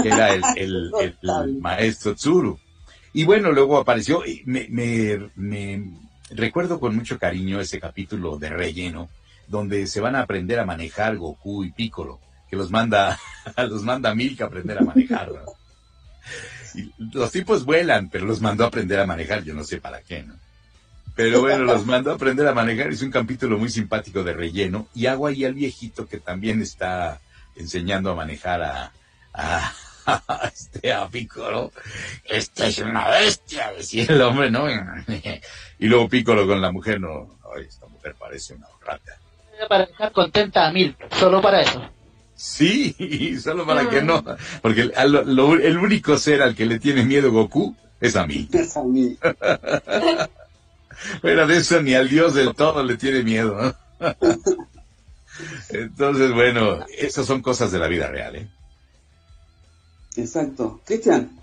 Era 0.04 0.34
el, 0.34 0.44
el, 0.56 0.92
el, 1.02 1.58
maestro 1.60 2.16
Tsuru. 2.16 2.60
Y 3.14 3.24
bueno, 3.24 3.52
luego 3.52 3.78
apareció, 3.78 4.24
me, 4.46 4.68
me, 4.70 5.30
me 5.36 5.84
recuerdo 6.32 6.80
con 6.80 6.96
mucho 6.96 7.18
cariño 7.18 7.60
ese 7.60 7.80
capítulo 7.80 8.38
de 8.38 8.50
relleno, 8.50 9.10
donde 9.48 9.88
se 9.88 10.00
van 10.00 10.16
a 10.16 10.22
aprender 10.22 10.60
a 10.60 10.66
manejar 10.66 11.18
Goku 11.18 11.64
y 11.64 11.72
Piccolo, 11.72 12.20
que 12.50 12.56
los 12.56 12.70
manda, 12.70 13.20
los 13.58 13.84
manda 13.84 14.14
Milk 14.14 14.42
a 14.42 14.46
aprender 14.46 14.78
a 14.78 14.82
manejar. 14.82 15.32
¿no? 15.32 15.42
Los 16.98 17.32
tipos 17.32 17.66
vuelan, 17.66 18.10
pero 18.10 18.26
los 18.26 18.42
mandó 18.42 18.64
a 18.64 18.68
aprender 18.68 19.00
a 19.00 19.06
manejar, 19.06 19.44
yo 19.44 19.54
no 19.54 19.64
sé 19.64 19.80
para 19.80 20.02
qué, 20.02 20.24
¿no? 20.24 20.36
Pero 21.16 21.42
bueno, 21.42 21.66
los 21.66 21.86
mandó 21.86 22.12
a 22.12 22.16
aprender 22.16 22.48
a 22.48 22.54
manejar, 22.54 22.90
es 22.90 23.02
un 23.02 23.12
capítulo 23.12 23.58
muy 23.58 23.70
simpático 23.70 24.24
de 24.24 24.34
relleno, 24.34 24.88
y 24.94 25.08
hago 25.08 25.28
ahí 25.28 25.46
al 25.46 25.54
viejito 25.54 26.08
que 26.08 26.20
también 26.20 26.62
está 26.62 27.20
enseñando 27.56 28.12
a 28.12 28.16
manejar 28.16 28.62
a, 28.62 28.92
a, 29.34 29.74
este 30.54 30.94
a 30.94 31.08
Piccolo. 31.08 31.72
Esta 32.24 32.68
es 32.68 32.80
una 32.80 33.10
bestia, 33.10 33.72
decía 33.74 34.06
el 34.08 34.22
hombre, 34.22 34.50
¿no? 34.50 34.68
Y 34.70 35.88
luego 35.88 36.10
Piccolo 36.10 36.48
con 36.48 36.62
la 36.62 36.72
mujer, 36.72 37.02
no, 37.02 37.38
ay, 37.56 37.66
esta 37.68 37.88
mujer 37.88 38.16
parece 38.18 38.54
una 38.54 38.68
rata. 38.86 39.18
Para 39.68 39.86
dejar 39.86 40.12
contenta 40.14 40.68
a 40.68 40.72
Mil, 40.72 40.96
solo 41.12 41.42
para 41.42 41.62
eso. 41.62 41.82
Sí, 42.40 43.38
solo 43.44 43.66
para 43.66 43.90
que 43.90 44.02
no, 44.02 44.24
porque 44.62 44.84
el, 44.84 44.94
el, 44.96 45.78
único 45.78 46.18
ser 46.18 46.42
al 46.42 46.56
que 46.56 46.66
le 46.66 46.80
tiene 46.80 47.04
miedo 47.04 47.34
Goku 47.34 47.76
es 48.00 48.16
a 48.16 48.26
mí. 48.26 48.48
Es 48.54 48.78
a 48.78 48.84
mí. 48.84 49.18
Fuera 51.20 51.46
de 51.46 51.58
eso 51.58 51.82
ni 51.82 51.96
al 51.96 52.08
dios 52.08 52.34
del 52.36 52.56
todo 52.56 52.82
le 52.82 52.96
tiene 52.96 53.24
miedo. 53.24 53.76
Entonces, 55.70 56.32
bueno, 56.32 56.80
esas 56.98 57.26
son 57.26 57.42
cosas 57.42 57.74
de 57.74 57.80
la 57.80 57.88
vida 57.88 58.08
real, 58.08 58.38
¿eh? 58.38 58.48
Exacto. 60.16 60.80
Cristian. 60.86 61.38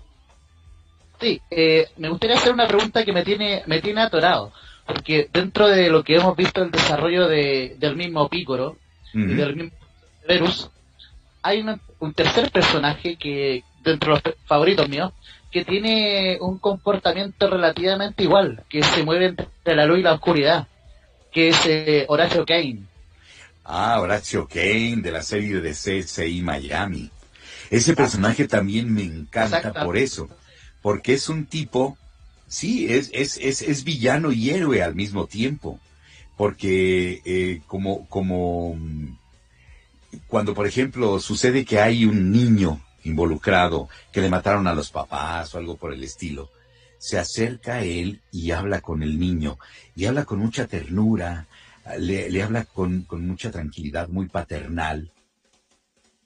Sí, 1.21 1.39
eh, 1.51 1.89
me 1.97 2.09
gustaría 2.09 2.37
hacer 2.37 2.53
una 2.53 2.67
pregunta 2.67 3.05
que 3.05 3.13
me 3.13 3.23
tiene, 3.23 3.61
me 3.67 3.81
tiene 3.81 4.01
atorado, 4.01 4.51
porque 4.87 5.29
dentro 5.31 5.67
de 5.67 5.91
lo 5.91 6.03
que 6.03 6.15
hemos 6.15 6.35
visto 6.35 6.63
el 6.63 6.71
desarrollo 6.71 7.27
de, 7.27 7.75
del 7.79 7.95
mismo 7.95 8.27
Pícoro 8.29 8.77
y 9.13 9.35
del 9.35 9.55
mismo 9.55 9.71
Verus, 10.27 10.71
hay 11.47 11.65
un 11.99 12.13
tercer 12.13 12.51
personaje 12.51 13.15
que, 13.15 13.63
dentro 13.81 14.15
de 14.15 14.21
los 14.25 14.35
favoritos 14.45 14.89
míos, 14.89 15.13
que 15.49 15.63
tiene 15.63 16.37
un 16.41 16.57
comportamiento 16.59 17.49
relativamente 17.49 18.23
igual, 18.23 18.65
que 18.69 18.83
se 18.83 19.03
mueve 19.03 19.27
entre 19.27 19.75
la 19.75 19.85
luz 19.85 19.99
y 19.99 20.03
la 20.03 20.13
oscuridad, 20.13 20.67
que 21.31 21.49
es 21.49 21.65
eh, 21.65 22.05
Horacio 22.09 22.45
Kane. 22.45 22.81
Ah, 23.63 24.01
Horacio 24.01 24.45
Kane, 24.47 24.97
de 24.97 25.11
la 25.11 25.23
serie 25.23 25.61
de 25.61 25.71
CSI 25.71 26.41
Miami. 26.41 27.09
Ese 27.69 27.95
personaje 27.95 28.47
también 28.47 28.93
me 28.93 29.03
encanta 29.03 29.73
por 29.85 29.95
eso, 29.95 30.29
porque 30.81 31.13
es 31.13 31.29
un 31.29 31.45
tipo, 31.45 31.97
sí, 32.47 32.87
es, 32.93 33.09
es, 33.13 33.37
es, 33.37 33.61
es 33.61 33.85
villano 33.85 34.33
y 34.33 34.49
héroe 34.49 34.83
al 34.83 34.95
mismo 34.95 35.27
tiempo, 35.27 35.79
porque 36.35 37.21
eh, 37.25 37.61
como, 37.67 38.05
como 38.07 38.77
cuando, 40.27 40.53
por 40.53 40.67
ejemplo, 40.67 41.19
sucede 41.19 41.65
que 41.65 41.79
hay 41.79 42.05
un 42.05 42.31
niño 42.31 42.81
involucrado, 43.03 43.89
que 44.11 44.21
le 44.21 44.29
mataron 44.29 44.67
a 44.67 44.73
los 44.73 44.91
papás 44.91 45.53
o 45.53 45.57
algo 45.57 45.77
por 45.77 45.93
el 45.93 46.03
estilo, 46.03 46.49
se 46.97 47.17
acerca 47.17 47.75
a 47.75 47.83
él 47.83 48.21
y 48.31 48.51
habla 48.51 48.81
con 48.81 49.03
el 49.03 49.19
niño, 49.19 49.57
y 49.95 50.05
habla 50.05 50.25
con 50.25 50.39
mucha 50.39 50.67
ternura, 50.67 51.47
le, 51.99 52.43
habla 52.43 52.65
con, 52.65 53.05
mucha 53.11 53.51
tranquilidad, 53.51 54.09
muy 54.09 54.27
paternal, 54.27 55.11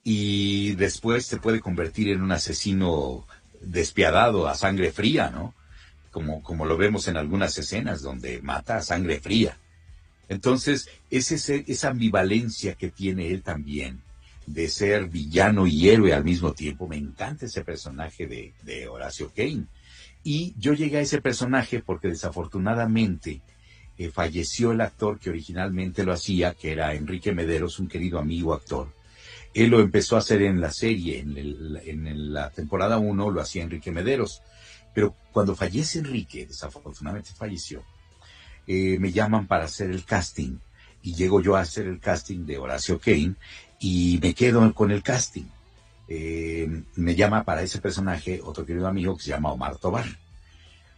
y 0.04 0.74
después 0.76 1.26
se 1.26 1.38
puede 1.38 1.60
convertir 1.60 2.10
en 2.10 2.24
un 2.24 2.32
asesino 2.32 3.28
despiadado 3.62 4.48
a 4.48 4.56
sangre 4.56 4.92
fría, 4.92 5.30
¿no? 5.30 5.54
Como, 6.10 6.42
como 6.42 6.66
lo 6.66 6.76
vemos 6.76 7.08
en 7.08 7.18
algunas 7.18 7.58
escenas 7.58 8.02
donde 8.02 8.42
mata 8.42 8.78
a 8.78 8.82
sangre 8.82 9.20
fría. 9.22 9.58
Entonces, 10.32 10.88
es 11.10 11.30
esa 11.30 11.90
ambivalencia 11.90 12.76
que 12.76 12.90
tiene 12.90 13.32
él 13.32 13.44
también 13.44 14.02
de 14.46 14.70
ser 14.70 15.10
villano 15.10 15.68
y 15.68 15.90
héroe 15.90 16.14
al 16.14 16.24
mismo 16.24 16.54
tiempo. 16.54 16.88
Me 16.88 16.96
encanta 16.96 17.48
ese 17.48 17.66
personaje 17.66 18.54
de, 18.64 18.88
Horacio 18.88 19.30
Kane. 19.36 19.66
Y 20.24 20.56
yo 20.58 20.72
llegué 20.72 21.00
a 21.00 21.02
ese 21.02 21.20
personaje 21.20 21.82
porque 21.82 22.08
desafortunadamente 22.08 23.42
eh, 23.98 24.10
falleció 24.10 24.72
el 24.72 24.80
actor 24.80 25.20
que 25.20 25.32
originalmente 25.32 26.06
lo 26.06 26.14
hacía, 26.14 26.54
que 26.54 26.72
era 26.72 26.94
Enrique 26.94 27.34
Mederos, 27.34 27.78
un 27.80 27.90
querido 27.90 28.18
amigo 28.18 28.54
actor. 28.54 28.88
Él 29.54 29.70
lo 29.70 29.82
empezó 29.82 30.16
a 30.16 30.20
hacer 30.20 30.44
en 30.44 30.62
la 30.62 30.72
serie, 30.72 31.20
en, 31.20 32.34
la 32.34 32.52
temporada 32.52 33.00
1 33.00 33.32
lo 33.32 33.42
hacía 33.42 33.64
Enrique 33.64 33.92
Mederos. 33.92 34.42
Pero 34.94 35.14
cuando 35.34 35.58
fallece 35.58 36.00
Enrique, 36.00 36.46
desafortunadamente 36.46 37.32
falleció, 37.36 37.84
eh, 38.74 38.98
me 39.00 39.12
llaman 39.12 39.48
para 39.48 39.66
hacer 39.66 39.92
el 39.92 40.06
casting 40.06 40.56
y 41.04 41.14
llego 41.14 41.42
yo 41.42 41.58
a 41.58 41.60
hacer 41.60 41.88
el 41.88 42.00
casting 42.00 42.46
de 42.46 42.58
Horacio 42.58 43.00
Kane 43.00 43.36
y 43.82 44.18
me 44.22 44.34
quedo 44.34 44.74
con 44.74 44.92
el 44.92 45.04
casting. 45.04 45.44
Eh, 46.08 46.82
me 46.96 47.16
llama 47.16 47.44
para 47.44 47.64
ese 47.64 47.82
personaje 47.82 48.40
otro 48.42 48.66
querido 48.66 48.88
amigo 48.88 49.18
que 49.18 49.24
se 49.24 49.32
llama 49.32 49.52
Omar 49.52 49.76
Tobar. 49.76 50.06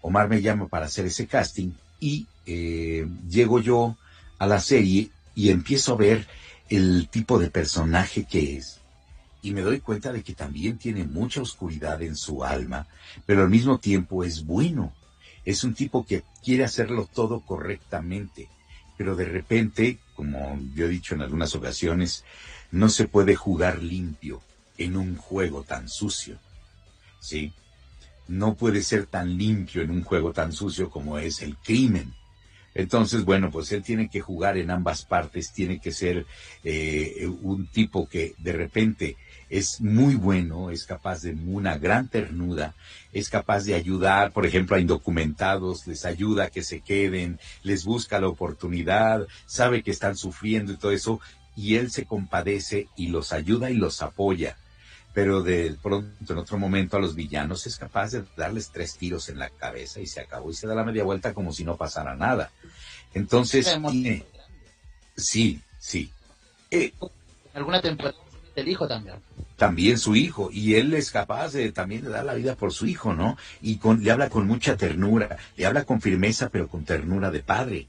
Omar 0.04 0.30
me 0.30 0.40
llama 0.40 0.68
para 0.68 0.86
hacer 0.86 1.08
ese 1.08 1.26
casting 1.26 1.72
y 2.00 2.28
eh, 2.46 3.08
llego 3.28 3.60
yo 3.60 3.98
a 4.38 4.46
la 4.46 4.60
serie 4.60 5.10
y 5.34 5.50
empiezo 5.50 5.94
a 5.94 5.98
ver 5.98 6.28
el 6.70 7.10
tipo 7.10 7.40
de 7.40 7.50
personaje 7.50 8.26
que 8.26 8.58
es. 8.58 8.82
Y 9.42 9.50
me 9.50 9.62
doy 9.62 9.80
cuenta 9.80 10.14
de 10.14 10.22
que 10.22 10.36
también 10.36 10.78
tiene 10.78 11.06
mucha 11.06 11.42
oscuridad 11.42 12.04
en 12.04 12.18
su 12.18 12.44
alma, 12.44 12.86
pero 13.26 13.42
al 13.42 13.50
mismo 13.50 13.80
tiempo 13.80 14.24
es 14.24 14.46
bueno 14.46 14.94
es 15.46 15.64
un 15.64 15.74
tipo 15.74 16.06
que 16.06 16.24
quiere 16.44 16.64
hacerlo 16.64 17.10
todo 17.14 17.42
correctamente, 17.42 18.50
pero 18.98 19.16
de 19.16 19.26
repente, 19.26 20.00
como 20.16 20.60
yo 20.76 20.86
he 20.86 20.90
dicho 20.90 21.16
en 21.16 21.22
algunas 21.22 21.56
ocasiones, 21.56 22.24
no 22.72 22.90
se 22.90 23.08
puede 23.08 23.36
jugar 23.36 23.82
limpio 23.82 24.42
en 24.78 24.98
un 24.98 25.16
juego 25.16 25.64
tan 25.64 25.90
sucio. 25.90 26.38
¿Sí? 27.20 27.54
No 28.28 28.56
puede 28.56 28.84
ser 28.84 29.06
tan 29.06 29.38
limpio 29.38 29.82
en 29.82 29.92
un 29.92 30.04
juego 30.04 30.34
tan 30.34 30.52
sucio 30.52 30.90
como 30.90 31.18
es 31.18 31.42
el 31.42 31.58
crimen. 31.58 32.14
Entonces, 32.76 33.24
bueno, 33.24 33.52
pues 33.52 33.72
él 33.72 33.84
tiene 33.84 34.10
que 34.10 34.22
jugar 34.22 34.58
en 34.58 34.72
ambas 34.72 35.06
partes, 35.06 35.52
tiene 35.52 35.80
que 35.80 35.92
ser 35.92 36.26
eh, 36.64 37.28
un 37.42 37.68
tipo 37.68 38.08
que 38.10 38.34
de 38.40 38.54
repente 38.54 39.18
es 39.54 39.82
muy 39.82 40.16
bueno, 40.16 40.72
es 40.72 40.84
capaz 40.84 41.22
de 41.22 41.38
una 41.46 41.78
gran 41.78 42.08
ternura, 42.08 42.74
es 43.12 43.30
capaz 43.30 43.66
de 43.66 43.76
ayudar, 43.76 44.32
por 44.32 44.48
ejemplo, 44.48 44.76
a 44.76 44.80
indocumentados, 44.80 45.86
les 45.86 46.06
ayuda 46.06 46.46
a 46.46 46.50
que 46.50 46.64
se 46.64 46.82
queden, 46.82 47.40
les 47.62 47.86
busca 47.86 48.20
la 48.20 48.30
oportunidad, 48.30 49.28
sabe 49.46 49.84
que 49.84 49.92
están 49.92 50.18
sufriendo 50.18 50.72
y 50.74 50.78
todo 50.78 50.92
eso, 50.92 51.22
y 51.56 51.76
él 51.76 51.92
se 51.92 52.06
compadece 52.06 52.88
y 52.96 53.10
los 53.10 53.32
ayuda 53.32 53.70
y 53.70 53.76
los 53.76 54.02
apoya. 54.02 54.58
Pero 55.14 55.44
de 55.44 55.76
pronto, 55.84 56.34
en 56.34 56.40
otro 56.40 56.58
momento, 56.58 56.98
a 56.98 57.00
los 57.00 57.14
villanos 57.14 57.68
es 57.68 57.78
capaz 57.78 58.14
de 58.14 58.24
darles 58.36 58.72
tres 58.72 58.98
tiros 58.98 59.30
en 59.30 59.38
la 59.38 59.52
cabeza 59.52 60.00
y 60.00 60.08
se 60.08 60.20
acabó 60.20 60.50
y 60.50 60.56
se 60.56 60.66
da 60.66 60.74
la 60.74 60.84
media 60.84 61.04
vuelta 61.04 61.36
como 61.36 61.54
si 61.54 61.64
no 61.64 61.78
pasara 61.78 62.16
nada. 62.16 62.52
Entonces, 63.14 63.72
sí, 65.16 65.62
sí. 65.78 66.12
Eh, 66.72 66.92
alguna 67.54 67.80
temporada 67.80 68.18
el 68.56 68.68
hijo 68.68 68.88
también. 68.88 69.16
También 69.58 69.98
su 69.98 70.16
hijo, 70.16 70.50
y 70.52 70.76
él 70.76 70.94
es 70.94 71.12
capaz 71.12 71.54
de 71.54 71.72
también 71.72 72.04
de 72.04 72.10
dar 72.10 72.26
la 72.26 72.34
vida 72.34 72.56
por 72.56 72.74
su 72.74 72.86
hijo, 72.86 73.14
¿no? 73.14 73.38
Y 73.62 73.78
con, 73.78 74.04
le 74.04 74.12
habla 74.12 74.30
con 74.30 74.48
mucha 74.48 74.78
ternura, 74.78 75.38
le 75.56 75.66
habla 75.66 75.86
con 75.86 76.02
firmeza, 76.02 76.50
pero 76.50 76.68
con 76.68 76.86
ternura 76.86 77.32
de 77.32 77.40
padre. 77.40 77.88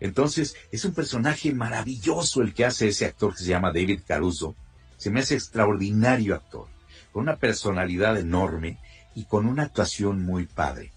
Entonces, 0.00 0.56
es 0.72 0.84
un 0.84 0.94
personaje 0.94 1.52
maravilloso 1.52 2.42
el 2.42 2.54
que 2.54 2.64
hace 2.64 2.88
ese 2.88 3.06
actor 3.06 3.34
que 3.34 3.44
se 3.44 3.50
llama 3.50 3.72
David 3.72 4.00
Caruso. 4.06 4.56
Se 4.96 5.10
me 5.10 5.20
hace 5.20 5.34
extraordinario 5.34 6.34
actor, 6.34 6.66
con 7.12 7.22
una 7.22 7.36
personalidad 7.36 8.18
enorme 8.18 8.78
y 9.14 9.24
con 9.24 9.46
una 9.46 9.64
actuación 9.64 10.24
muy 10.24 10.46
padre. 10.46 10.92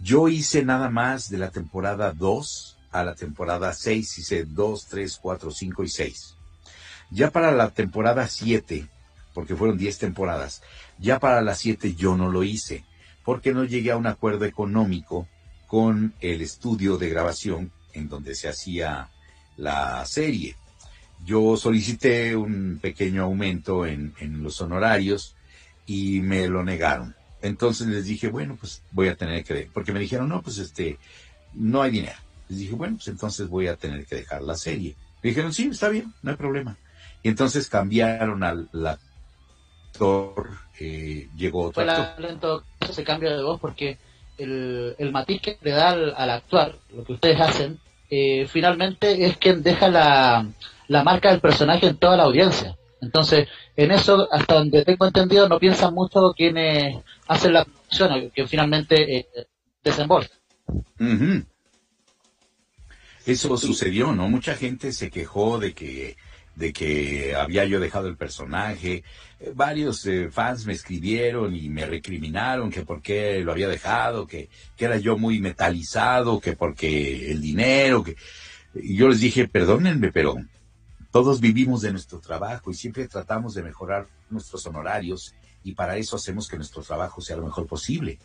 Yo 0.00 0.28
hice 0.28 0.64
nada 0.64 0.90
más 0.90 1.30
de 1.30 1.38
la 1.38 1.50
temporada 1.50 2.12
2 2.12 2.78
a 2.90 3.04
la 3.04 3.14
temporada 3.14 3.72
6, 3.72 4.18
hice 4.18 4.44
2, 4.44 4.86
3, 4.86 5.18
4, 5.20 5.50
5 5.50 5.84
y 5.84 5.88
6. 5.88 6.37
Ya 7.10 7.30
para 7.30 7.52
la 7.52 7.70
temporada 7.70 8.28
7, 8.28 8.86
porque 9.34 9.56
fueron 9.56 9.78
10 9.78 9.98
temporadas, 9.98 10.62
ya 10.98 11.18
para 11.18 11.40
la 11.40 11.54
7 11.54 11.94
yo 11.94 12.16
no 12.16 12.30
lo 12.30 12.42
hice, 12.42 12.84
porque 13.24 13.52
no 13.52 13.64
llegué 13.64 13.92
a 13.92 13.96
un 13.96 14.06
acuerdo 14.06 14.44
económico 14.44 15.28
con 15.66 16.14
el 16.20 16.40
estudio 16.40 16.96
de 16.98 17.10
grabación 17.10 17.72
en 17.92 18.08
donde 18.08 18.34
se 18.34 18.48
hacía 18.48 19.10
la 19.56 20.04
serie. 20.06 20.56
Yo 21.24 21.56
solicité 21.56 22.36
un 22.36 22.78
pequeño 22.80 23.24
aumento 23.24 23.86
en, 23.86 24.14
en 24.20 24.42
los 24.42 24.60
honorarios 24.60 25.34
y 25.86 26.20
me 26.20 26.48
lo 26.48 26.62
negaron. 26.64 27.14
Entonces 27.42 27.86
les 27.86 28.04
dije, 28.04 28.28
bueno, 28.28 28.56
pues 28.58 28.82
voy 28.92 29.08
a 29.08 29.16
tener 29.16 29.44
que, 29.44 29.70
porque 29.72 29.92
me 29.92 30.00
dijeron, 30.00 30.28
no, 30.28 30.42
pues 30.42 30.58
este, 30.58 30.98
no 31.54 31.82
hay 31.82 31.90
dinero. 31.92 32.18
Les 32.48 32.58
dije, 32.58 32.74
bueno, 32.74 32.96
pues 32.96 33.08
entonces 33.08 33.48
voy 33.48 33.68
a 33.68 33.76
tener 33.76 34.06
que 34.06 34.16
dejar 34.16 34.42
la 34.42 34.56
serie. 34.56 34.96
Me 35.22 35.30
dijeron, 35.30 35.52
sí, 35.52 35.68
está 35.70 35.88
bien, 35.88 36.12
no 36.22 36.30
hay 36.30 36.36
problema. 36.36 36.76
Y 37.22 37.28
entonces 37.28 37.68
cambiaron 37.68 38.42
al 38.42 38.68
actor, 39.88 40.50
eh, 40.78 41.28
llegó 41.36 41.64
otro 41.64 41.82
actor. 41.82 42.20
Lento 42.20 42.64
ese 42.88 43.04
cambio 43.04 43.36
de 43.36 43.42
voz 43.42 43.60
porque 43.60 43.98
el, 44.38 44.94
el 44.98 45.12
matiz 45.12 45.40
que 45.42 45.58
le 45.60 45.72
da 45.72 45.90
al, 45.90 46.30
actuar, 46.30 46.76
lo 46.94 47.04
que 47.04 47.14
ustedes 47.14 47.40
hacen, 47.40 47.78
eh, 48.10 48.46
finalmente 48.46 49.26
es 49.26 49.36
quien 49.36 49.62
deja 49.62 49.88
la, 49.88 50.46
la 50.86 51.02
marca 51.02 51.30
del 51.30 51.40
personaje 51.40 51.86
en 51.86 51.96
toda 51.96 52.16
la 52.16 52.24
audiencia. 52.24 52.76
Entonces, 53.00 53.48
en 53.76 53.92
eso, 53.92 54.28
hasta 54.32 54.54
donde 54.54 54.84
tengo 54.84 55.06
entendido, 55.06 55.48
no 55.48 55.58
piensan 55.58 55.94
mucho 55.94 56.32
quienes 56.36 56.96
hacen 57.28 57.52
la 57.52 57.64
producción, 57.64 58.30
que 58.30 58.46
finalmente 58.46 59.18
eh, 59.18 59.28
desembolsan. 59.84 60.38
Eso 63.24 63.56
sucedió, 63.56 64.12
¿no? 64.12 64.28
Mucha 64.28 64.54
gente 64.54 64.92
se 64.92 65.10
quejó 65.10 65.58
de 65.58 65.74
que 65.74 66.16
de 66.58 66.72
que 66.72 67.36
había 67.36 67.64
yo 67.64 67.78
dejado 67.78 68.08
el 68.08 68.16
personaje. 68.16 69.04
Eh, 69.38 69.52
varios 69.54 70.04
eh, 70.06 70.28
fans 70.30 70.66
me 70.66 70.72
escribieron 70.72 71.54
y 71.54 71.68
me 71.68 71.86
recriminaron 71.86 72.68
que 72.70 72.84
por 72.84 73.00
qué 73.00 73.40
lo 73.40 73.52
había 73.52 73.68
dejado, 73.68 74.26
que, 74.26 74.48
que 74.76 74.84
era 74.84 74.98
yo 74.98 75.16
muy 75.16 75.40
metalizado, 75.40 76.40
que 76.40 76.54
porque 76.54 77.30
el 77.30 77.40
dinero, 77.40 78.02
que... 78.02 78.16
Y 78.74 78.96
yo 78.96 79.08
les 79.08 79.20
dije, 79.20 79.46
perdónenme, 79.46 80.10
pero 80.12 80.36
todos 81.12 81.40
vivimos 81.40 81.80
de 81.82 81.92
nuestro 81.92 82.18
trabajo 82.18 82.70
y 82.70 82.74
siempre 82.74 83.06
tratamos 83.06 83.54
de 83.54 83.62
mejorar 83.62 84.08
nuestros 84.28 84.66
honorarios 84.66 85.34
y 85.62 85.74
para 85.74 85.96
eso 85.96 86.16
hacemos 86.16 86.48
que 86.48 86.56
nuestro 86.56 86.82
trabajo 86.82 87.20
sea 87.20 87.36
lo 87.36 87.44
mejor 87.44 87.66
posible. 87.66 88.18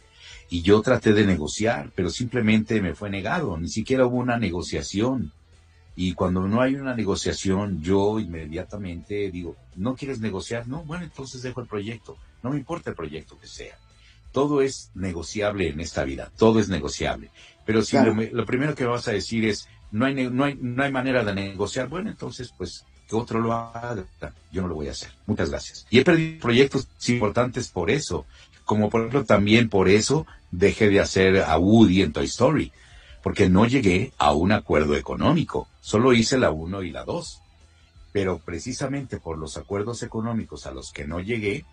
Y 0.49 0.63
yo 0.63 0.81
traté 0.81 1.13
de 1.13 1.25
negociar, 1.25 1.91
pero 1.95 2.09
simplemente 2.09 2.81
me 2.81 2.95
fue 2.95 3.09
negado, 3.09 3.57
ni 3.57 3.69
siquiera 3.69 4.07
hubo 4.07 4.17
una 4.17 4.37
negociación. 4.37 5.33
Y 5.95 6.13
cuando 6.13 6.47
no 6.47 6.61
hay 6.61 6.75
una 6.75 6.95
negociación, 6.95 7.81
yo 7.81 8.19
inmediatamente 8.19 9.29
digo, 9.29 9.55
¿no 9.75 9.95
quieres 9.95 10.19
negociar? 10.19 10.67
No, 10.67 10.83
bueno, 10.83 11.03
entonces 11.03 11.43
dejo 11.43 11.61
el 11.61 11.67
proyecto. 11.67 12.17
No 12.41 12.49
me 12.49 12.57
importa 12.57 12.89
el 12.89 12.95
proyecto 12.95 13.37
que 13.39 13.47
sea. 13.47 13.77
Todo 14.31 14.61
es 14.61 14.89
negociable 14.95 15.69
en 15.69 15.79
esta 15.79 16.03
vida, 16.03 16.31
todo 16.37 16.59
es 16.59 16.67
negociable. 16.67 17.29
Pero 17.65 17.83
si 17.83 17.97
lo, 17.97 18.45
primero 18.45 18.73
que 18.73 18.85
vas 18.85 19.07
a 19.07 19.11
decir 19.11 19.45
es, 19.45 19.67
no 19.91 20.05
hay, 20.05 20.15
no, 20.15 20.43
hay, 20.43 20.57
no 20.59 20.83
hay 20.83 20.91
manera 20.91 21.23
de 21.23 21.35
negociar, 21.35 21.87
bueno, 21.87 22.09
entonces 22.09 22.51
pues 22.57 22.83
que 23.07 23.15
otro 23.15 23.39
lo 23.39 23.53
haga. 23.53 24.03
Yo 24.51 24.63
no 24.63 24.67
lo 24.67 24.75
voy 24.75 24.87
a 24.87 24.91
hacer. 24.91 25.11
Muchas 25.27 25.51
gracias. 25.51 25.85
Y 25.91 25.99
he 25.99 26.03
perdido 26.03 26.41
proyectos 26.41 26.87
importantes 27.07 27.69
por 27.69 27.91
eso. 27.91 28.25
Como 28.65 28.89
por 28.89 29.01
ejemplo 29.01 29.25
también 29.25 29.69
por 29.69 29.87
eso 29.89 30.25
dejé 30.49 30.89
de 30.89 30.99
hacer 30.99 31.43
a 31.43 31.57
Woody 31.57 32.01
en 32.01 32.13
Toy 32.13 32.25
Story 32.25 32.71
porque 33.23 33.49
no 33.49 33.65
llegué 33.65 34.11
a 34.17 34.33
un 34.33 34.51
acuerdo 34.51 34.95
económico, 34.95 35.67
solo 35.81 36.13
hice 36.13 36.37
la 36.37 36.51
1 36.51 36.83
y 36.83 36.91
la 36.91 37.05
2. 37.05 37.39
Pero 38.11 38.37
precisamente 38.37 39.17
por 39.17 39.39
los 39.39 39.57
acuerdos 39.57 40.03
económicos 40.03 40.67
a 40.67 40.71
los 40.71 40.91
que 40.91 41.07
no 41.07 41.19
llegué, 41.19 41.65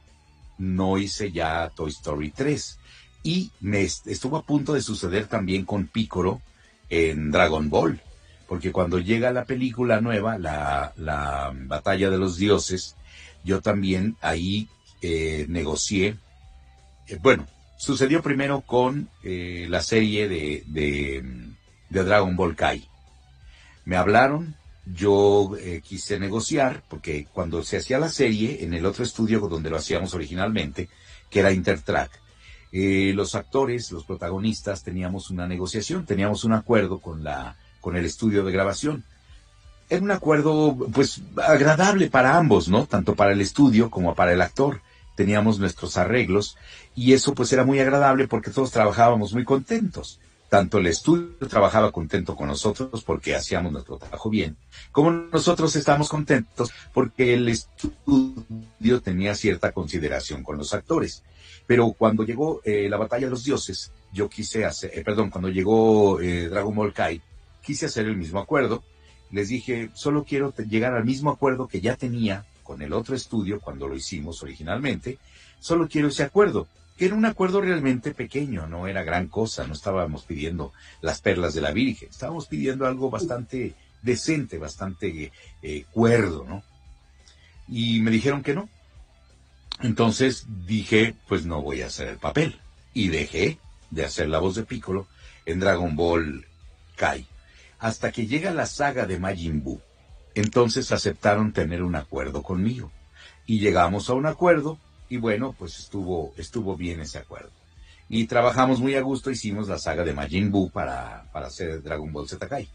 no 0.57 0.97
hice 0.97 1.33
ya 1.33 1.71
Toy 1.75 1.91
Story 1.91 2.31
3. 2.31 2.79
Y 3.25 3.51
me 3.61 3.83
estuvo 3.83 4.37
a 4.39 4.45
punto 4.45 4.73
de 4.73 4.81
suceder 4.81 5.27
también 5.27 5.67
con 5.67 5.89
Piccolo 5.89 6.41
en 6.89 7.31
Dragon 7.31 7.69
Ball, 7.69 8.01
porque 8.49 8.73
cuando 8.73 8.99
llega 8.99 9.33
la 9.33 9.45
película 9.45 10.01
nueva, 10.01 10.39
la, 10.39 10.93
la 10.97 11.53
Batalla 11.55 12.11
de 12.11 12.19
los 12.19 12.37
Dioses, 12.37 12.97
yo 13.45 13.61
también 13.61 14.17
ahí 14.21 14.69
eh, 15.03 15.47
negocié, 15.49 16.17
eh, 17.07 17.19
bueno, 17.21 17.47
Sucedió 17.81 18.21
primero 18.21 18.61
con 18.61 19.09
eh, 19.23 19.65
la 19.71 19.83
serie 19.83 20.29
de, 20.29 20.65
de, 20.67 21.25
Dragon 21.89 22.37
Ball 22.37 22.55
Kai. 22.55 22.87
Me 23.87 23.97
hablaron, 23.97 24.55
yo 24.85 25.53
eh, 25.59 25.81
quise 25.83 26.21
negociar, 26.21 26.83
porque 26.91 27.27
cuando 27.33 27.65
se 27.65 27.79
hacía 27.79 27.99
la 27.99 28.11
serie, 28.11 28.65
en 28.65 28.75
el 28.75 28.85
otro 28.85 29.03
estudio 29.03 29.41
donde 29.41 29.71
lo 29.71 29.79
hacíamos 29.79 30.13
originalmente, 30.13 30.91
que 31.31 31.41
era 31.41 31.53
Intertrack, 31.53 32.11
eh, 32.71 33.13
los 33.15 33.35
actores, 33.35 33.91
los 33.93 34.05
protagonistas, 34.05 34.83
teníamos 34.83 35.31
una 35.31 35.49
negociación, 35.49 36.05
teníamos 36.05 36.45
un 36.45 36.53
acuerdo 36.53 36.99
con, 36.99 37.25
la, 37.25 37.57
con 37.81 37.97
el 37.97 38.05
estudio 38.05 38.45
de 38.45 38.53
grabación. 38.53 39.05
Era 39.89 40.03
un 40.03 40.11
acuerdo, 40.11 40.77
pues, 40.93 41.23
agradable 41.43 42.11
para 42.11 42.37
ambos, 42.37 42.69
¿no? 42.69 42.85
Tanto 42.85 43.15
para 43.15 43.33
el 43.33 43.41
estudio 43.41 43.89
como 43.89 44.15
para 44.15 44.35
el 44.35 44.43
actor 44.43 44.83
teníamos 45.21 45.59
nuestros 45.59 45.99
arreglos 45.99 46.57
y 46.97 47.13
eso 47.13 47.35
pues 47.35 47.53
era 47.53 47.63
muy 47.63 47.79
agradable 47.79 48.27
porque 48.27 48.51
todos 48.51 48.71
trabajábamos 48.71 49.35
muy 49.35 49.45
contentos. 49.45 50.19
Tanto 50.49 50.79
el 50.79 50.87
estudio 50.87 51.47
trabajaba 51.47 51.93
contento 51.93 52.35
con 52.35 52.49
nosotros 52.49 53.05
porque 53.05 53.35
hacíamos 53.35 53.71
nuestro 53.71 53.99
trabajo 53.99 54.31
bien, 54.31 54.57
como 54.93 55.11
nosotros 55.11 55.77
estábamos 55.77 56.09
contentos 56.09 56.73
porque 56.95 57.35
el 57.35 57.51
estudio 57.51 59.03
tenía 59.03 59.35
cierta 59.35 59.73
consideración 59.73 60.43
con 60.43 60.57
los 60.57 60.73
actores. 60.73 61.23
Pero 61.67 61.93
cuando 61.93 62.25
llegó 62.25 62.63
eh, 62.65 62.89
la 62.89 62.97
batalla 62.97 63.27
de 63.27 63.33
los 63.33 63.45
dioses, 63.45 63.93
yo 64.15 64.31
quise 64.31 64.65
hacer, 64.65 64.91
eh, 64.95 65.05
perdón, 65.05 65.29
cuando 65.29 65.51
llegó 65.51 66.19
eh, 66.23 66.49
Dragon 66.49 66.75
Ball 66.75 66.95
Kai, 66.95 67.21
quise 67.63 67.85
hacer 67.85 68.07
el 68.07 68.17
mismo 68.17 68.41
acuerdo. 68.41 68.83
Les 69.31 69.51
dije, 69.51 69.91
solo 69.93 70.25
quiero 70.25 70.55
llegar 70.57 70.95
al 70.95 71.05
mismo 71.05 71.31
acuerdo 71.31 71.69
que 71.69 71.83
ya 71.83 71.95
tenía 71.95 72.47
con 72.71 72.83
el 72.83 72.93
otro 72.93 73.17
estudio 73.17 73.59
cuando 73.59 73.89
lo 73.89 73.97
hicimos 73.97 74.45
originalmente, 74.45 75.19
solo 75.59 75.89
quiero 75.89 76.07
ese 76.07 76.23
acuerdo, 76.23 76.69
que 76.97 77.07
era 77.07 77.17
un 77.17 77.25
acuerdo 77.25 77.61
realmente 77.61 78.15
pequeño, 78.15 78.69
no 78.69 78.87
era 78.87 79.03
gran 79.03 79.27
cosa, 79.27 79.67
no 79.67 79.73
estábamos 79.73 80.23
pidiendo 80.23 80.73
las 81.03 81.21
perlas 81.21 81.53
de 81.53 81.63
la 81.63 81.73
Virgen, 81.73 82.11
estábamos 82.11 82.47
pidiendo 82.47 82.87
algo 82.87 83.11
bastante 83.11 83.75
decente, 84.03 84.57
bastante 84.59 85.33
eh, 85.63 85.85
cuerdo, 85.91 86.45
¿no? 86.49 86.63
Y 87.67 88.03
me 88.03 88.13
dijeron 88.13 88.45
que 88.45 88.55
no. 88.55 88.69
Entonces 89.81 90.47
dije, 90.65 91.17
pues 91.27 91.45
no 91.47 91.63
voy 91.63 91.83
a 91.83 91.89
hacer 91.89 92.07
el 92.07 92.19
papel. 92.19 92.61
Y 92.95 93.09
dejé 93.09 93.59
de 93.91 94.05
hacer 94.05 94.29
la 94.29 94.39
voz 94.39 94.55
de 94.55 94.63
Piccolo 94.63 95.09
en 95.45 95.59
Dragon 95.59 95.97
Ball 95.97 96.47
Kai. 96.95 97.27
Hasta 97.81 98.13
que 98.13 98.29
llega 98.29 98.55
la 98.55 98.67
saga 98.67 99.07
de 99.07 99.19
Majin 99.19 99.61
Buu. 99.61 99.83
Entonces 100.35 100.93
aceptaron 100.93 101.53
tener 101.53 101.83
un 101.83 101.97
acuerdo 101.97 102.43
conmigo. 102.43 102.91
Y 103.47 103.59
llegamos 103.59 104.09
a 104.11 104.15
un 104.15 104.27
acuerdo 104.27 104.79
y 105.09 105.17
bueno, 105.17 105.55
pues 105.59 105.79
estuvo, 105.79 106.33
estuvo 106.37 106.77
bien 106.77 107.01
ese 107.01 107.19
acuerdo. 107.19 107.51
Y 108.09 108.27
trabajamos 108.27 108.81
muy 108.81 108.95
a 108.95 109.03
gusto, 109.03 109.31
hicimos 109.31 109.69
la 109.69 109.79
saga 109.79 110.05
de 110.05 110.13
Majin 110.13 110.51
Buu 110.51 110.71
para, 110.71 111.27
para 111.33 111.49
hacer 111.49 111.83
Dragon 111.83 112.13
Ball 112.13 112.29
Z 112.29 112.49
Kai. 112.49 112.69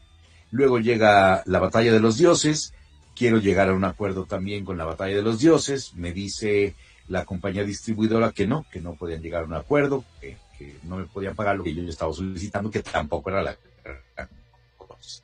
Luego 0.51 0.80
llega 0.80 1.43
la 1.45 1.60
batalla 1.60 1.91
de 1.91 1.99
los 1.99 2.18
dioses, 2.18 2.74
quiero 3.16 3.39
llegar 3.39 3.70
a 3.70 3.74
un 3.74 3.84
acuerdo 3.84 4.26
también 4.26 4.64
con 4.64 4.78
la 4.78 4.86
batalla 4.86 5.16
de 5.16 5.22
los 5.22 5.39
dioses, 5.39 5.93
me 5.95 6.14
dice 6.14 6.76
la 7.08 7.26
compañía 7.26 7.64
distribuidora 7.64 8.32
que 8.32 8.47
no, 8.47 8.66
que 8.72 8.82
no 8.82 8.95
podían 8.95 9.22
llegar 9.22 9.43
a 9.43 9.47
un 9.47 9.53
acuerdo, 9.53 10.03
que, 10.22 10.38
no 10.84 10.97
me 10.97 11.06
podían 11.06 11.36
pagar 11.36 11.58
lo 11.58 11.64
que 11.64 11.74
yo 11.74 11.84
estaba 11.84 12.14
solicitando, 12.14 12.72
que 12.72 12.82
tampoco 12.82 13.30
era 13.30 13.41
la, 13.41 13.58
cosa. 14.78 15.22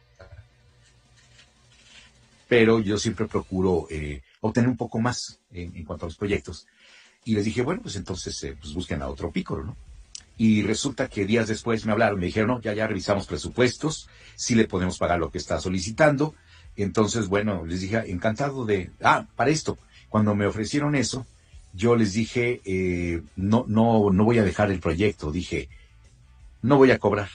Pero 2.51 2.81
yo 2.81 2.97
siempre 2.97 3.27
procuro 3.27 3.87
eh, 3.89 4.23
obtener 4.41 4.69
un 4.69 4.75
poco 4.75 4.99
más 4.99 5.39
en, 5.53 5.85
cuanto 5.85 6.05
a 6.05 6.09
los 6.09 6.17
proyectos. 6.17 6.67
Y 7.23 7.33
les 7.33 7.45
dije, 7.45 7.61
bueno, 7.61 7.81
pues 7.81 7.95
entonces 7.95 8.43
eh, 8.43 8.57
pues 8.59 8.73
busquen 8.73 9.01
a 9.01 9.07
otro 9.07 9.31
pícoro, 9.31 9.63
¿no? 9.63 9.77
Y 10.35 10.61
resulta 10.61 11.07
que 11.07 11.25
días 11.25 11.47
después 11.47 11.85
me 11.85 11.93
hablaron, 11.93 12.19
me 12.19 12.25
dijeron, 12.25 12.49
no, 12.49 12.59
ya, 12.59 12.73
ya 12.73 12.87
revisamos 12.87 13.25
presupuestos, 13.25 14.09
sí 14.35 14.55
le 14.55 14.67
podemos 14.67 14.97
pagar 14.97 15.17
lo 15.17 15.31
que 15.31 15.37
está 15.37 15.61
solicitando. 15.61 16.35
Entonces, 16.75 17.29
bueno, 17.29 17.65
les 17.65 17.79
dije, 17.79 18.11
encantado 18.11 18.65
de, 18.65 18.91
ah, 19.01 19.27
para 19.37 19.49
esto, 19.49 19.77
cuando 20.09 20.35
me 20.35 20.45
ofrecieron 20.45 20.95
eso, 20.95 21.25
yo 21.71 21.95
les 21.95 22.11
dije, 22.11 22.59
eh, 22.65 23.21
no, 23.37 23.63
no, 23.69 24.09
no 24.11 24.25
voy 24.25 24.39
a 24.39 24.43
dejar 24.43 24.71
el 24.71 24.81
proyecto, 24.81 25.31
dije, 25.31 25.69
no 26.61 26.75
voy 26.75 26.91
a 26.91 26.99
cobrar, 26.99 27.29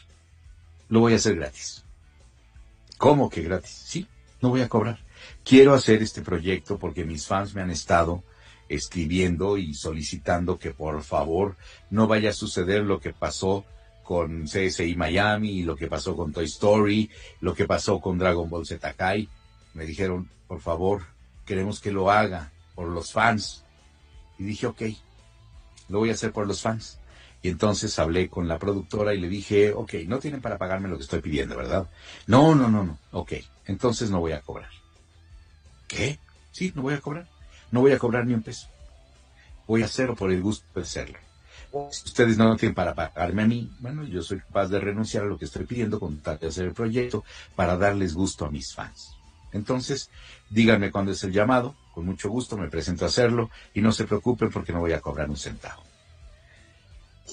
lo 0.90 1.00
voy 1.00 1.14
a 1.14 1.16
hacer 1.16 1.36
gratis. 1.36 1.84
¿Cómo 2.98 3.30
que 3.30 3.40
gratis? 3.40 3.70
Sí, 3.70 4.06
no 4.42 4.50
voy 4.50 4.60
a 4.60 4.68
cobrar. 4.68 5.05
Quiero 5.44 5.74
hacer 5.74 6.02
este 6.02 6.22
proyecto 6.22 6.78
porque 6.78 7.04
mis 7.04 7.26
fans 7.26 7.54
me 7.54 7.62
han 7.62 7.70
estado 7.70 8.22
escribiendo 8.68 9.56
y 9.56 9.74
solicitando 9.74 10.58
que 10.58 10.72
por 10.72 11.02
favor 11.02 11.56
no 11.90 12.06
vaya 12.06 12.30
a 12.30 12.34
suceder 12.34 12.82
lo 12.82 13.00
que 13.00 13.12
pasó 13.12 13.64
con 14.02 14.44
CSI 14.44 14.94
Miami, 14.96 15.62
lo 15.62 15.76
que 15.76 15.88
pasó 15.88 16.16
con 16.16 16.32
Toy 16.32 16.44
Story, 16.44 17.10
lo 17.40 17.54
que 17.54 17.66
pasó 17.66 18.00
con 18.00 18.18
Dragon 18.18 18.48
Ball 18.48 18.66
Z 18.66 18.92
Kai. 18.94 19.28
Me 19.74 19.84
dijeron, 19.84 20.30
por 20.46 20.60
favor, 20.60 21.02
queremos 21.44 21.80
que 21.80 21.90
lo 21.90 22.10
haga 22.10 22.52
por 22.74 22.88
los 22.88 23.12
fans. 23.12 23.64
Y 24.38 24.44
dije, 24.44 24.68
ok, 24.68 24.82
lo 25.88 25.98
voy 25.98 26.10
a 26.10 26.14
hacer 26.14 26.32
por 26.32 26.46
los 26.46 26.62
fans. 26.62 27.00
Y 27.42 27.48
entonces 27.48 27.98
hablé 27.98 28.28
con 28.28 28.48
la 28.48 28.58
productora 28.58 29.14
y 29.14 29.20
le 29.20 29.28
dije, 29.28 29.72
ok, 29.72 29.94
no 30.06 30.18
tienen 30.18 30.40
para 30.40 30.58
pagarme 30.58 30.88
lo 30.88 30.96
que 30.96 31.02
estoy 31.02 31.20
pidiendo, 31.20 31.56
¿verdad? 31.56 31.88
No, 32.26 32.54
no, 32.54 32.68
no, 32.68 32.84
no. 32.84 32.98
Ok, 33.12 33.34
entonces 33.66 34.10
no 34.10 34.20
voy 34.20 34.32
a 34.32 34.40
cobrar. 34.40 34.70
¿Qué? 35.88 36.18
Sí, 36.52 36.72
no 36.74 36.82
voy 36.82 36.94
a 36.94 37.00
cobrar. 37.00 37.26
No 37.70 37.80
voy 37.80 37.92
a 37.92 37.98
cobrar 37.98 38.26
ni 38.26 38.34
un 38.34 38.42
peso. 38.42 38.68
Voy 39.66 39.82
a 39.82 39.86
hacerlo 39.86 40.14
por 40.14 40.30
el 40.32 40.42
gusto 40.42 40.66
de 40.74 40.82
hacerlo. 40.82 41.18
Si 41.90 42.04
ustedes 42.06 42.38
no 42.38 42.56
tienen 42.56 42.74
para 42.74 42.94
pagarme 42.94 43.42
a 43.42 43.46
mí, 43.46 43.70
bueno, 43.80 44.04
yo 44.04 44.22
soy 44.22 44.40
capaz 44.40 44.68
de 44.68 44.80
renunciar 44.80 45.24
a 45.24 45.26
lo 45.26 45.38
que 45.38 45.44
estoy 45.44 45.64
pidiendo 45.64 46.00
con 46.00 46.18
tal 46.18 46.38
de 46.38 46.48
hacer 46.48 46.66
el 46.66 46.72
proyecto 46.72 47.24
para 47.54 47.76
darles 47.76 48.14
gusto 48.14 48.46
a 48.46 48.50
mis 48.50 48.72
fans. 48.74 49.16
Entonces, 49.52 50.10
díganme 50.50 50.90
cuándo 50.90 51.12
es 51.12 51.22
el 51.24 51.32
llamado, 51.32 51.76
con 51.94 52.06
mucho 52.06 52.30
gusto 52.30 52.56
me 52.56 52.68
presento 52.68 53.04
a 53.04 53.08
hacerlo 53.08 53.50
y 53.74 53.80
no 53.80 53.92
se 53.92 54.04
preocupen 54.04 54.50
porque 54.50 54.72
no 54.72 54.80
voy 54.80 54.92
a 54.92 55.00
cobrar 55.00 55.28
un 55.28 55.36
centavo. 55.36 55.82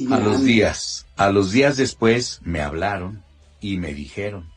A 0.09 0.19
los 0.19 0.43
días, 0.43 1.05
a 1.15 1.29
los 1.29 1.51
días 1.51 1.77
después 1.77 2.39
me 2.43 2.61
hablaron 2.61 3.23
y 3.61 3.77
me 3.77 3.93
dijeron, 3.93 4.51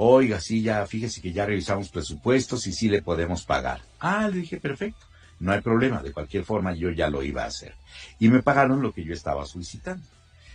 oiga, 0.00 0.40
sí, 0.40 0.62
ya, 0.62 0.86
fíjese 0.86 1.20
que 1.20 1.32
ya 1.32 1.44
revisamos 1.44 1.88
presupuestos 1.88 2.66
y 2.68 2.72
sí 2.72 2.88
le 2.88 3.02
podemos 3.02 3.44
pagar. 3.44 3.80
Ah, 3.98 4.28
le 4.28 4.38
dije, 4.38 4.58
perfecto, 4.58 5.04
no 5.40 5.52
hay 5.52 5.60
problema, 5.60 6.02
de 6.02 6.12
cualquier 6.12 6.44
forma 6.44 6.72
yo 6.72 6.90
ya 6.90 7.10
lo 7.10 7.22
iba 7.22 7.42
a 7.42 7.48
hacer. 7.48 7.74
Y 8.20 8.28
me 8.28 8.42
pagaron 8.42 8.80
lo 8.80 8.92
que 8.92 9.04
yo 9.04 9.12
estaba 9.12 9.44
solicitando. 9.44 10.06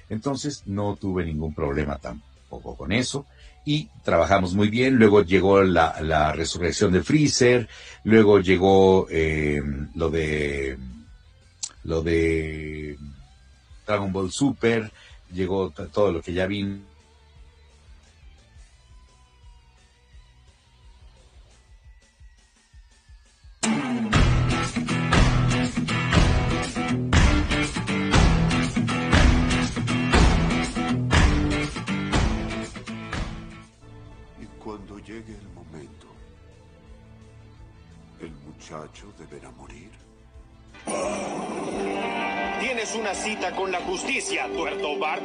Entonces 0.09 0.63
no 0.65 0.95
tuve 0.95 1.25
ningún 1.25 1.53
problema 1.53 1.97
tampoco 1.97 2.77
con 2.77 2.93
eso 2.93 3.25
y 3.65 3.89
trabajamos 4.03 4.53
muy 4.53 4.69
bien. 4.69 4.95
Luego 4.95 5.23
llegó 5.23 5.61
la, 5.61 6.31
resurrección 6.33 6.93
de 6.93 7.03
Freezer, 7.03 7.67
luego 8.05 8.39
llegó 8.39 9.07
eh, 9.09 9.61
lo 9.95 10.09
de 10.09 10.77
lo 11.83 12.01
de 12.01 12.97
Dragon 13.85 14.13
Ball 14.13 14.31
Super, 14.31 14.89
llegó 15.33 15.71
todo 15.71 16.13
lo 16.13 16.21
que 16.21 16.33
ya 16.33 16.47
deberá 39.17 39.51
morir. 39.51 39.91
Tienes 42.59 42.95
una 42.95 43.13
cita 43.13 43.55
con 43.55 43.71
la 43.71 43.79
justicia, 43.81 44.47
tuerto 44.53 44.97
Bart. 44.99 45.23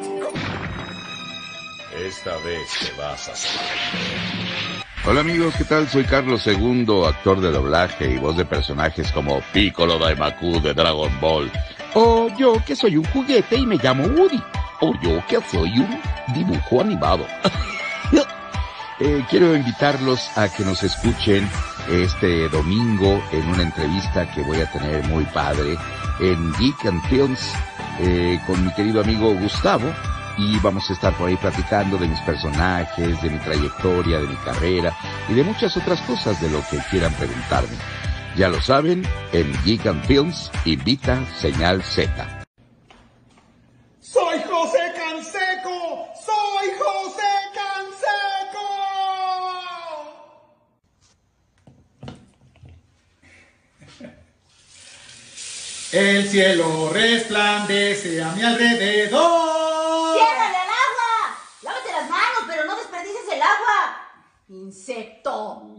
Esta 2.05 2.37
vez 2.39 2.69
te 2.81 3.01
vas 3.01 3.29
a 3.29 3.37
salir. 3.37 4.29
Hola 5.07 5.21
amigos, 5.21 5.55
¿qué 5.57 5.65
tal? 5.65 5.89
Soy 5.89 6.05
Carlos 6.05 6.47
II, 6.47 6.87
actor 7.07 7.41
de 7.41 7.51
doblaje 7.51 8.11
y 8.11 8.19
voz 8.19 8.37
de 8.37 8.45
personajes 8.45 9.11
como 9.13 9.41
Piccolo 9.53 9.99
Daimaku 9.99 10.61
de 10.61 10.75
Dragon 10.75 11.19
Ball. 11.21 11.51
O 11.95 12.29
yo 12.37 12.63
que 12.65 12.77
soy 12.77 12.99
un 12.99 13.05
juguete 13.07 13.57
y 13.57 13.67
me 13.67 13.77
llamo 13.77 14.05
Woody. 14.05 14.43
O 14.81 14.93
yo 15.01 15.25
que 15.27 15.41
soy 15.51 15.71
un 15.79 16.01
dibujo 16.35 16.81
animado. 16.81 17.27
Eh, 19.01 19.25
quiero 19.31 19.55
invitarlos 19.55 20.37
a 20.37 20.53
que 20.53 20.65
nos 20.65 20.83
escuchen 20.83 21.49
este 21.89 22.49
domingo 22.49 23.23
en 23.33 23.49
una 23.49 23.63
entrevista 23.63 24.31
que 24.31 24.43
voy 24.43 24.61
a 24.61 24.71
tener 24.71 25.03
muy 25.05 25.25
padre 25.27 25.77
en 26.21 26.53
Geek 26.55 26.87
and 26.87 27.03
Films 27.09 27.53
eh, 28.01 28.39
con 28.47 28.65
mi 28.65 28.73
querido 28.75 29.01
amigo 29.01 29.33
Gustavo 29.35 29.91
y 30.37 30.59
vamos 30.61 30.89
a 30.89 30.93
estar 30.93 31.13
por 31.15 31.29
ahí 31.29 31.37
platicando 31.37 31.99
de 31.99 32.07
mis 32.07 32.21
personajes, 32.21 33.21
de 33.21 33.31
mi 33.31 33.39
trayectoria, 33.39 34.19
de 34.19 34.27
mi 34.27 34.37
carrera 34.37 34.97
y 35.29 35.35
de 35.35 35.43
muchas 35.43 35.77
otras 35.77 36.01
cosas 36.03 36.41
de 36.41 36.51
lo 36.51 36.61
que 36.71 36.79
quieran 36.91 37.13
preguntarme. 37.15 37.77
Ya 38.37 38.49
lo 38.49 38.61
saben, 38.61 39.03
en 39.33 39.53
Geek 39.65 39.87
and 39.87 40.05
Films 40.05 40.51
invita 40.65 41.25
Señal 41.37 41.83
Z. 41.83 42.47
Soy 44.01 44.39
José 44.49 44.79
Canseco, 44.95 46.09
soy 46.25 46.69
José 46.79 46.99
El 55.91 56.29
cielo 56.29 56.91
resplandece 56.93 58.23
a 58.23 58.33
mi 58.33 58.43
alrededor. 58.43 60.19
¡Ciérrale 60.19 60.57
al 60.59 60.69
agua! 60.69 61.39
Lávate 61.63 61.93
las 61.93 62.11
manos, 62.11 62.45
pero 62.47 62.67
no 62.67 62.77
desperdices 62.77 63.25
el 63.33 63.41
agua. 63.41 63.97
Insecto. 64.51 65.77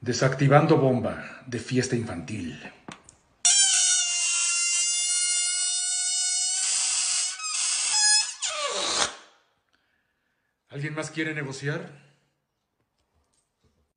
Desactivando 0.00 0.78
bomba 0.78 1.42
de 1.46 1.58
fiesta 1.58 1.94
infantil. 1.94 2.58
¿Alguien 10.70 10.94
más 10.94 11.10
quiere 11.10 11.34
negociar? 11.34 11.90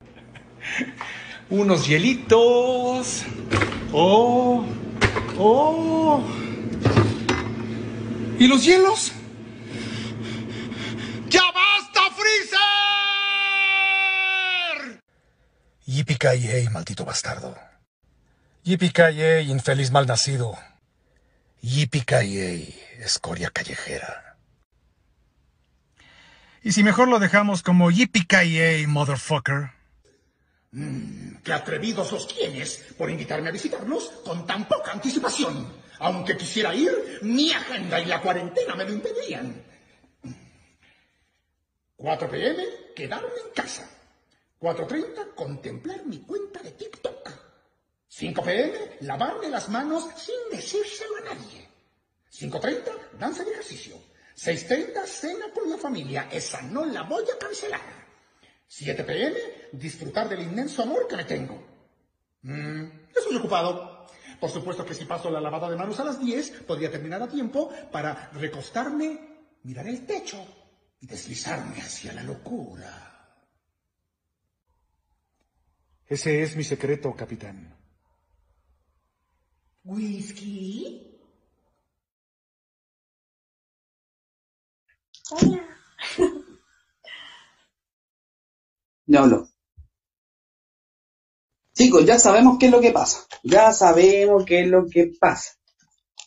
Unos 1.49 1.87
hielitos. 1.87 3.23
Oh. 3.93 4.65
¡Oh! 5.41 6.21
¿Y 8.37 8.45
los 8.47 8.65
hielos? 8.65 9.13
¡Ya 11.29 11.43
basta, 11.53 12.01
Freezer! 12.11 12.59
Yippee 15.85 16.69
maldito 16.69 17.05
bastardo. 17.05 17.57
Yippee 18.63 19.43
infeliz 19.43 19.91
malnacido. 19.91 20.57
Yippee 21.61 22.75
escoria 22.99 23.49
callejera. 23.49 24.35
¿Y 26.61 26.73
si 26.73 26.83
mejor 26.83 27.07
lo 27.07 27.19
dejamos 27.19 27.63
como 27.63 27.91
Yippee 27.91 28.87
motherfucker? 28.87 29.78
Mm, 30.71 31.37
¡Qué 31.43 31.53
atrevidos 31.53 32.11
los 32.11 32.27
tienes 32.27 32.93
por 32.97 33.09
invitarme 33.09 33.49
a 33.49 33.51
visitarnos 33.51 34.09
con 34.23 34.45
tan 34.45 34.67
poca 34.67 34.91
anticipación! 34.91 35.79
Aunque 35.99 36.37
quisiera 36.37 36.73
ir, 36.73 37.19
mi 37.23 37.51
agenda 37.51 37.99
y 37.99 38.05
la 38.05 38.21
cuarentena 38.21 38.75
me 38.75 38.85
lo 38.85 38.93
impedirían. 38.93 39.63
4 41.97 42.29
pm, 42.29 42.63
quedarme 42.95 43.27
en 43.45 43.53
casa. 43.53 43.89
4.30, 44.61 45.35
contemplar 45.35 46.05
mi 46.05 46.19
cuenta 46.19 46.61
de 46.61 46.71
TikTok. 46.71 47.29
5 48.07 48.43
pm, 48.43 48.97
lavarme 49.01 49.49
las 49.49 49.67
manos 49.69 50.05
sin 50.15 50.35
decírselo 50.51 51.17
a 51.17 51.33
nadie. 51.33 51.69
5.30, 52.31 53.17
danza 53.19 53.43
de 53.43 53.51
ejercicio. 53.51 53.97
6.30, 54.37 55.05
cena 55.05 55.45
con 55.53 55.69
la 55.69 55.77
familia. 55.77 56.29
Esa 56.31 56.61
no 56.61 56.85
la 56.85 57.03
voy 57.03 57.23
a 57.23 57.37
cancelar. 57.37 57.98
7 58.69 59.03
pm, 59.03 59.35
disfrutar 59.73 60.29
del 60.29 60.43
inmenso 60.43 60.83
amor 60.83 61.07
que 61.07 61.17
me 61.17 61.25
tengo. 61.25 61.59
Mm, 62.43 62.83
estoy 63.15 63.37
ocupado. 63.37 64.05
Por 64.39 64.49
supuesto 64.51 64.85
que 64.85 64.93
si 64.93 65.05
paso 65.05 65.31
la 65.31 65.41
lavada 65.41 65.69
de 65.69 65.75
manos 65.75 65.99
a 65.99 66.05
las 66.05 66.19
10, 66.19 66.63
podría 66.67 66.91
terminar 66.91 67.21
a 67.21 67.27
tiempo 67.27 67.73
para 67.91 68.29
recostarme, 68.33 69.19
mirar 69.63 69.87
el 69.87 70.05
techo 70.05 70.37
y 71.01 71.07
deslizarme 71.07 71.81
hacia 71.81 72.13
la 72.13 72.23
locura. 72.23 73.09
Ese 76.05 76.43
es 76.43 76.55
mi 76.55 76.63
secreto, 76.63 77.13
capitán. 77.15 77.75
¿Whisky? 79.83 81.19
Hola. 85.31 85.68
Ya 89.09 89.21
habló. 89.21 89.47
Chicos, 91.73 92.05
ya 92.05 92.19
sabemos 92.19 92.57
qué 92.59 92.67
es 92.67 92.71
lo 92.71 92.79
que 92.79 92.91
pasa. 92.91 93.25
Ya 93.41 93.73
sabemos 93.73 94.45
qué 94.45 94.61
es 94.61 94.67
lo 94.67 94.85
que 94.85 95.11
pasa. 95.19 95.53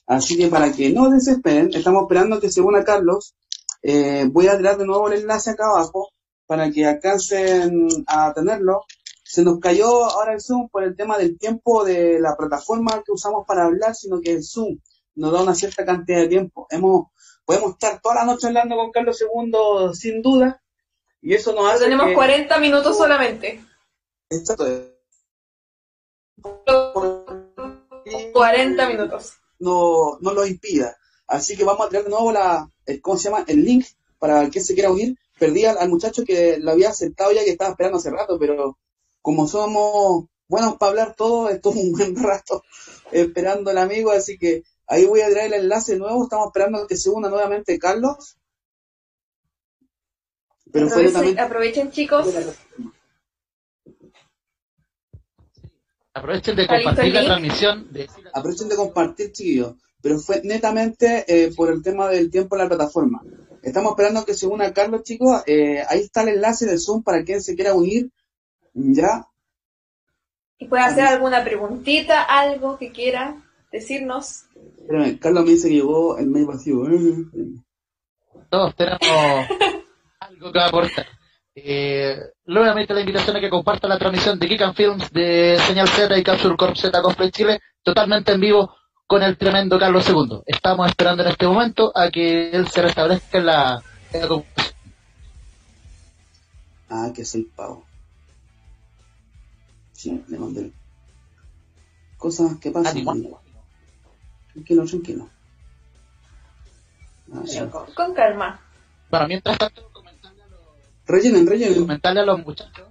Así 0.08 0.36
que 0.36 0.48
para 0.48 0.72
que 0.72 0.90
no 0.90 1.08
desesperen, 1.08 1.70
estamos 1.72 2.02
esperando 2.02 2.40
que 2.40 2.50
se 2.50 2.60
una 2.60 2.82
Carlos. 2.82 3.36
Eh, 3.84 4.26
voy 4.28 4.48
a 4.48 4.56
tirar 4.56 4.78
de 4.78 4.86
nuevo 4.86 5.06
el 5.08 5.20
enlace 5.20 5.50
acá 5.50 5.66
abajo 5.66 6.08
para 6.44 6.72
que 6.72 6.84
alcancen 6.84 7.86
a 8.08 8.34
tenerlo. 8.34 8.80
Se 9.22 9.44
nos 9.44 9.60
cayó 9.60 10.04
ahora 10.04 10.32
el 10.32 10.40
Zoom 10.40 10.68
por 10.68 10.82
el 10.82 10.96
tema 10.96 11.16
del 11.18 11.38
tiempo 11.38 11.84
de 11.84 12.18
la 12.18 12.36
plataforma 12.36 13.00
que 13.04 13.12
usamos 13.12 13.44
para 13.46 13.66
hablar, 13.66 13.94
sino 13.94 14.20
que 14.20 14.32
el 14.32 14.42
Zoom 14.42 14.80
nos 15.14 15.32
da 15.32 15.40
una 15.42 15.54
cierta 15.54 15.84
cantidad 15.84 16.18
de 16.18 16.28
tiempo. 16.28 16.66
Podemos 17.44 17.72
estar 17.74 18.00
toda 18.00 18.16
la 18.16 18.24
noche 18.24 18.48
hablando 18.48 18.74
con 18.74 18.90
Carlos 18.90 19.22
II 19.22 19.94
sin 19.94 20.20
duda, 20.20 20.61
y 21.22 21.34
eso 21.34 21.52
nos 21.54 21.72
hace 21.72 21.84
Tenemos 21.84 22.08
que- 22.08 22.14
40 22.14 22.58
minutos 22.58 22.96
solamente. 22.98 23.64
Exacto. 24.28 24.66
40 28.32 28.88
minutos. 28.88 29.34
no, 29.58 30.18
no 30.20 30.32
lo 30.32 30.46
impida. 30.46 30.96
Así 31.26 31.56
que 31.56 31.64
vamos 31.64 31.86
a 31.86 31.88
tirar 31.88 32.04
de 32.04 32.10
nuevo 32.10 32.32
la, 32.32 32.68
el, 32.86 33.00
¿cómo 33.00 33.16
se 33.16 33.30
llama? 33.30 33.44
El 33.46 33.64
link 33.64 33.86
para 34.18 34.48
quien 34.50 34.64
se 34.64 34.74
quiera 34.74 34.90
unir. 34.90 35.16
Perdí 35.38 35.64
al, 35.64 35.78
al 35.78 35.88
muchacho 35.88 36.24
que 36.24 36.58
lo 36.58 36.72
había 36.72 36.90
aceptado 36.90 37.32
ya 37.32 37.44
que 37.44 37.50
estaba 37.50 37.70
esperando 37.70 37.98
hace 37.98 38.10
rato, 38.10 38.38
pero 38.38 38.78
como 39.22 39.46
somos 39.46 40.26
buenos 40.48 40.76
para 40.76 40.90
hablar 40.90 41.14
todo, 41.16 41.48
estuvo 41.48 41.80
un 41.80 41.92
buen 41.92 42.16
rato 42.22 42.62
esperando 43.12 43.70
el 43.70 43.78
amigo, 43.78 44.10
así 44.10 44.36
que 44.38 44.62
ahí 44.86 45.06
voy 45.06 45.20
a 45.20 45.28
tirar 45.28 45.46
el 45.46 45.54
enlace 45.54 45.96
nuevo. 45.96 46.24
Estamos 46.24 46.48
esperando 46.48 46.86
que 46.86 46.96
se 46.96 47.10
una 47.10 47.28
nuevamente 47.28 47.78
Carlos. 47.78 48.36
Pero 50.72 50.88
fue 50.88 51.12
Aprovechen, 51.38 51.90
chicos. 51.90 52.26
Aprovechen 56.14 56.56
de 56.56 56.62
¿Está 56.62 56.76
listo 56.76 56.90
compartir 56.90 57.14
la 57.14 57.24
transmisión 57.24 57.92
de 57.92 58.10
aprovechen 58.34 58.68
de 58.68 58.76
compartir, 58.76 59.32
chiquillos, 59.32 59.74
pero 60.02 60.18
fue 60.18 60.42
netamente 60.44 61.24
eh, 61.26 61.52
por 61.54 61.70
el 61.70 61.82
tema 61.82 62.08
del 62.08 62.30
tiempo 62.30 62.56
en 62.56 62.62
la 62.62 62.68
plataforma. 62.68 63.22
Estamos 63.62 63.92
esperando 63.92 64.24
que 64.24 64.34
se 64.34 64.46
una 64.46 64.72
Carlos, 64.72 65.04
chicos. 65.04 65.42
Eh, 65.46 65.82
ahí 65.88 66.00
está 66.00 66.22
el 66.22 66.30
enlace 66.30 66.66
del 66.66 66.80
Zoom 66.80 67.02
para 67.02 67.24
quien 67.24 67.40
se 67.40 67.54
quiera 67.54 67.74
unir. 67.74 68.10
Ya, 68.74 69.26
Y 70.58 70.66
puede 70.66 70.82
hacer 70.82 71.04
alguna 71.04 71.44
preguntita, 71.44 72.22
algo 72.22 72.78
que 72.78 72.90
quiera 72.90 73.36
decirnos. 73.70 74.44
espérame, 74.78 75.18
Carlos 75.18 75.44
me 75.44 75.50
dice 75.50 75.68
que 75.68 75.74
llegó 75.74 76.18
el 76.18 76.26
mail 76.26 76.46
vacío. 76.46 76.84
Todos 78.50 78.74
tenemos 80.42 80.46
algo 80.46 80.52
que 80.52 80.60
aportar. 80.60 81.06
Eh, 81.54 82.18
nuevamente 82.46 82.94
la 82.94 83.00
invitación 83.00 83.36
a 83.36 83.40
que 83.40 83.50
compartan 83.50 83.90
la 83.90 83.98
transmisión 83.98 84.38
de 84.38 84.46
Geek 84.46 84.62
and 84.62 84.74
Films 84.74 85.10
de 85.12 85.58
Señal 85.66 85.86
Z 85.88 86.16
y 86.16 86.22
Capsule 86.22 86.56
Corp 86.56 86.76
Z 86.76 87.02
Cosplay 87.02 87.30
Chile 87.30 87.60
totalmente 87.82 88.32
en 88.32 88.40
vivo 88.40 88.74
con 89.06 89.22
el 89.22 89.36
tremendo 89.36 89.78
Carlos 89.78 90.08
II. 90.08 90.40
Estamos 90.46 90.88
esperando 90.88 91.22
en 91.22 91.28
este 91.28 91.46
momento 91.46 91.92
a 91.94 92.10
que 92.10 92.50
él 92.50 92.66
se 92.68 92.80
restablezca 92.80 93.38
en 93.38 93.46
la, 93.46 93.82
en 94.12 94.20
la 94.22 94.28
comunicación. 94.28 94.74
Ah, 96.88 97.10
que 97.14 97.24
soy 97.24 97.42
pavo. 97.42 97.84
Sí, 99.92 100.22
le 100.28 100.38
mandé. 100.38 100.72
Cosas 102.16 102.56
que 102.58 102.70
pasan. 102.70 102.98
Ánimo. 103.08 103.40
Tranquilo, 104.52 104.84
tranquilo. 104.84 105.28
Ah, 107.34 107.68
con, 107.70 107.94
con 107.94 108.14
calma. 108.14 108.60
Bueno, 109.10 109.28
mientras 109.28 109.58
tanto, 109.58 109.91
Rellenen, 111.06 111.46
rellenen. 111.46 111.80
comentarle 111.80 112.20
a 112.20 112.24
los 112.24 112.44
muchachos 112.44 112.86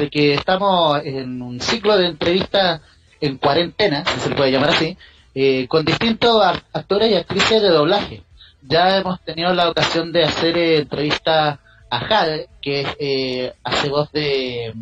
de 0.00 0.08
que 0.10 0.34
estamos 0.34 1.00
en 1.04 1.42
un 1.42 1.60
ciclo 1.60 1.96
de 1.96 2.06
entrevistas 2.06 2.80
en 3.20 3.36
cuarentena, 3.36 4.04
si 4.06 4.20
se 4.20 4.30
le 4.30 4.36
puede 4.36 4.50
llamar 4.50 4.70
así, 4.70 4.96
eh, 5.34 5.68
con 5.68 5.84
distintos 5.84 6.42
actores 6.72 7.10
y 7.10 7.14
actrices 7.16 7.60
de 7.60 7.68
doblaje. 7.68 8.22
Ya 8.62 8.96
hemos 8.98 9.20
tenido 9.20 9.52
la 9.52 9.68
ocasión 9.68 10.10
de 10.12 10.24
hacer 10.24 10.56
eh, 10.56 10.78
entrevistas 10.78 11.58
a 11.90 11.98
Jade, 12.00 12.48
que 12.62 12.86
eh, 12.98 13.52
hace 13.62 13.88
voz 13.90 14.10
de, 14.12 14.72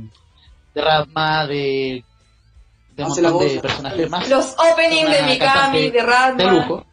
de 0.74 0.83
Rasma, 0.83 1.47
de, 1.47 2.05
de 2.97 3.03
un 3.03 3.09
montón 3.09 3.39
de 3.41 3.61
personajes 3.61 4.11
más. 4.11 4.29
Los 4.29 4.55
openings 4.59 5.11
de 5.11 5.22
Mikami, 5.22 5.91
de 5.91 6.03
Radma. 6.03 6.45
de 6.45 6.51
lujo. 6.51 6.87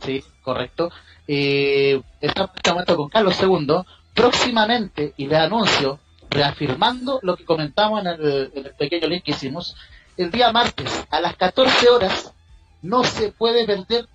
Sí, 0.00 0.24
correcto. 0.42 0.90
Eh, 1.26 2.00
estamos 2.20 2.50
en 2.50 2.56
este 2.56 2.70
momento 2.70 2.96
con 2.96 3.08
Carlos 3.08 3.40
II. 3.40 3.82
Próximamente, 4.14 5.14
y 5.16 5.26
le 5.26 5.36
anuncio, 5.36 6.00
reafirmando 6.28 7.20
lo 7.22 7.36
que 7.36 7.44
comentamos 7.44 8.00
en 8.00 8.06
el, 8.08 8.72
pequeño 8.78 9.08
link 9.08 9.24
que 9.24 9.32
hicimos, 9.32 9.76
el 10.16 10.30
día 10.30 10.52
martes 10.52 11.06
a 11.10 11.20
las 11.20 11.36
14 11.36 11.88
horas 11.88 12.32
no 12.82 13.04
se 13.04 13.32
puede 13.32 13.64
perder 13.66 14.06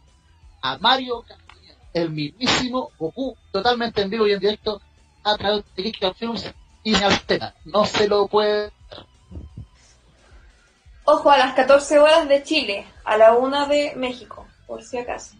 a 0.61 0.77
Mario 0.77 1.23
el 1.93 2.09
mismísimo 2.09 2.91
Goku, 2.99 3.37
totalmente 3.51 4.01
en 4.01 4.09
vivo 4.09 4.27
y 4.27 4.33
en 4.33 4.39
directo 4.39 4.81
a 5.23 5.35
través 5.37 5.63
de 5.75 5.83
Geek 5.83 6.15
Films 6.15 6.53
y 6.83 6.95
Alstena. 6.95 7.55
No 7.63 7.85
se 7.85 8.07
lo 8.07 8.27
puede 8.27 8.71
Ojo, 11.07 11.29
a 11.29 11.37
las 11.37 11.53
14 11.53 11.99
horas 11.99 12.27
de 12.27 12.41
Chile, 12.41 12.87
a 13.03 13.15
la 13.15 13.33
1 13.33 13.67
de 13.67 13.93
México, 13.95 14.47
por 14.65 14.83
si 14.83 14.97
acaso. 14.97 15.35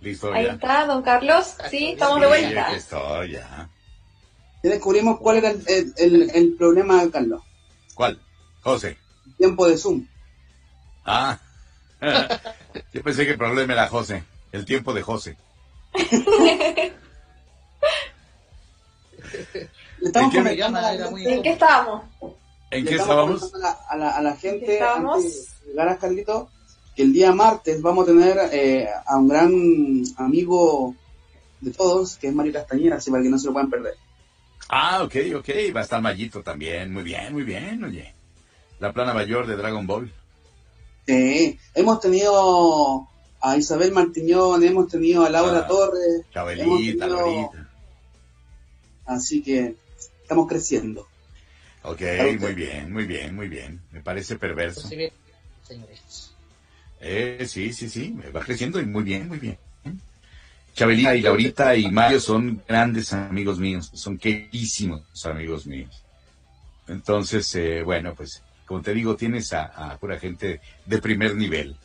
Listo, 0.00 0.32
Ahí 0.32 0.44
ya. 0.46 0.52
está, 0.52 0.86
don 0.86 1.02
Carlos. 1.02 1.56
Sí, 1.70 1.90
estamos 1.92 2.20
de 2.20 2.26
vuelta. 2.28 2.66
aquí 2.68 2.76
estoy, 2.76 3.32
ya. 3.32 3.68
Ya 4.62 4.70
descubrimos 4.70 5.18
cuál 5.18 5.38
era 5.38 5.50
el, 5.50 5.62
el- 5.66 5.92
el- 5.96 6.30
el 6.34 6.54
problema 6.56 7.02
de 7.04 7.10
Carlos. 7.10 7.42
¿Cuál? 7.94 8.20
José. 8.62 8.96
Tiempo 9.36 9.66
de 9.68 9.76
Zoom. 9.78 10.06
Ah. 11.04 11.38
Yo 12.92 13.02
pensé 13.02 13.24
que 13.24 13.32
el 13.32 13.38
problema 13.38 13.72
era 13.72 13.88
José. 13.88 14.22
El 14.52 14.64
tiempo 14.64 14.92
de 14.94 15.02
José. 15.02 15.36
Le 15.94 16.92
estamos 20.06 20.34
¿En 20.34 20.44
qué 20.44 20.50
¿En 21.34 21.42
qué 21.42 21.50
estábamos? 21.50 22.04
¿En 22.70 22.84
le 22.84 22.90
qué 22.90 22.96
estamos 22.96 23.42
estábamos? 23.42 23.54
a 23.54 23.58
la, 23.58 23.70
a 23.90 23.96
la- 23.96 24.16
a 24.16 24.22
la 24.22 24.36
gente, 24.36 24.74
Estábamos- 24.74 25.16
antes 25.16 25.60
de 25.64 25.70
llegar 25.70 25.88
a 25.88 25.98
Carlito, 25.98 26.50
el 27.02 27.12
día 27.12 27.32
martes 27.32 27.80
vamos 27.82 28.04
a 28.04 28.06
tener 28.12 28.36
eh, 28.52 28.88
a 29.06 29.16
un 29.16 29.28
gran 29.28 29.52
amigo 30.16 30.94
de 31.60 31.72
todos, 31.72 32.16
que 32.16 32.28
es 32.28 32.34
Mario 32.34 32.52
Castañeda, 32.52 32.96
así 32.96 33.10
para 33.10 33.22
que 33.22 33.28
no 33.28 33.38
se 33.38 33.46
lo 33.46 33.52
puedan 33.52 33.70
perder. 33.70 33.94
Ah, 34.68 35.02
ok, 35.02 35.14
ok. 35.36 35.48
Va 35.74 35.80
a 35.80 35.82
estar 35.84 36.00
Mayito 36.02 36.42
también. 36.42 36.92
Muy 36.92 37.02
bien, 37.02 37.32
muy 37.32 37.42
bien, 37.42 37.82
oye. 37.84 38.14
La 38.80 38.92
plana 38.92 39.14
mayor 39.14 39.46
de 39.46 39.56
Dragon 39.56 39.86
Ball. 39.86 40.12
Sí, 41.06 41.58
hemos 41.74 42.00
tenido 42.00 43.08
a 43.40 43.56
Isabel 43.56 43.92
Martiñón, 43.92 44.62
hemos 44.62 44.88
tenido 44.88 45.24
a 45.24 45.30
Laura 45.30 45.60
Ah, 45.60 45.66
Torres, 45.66 46.22
Chabelita, 46.32 47.06
tenido- 47.06 47.26
Lorita. 47.26 47.70
así 49.06 49.42
que 49.42 49.74
estamos 50.22 50.46
creciendo. 50.48 51.06
Ok, 51.82 52.02
muy 52.38 52.54
bien, 52.54 52.92
muy 52.92 53.04
bien, 53.06 53.34
muy 53.34 53.48
bien. 53.48 53.80
Me 53.92 54.02
parece 54.02 54.36
perverso. 54.36 54.86
Sí, 54.86 54.96
bien, 54.96 55.12
señores. 55.66 56.27
Eh, 57.00 57.44
sí, 57.48 57.72
sí, 57.72 57.88
sí. 57.88 58.10
Me 58.10 58.30
va 58.30 58.40
creciendo 58.40 58.80
y 58.80 58.86
muy 58.86 59.04
bien, 59.04 59.28
muy 59.28 59.38
bien. 59.38 59.58
Chabelita 60.74 61.14
y 61.16 61.22
Laurita 61.22 61.74
y 61.76 61.90
Mario 61.90 62.20
son 62.20 62.62
grandes 62.66 63.12
amigos 63.12 63.58
míos. 63.58 63.90
Son 63.94 64.16
queridísimos 64.16 65.02
amigos 65.24 65.66
míos. 65.66 66.02
Entonces, 66.86 67.52
eh, 67.56 67.82
bueno, 67.82 68.14
pues, 68.14 68.42
como 68.64 68.80
te 68.80 68.94
digo, 68.94 69.16
tienes 69.16 69.52
a, 69.52 69.96
pura 69.98 70.18
gente 70.18 70.60
de 70.86 70.98
primer 70.98 71.34
nivel. 71.34 71.76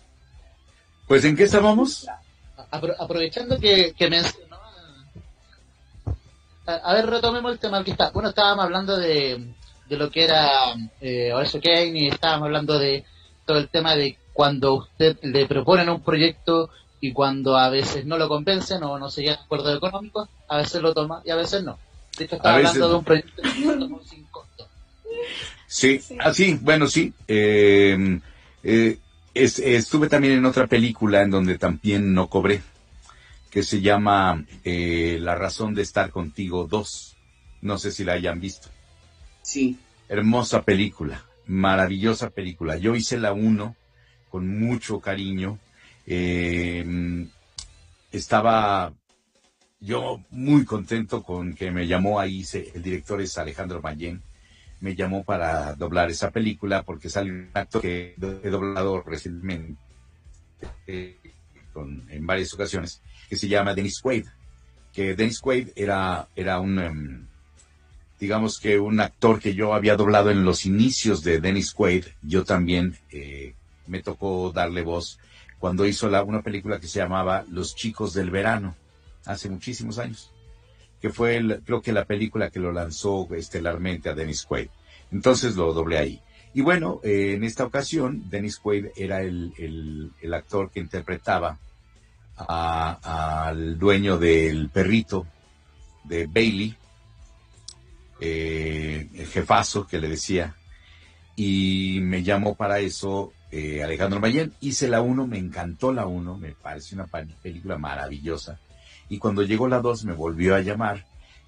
Pues, 1.07 1.25
¿en 1.25 1.35
qué 1.35 1.43
estábamos? 1.43 2.07
Apro- 2.71 2.95
aprovechando 2.99 3.59
que, 3.59 3.93
que 3.97 4.09
mencionó. 4.09 4.57
A, 6.65 6.75
a 6.75 6.93
ver, 6.93 7.07
retomemos 7.07 7.51
el 7.51 7.59
tema 7.59 7.83
que 7.83 7.91
está. 7.91 8.11
Bueno, 8.11 8.29
estábamos 8.29 8.63
hablando 8.65 8.95
de, 8.97 9.53
de 9.89 9.97
lo 9.97 10.09
que 10.09 10.23
era 10.23 10.49
eh, 11.01 11.31
Kane 11.63 11.99
y 11.99 12.07
estábamos 12.07 12.45
hablando 12.45 12.79
de 12.79 13.03
todo 13.45 13.57
el 13.57 13.69
tema 13.69 13.95
de 13.95 14.17
cuando 14.33 14.73
usted 14.75 15.17
le 15.21 15.45
proponen 15.45 15.89
un 15.89 16.01
proyecto 16.01 16.69
y 16.99 17.13
cuando 17.13 17.57
a 17.57 17.69
veces 17.69 18.05
no 18.05 18.17
lo 18.17 18.27
convencen 18.27 18.83
o 18.83 18.97
no 18.97 19.09
se 19.09 19.21
llegan 19.21 19.39
a 19.39 19.43
acuerdos 19.43 19.77
económicos, 19.77 20.29
a 20.47 20.57
veces 20.57 20.81
lo 20.81 20.93
toma 20.93 21.21
y 21.23 21.31
a 21.31 21.35
veces 21.35 21.63
no. 21.63 21.77
De 22.17 22.25
hecho, 22.25 22.35
estaba 22.37 22.55
hablando 22.55 22.89
de 22.89 22.95
un 22.95 23.03
proyecto 23.03 23.41
sin 24.05 24.23
costo. 24.25 24.67
Sí, 25.67 25.99
así, 26.19 26.57
bueno, 26.61 26.87
sí. 26.87 27.13
Eh, 27.27 28.19
eh, 28.63 28.97
estuve 29.33 30.07
también 30.07 30.33
en 30.35 30.45
otra 30.45 30.67
película 30.67 31.21
en 31.23 31.31
donde 31.31 31.57
también 31.57 32.13
no 32.13 32.29
cobré, 32.29 32.61
que 33.49 33.63
se 33.63 33.81
llama 33.81 34.45
eh, 34.63 35.17
La 35.19 35.35
razón 35.35 35.75
de 35.75 35.81
estar 35.81 36.09
contigo 36.09 36.67
2. 36.69 37.17
No 37.61 37.77
sé 37.77 37.91
si 37.91 38.03
la 38.03 38.13
hayan 38.13 38.39
visto. 38.39 38.69
Sí. 39.41 39.77
Hermosa 40.07 40.61
película, 40.61 41.25
maravillosa 41.47 42.29
película. 42.29 42.77
Yo 42.77 42.95
hice 42.95 43.17
la 43.17 43.33
1 43.33 43.75
con 44.33 44.47
mucho 44.59 44.99
cariño. 44.99 45.59
Eh, 46.07 46.83
estaba 48.11 48.91
yo 49.79 50.23
muy 50.31 50.65
contento 50.65 51.21
con 51.21 51.53
que 51.53 51.69
me 51.69 51.85
llamó 51.85 52.19
ahí, 52.19 52.43
el 52.73 52.81
director 52.81 53.21
es 53.21 53.37
Alejandro 53.37 53.79
Mayen 53.79 54.23
me 54.79 54.95
llamó 54.95 55.23
para 55.23 55.75
doblar 55.75 56.09
esa 56.09 56.31
película 56.31 56.81
porque 56.81 57.11
sale 57.11 57.29
un 57.29 57.49
acto 57.53 57.79
que 57.79 58.15
he 58.17 58.49
doblado 58.49 59.03
recientemente 59.03 59.79
eh, 60.87 61.19
en 62.09 62.25
varias 62.25 62.55
ocasiones, 62.55 63.03
que 63.29 63.35
se 63.37 63.47
llama 63.47 63.75
Dennis 63.75 64.01
Quaid, 64.01 64.25
que 64.91 65.13
Dennis 65.13 65.39
Quaid 65.39 65.69
era, 65.75 66.27
era 66.35 66.59
un, 66.59 66.79
em, 66.79 67.27
digamos 68.19 68.59
que 68.59 68.79
un 68.79 68.99
actor 68.99 69.39
que 69.39 69.53
yo 69.53 69.75
había 69.75 69.95
doblado 69.95 70.31
en 70.31 70.43
los 70.43 70.65
inicios 70.65 71.23
de 71.23 71.39
Dennis 71.39 71.71
Quaid, 71.71 72.05
yo 72.23 72.43
también 72.43 72.97
eh, 73.11 73.53
me 73.87 74.01
tocó 74.01 74.51
darle 74.51 74.81
voz 74.81 75.19
cuando 75.59 75.85
hizo 75.85 76.07
una 76.25 76.41
película 76.41 76.79
que 76.79 76.87
se 76.87 76.99
llamaba 76.99 77.45
Los 77.49 77.75
chicos 77.75 78.13
del 78.13 78.29
verano, 78.31 78.75
hace 79.25 79.49
muchísimos 79.49 79.97
años 79.97 80.33
que 81.03 81.09
fue 81.09 81.59
creo 81.65 81.81
que 81.81 81.91
la 81.91 82.05
película 82.05 82.49
que 82.49 82.61
lo 82.61 82.71
lanzó 82.71 83.27
estelarmente 83.35 84.07
a 84.07 84.13
Dennis 84.13 84.45
Quaid. 84.45 84.69
Entonces 85.11 85.57
lo 85.57 85.73
doblé 85.73 85.97
ahí. 85.97 86.21
Y 86.53 86.61
bueno, 86.61 87.01
eh, 87.03 87.33
en 87.35 87.43
esta 87.43 87.65
ocasión, 87.65 88.29
Dennis 88.29 88.57
Quaid 88.57 88.85
era 88.95 89.21
el, 89.21 90.13
actor 90.33 90.71
que 90.71 90.79
interpretaba 90.79 91.59
al 92.37 93.77
dueño 93.77 94.17
del 94.17 94.69
perrito 94.69 95.27
de 96.05 96.25
Bailey, 96.25 96.73
eh, 98.21 99.09
el 99.13 99.27
jefazo 99.27 99.85
que 99.85 99.99
le 99.99 100.07
decía, 100.07 100.55
y 101.35 101.99
me 102.01 102.23
llamó 102.23 102.55
para 102.55 102.79
eso 102.79 103.33
eh, 103.55 103.83
Alejandro 103.83 104.19
Mayen. 104.19 104.51
Hice 104.61 104.87
la 104.87 105.01
1, 105.01 105.27
me 105.27 105.37
encantó 105.37 105.93
la 105.93 106.07
1, 106.07 106.37
me 106.39 106.53
pareció 106.53 106.95
una 106.95 107.05
película 107.05 107.77
maravillosa 107.77 108.59
y 109.09 109.19
cuando 109.19 109.43
llegó 109.43 109.67
la 109.67 109.79
2 109.79 110.05
me 110.05 110.13
volvió 110.13 110.55
a 110.55 110.61
llamar 110.61 111.05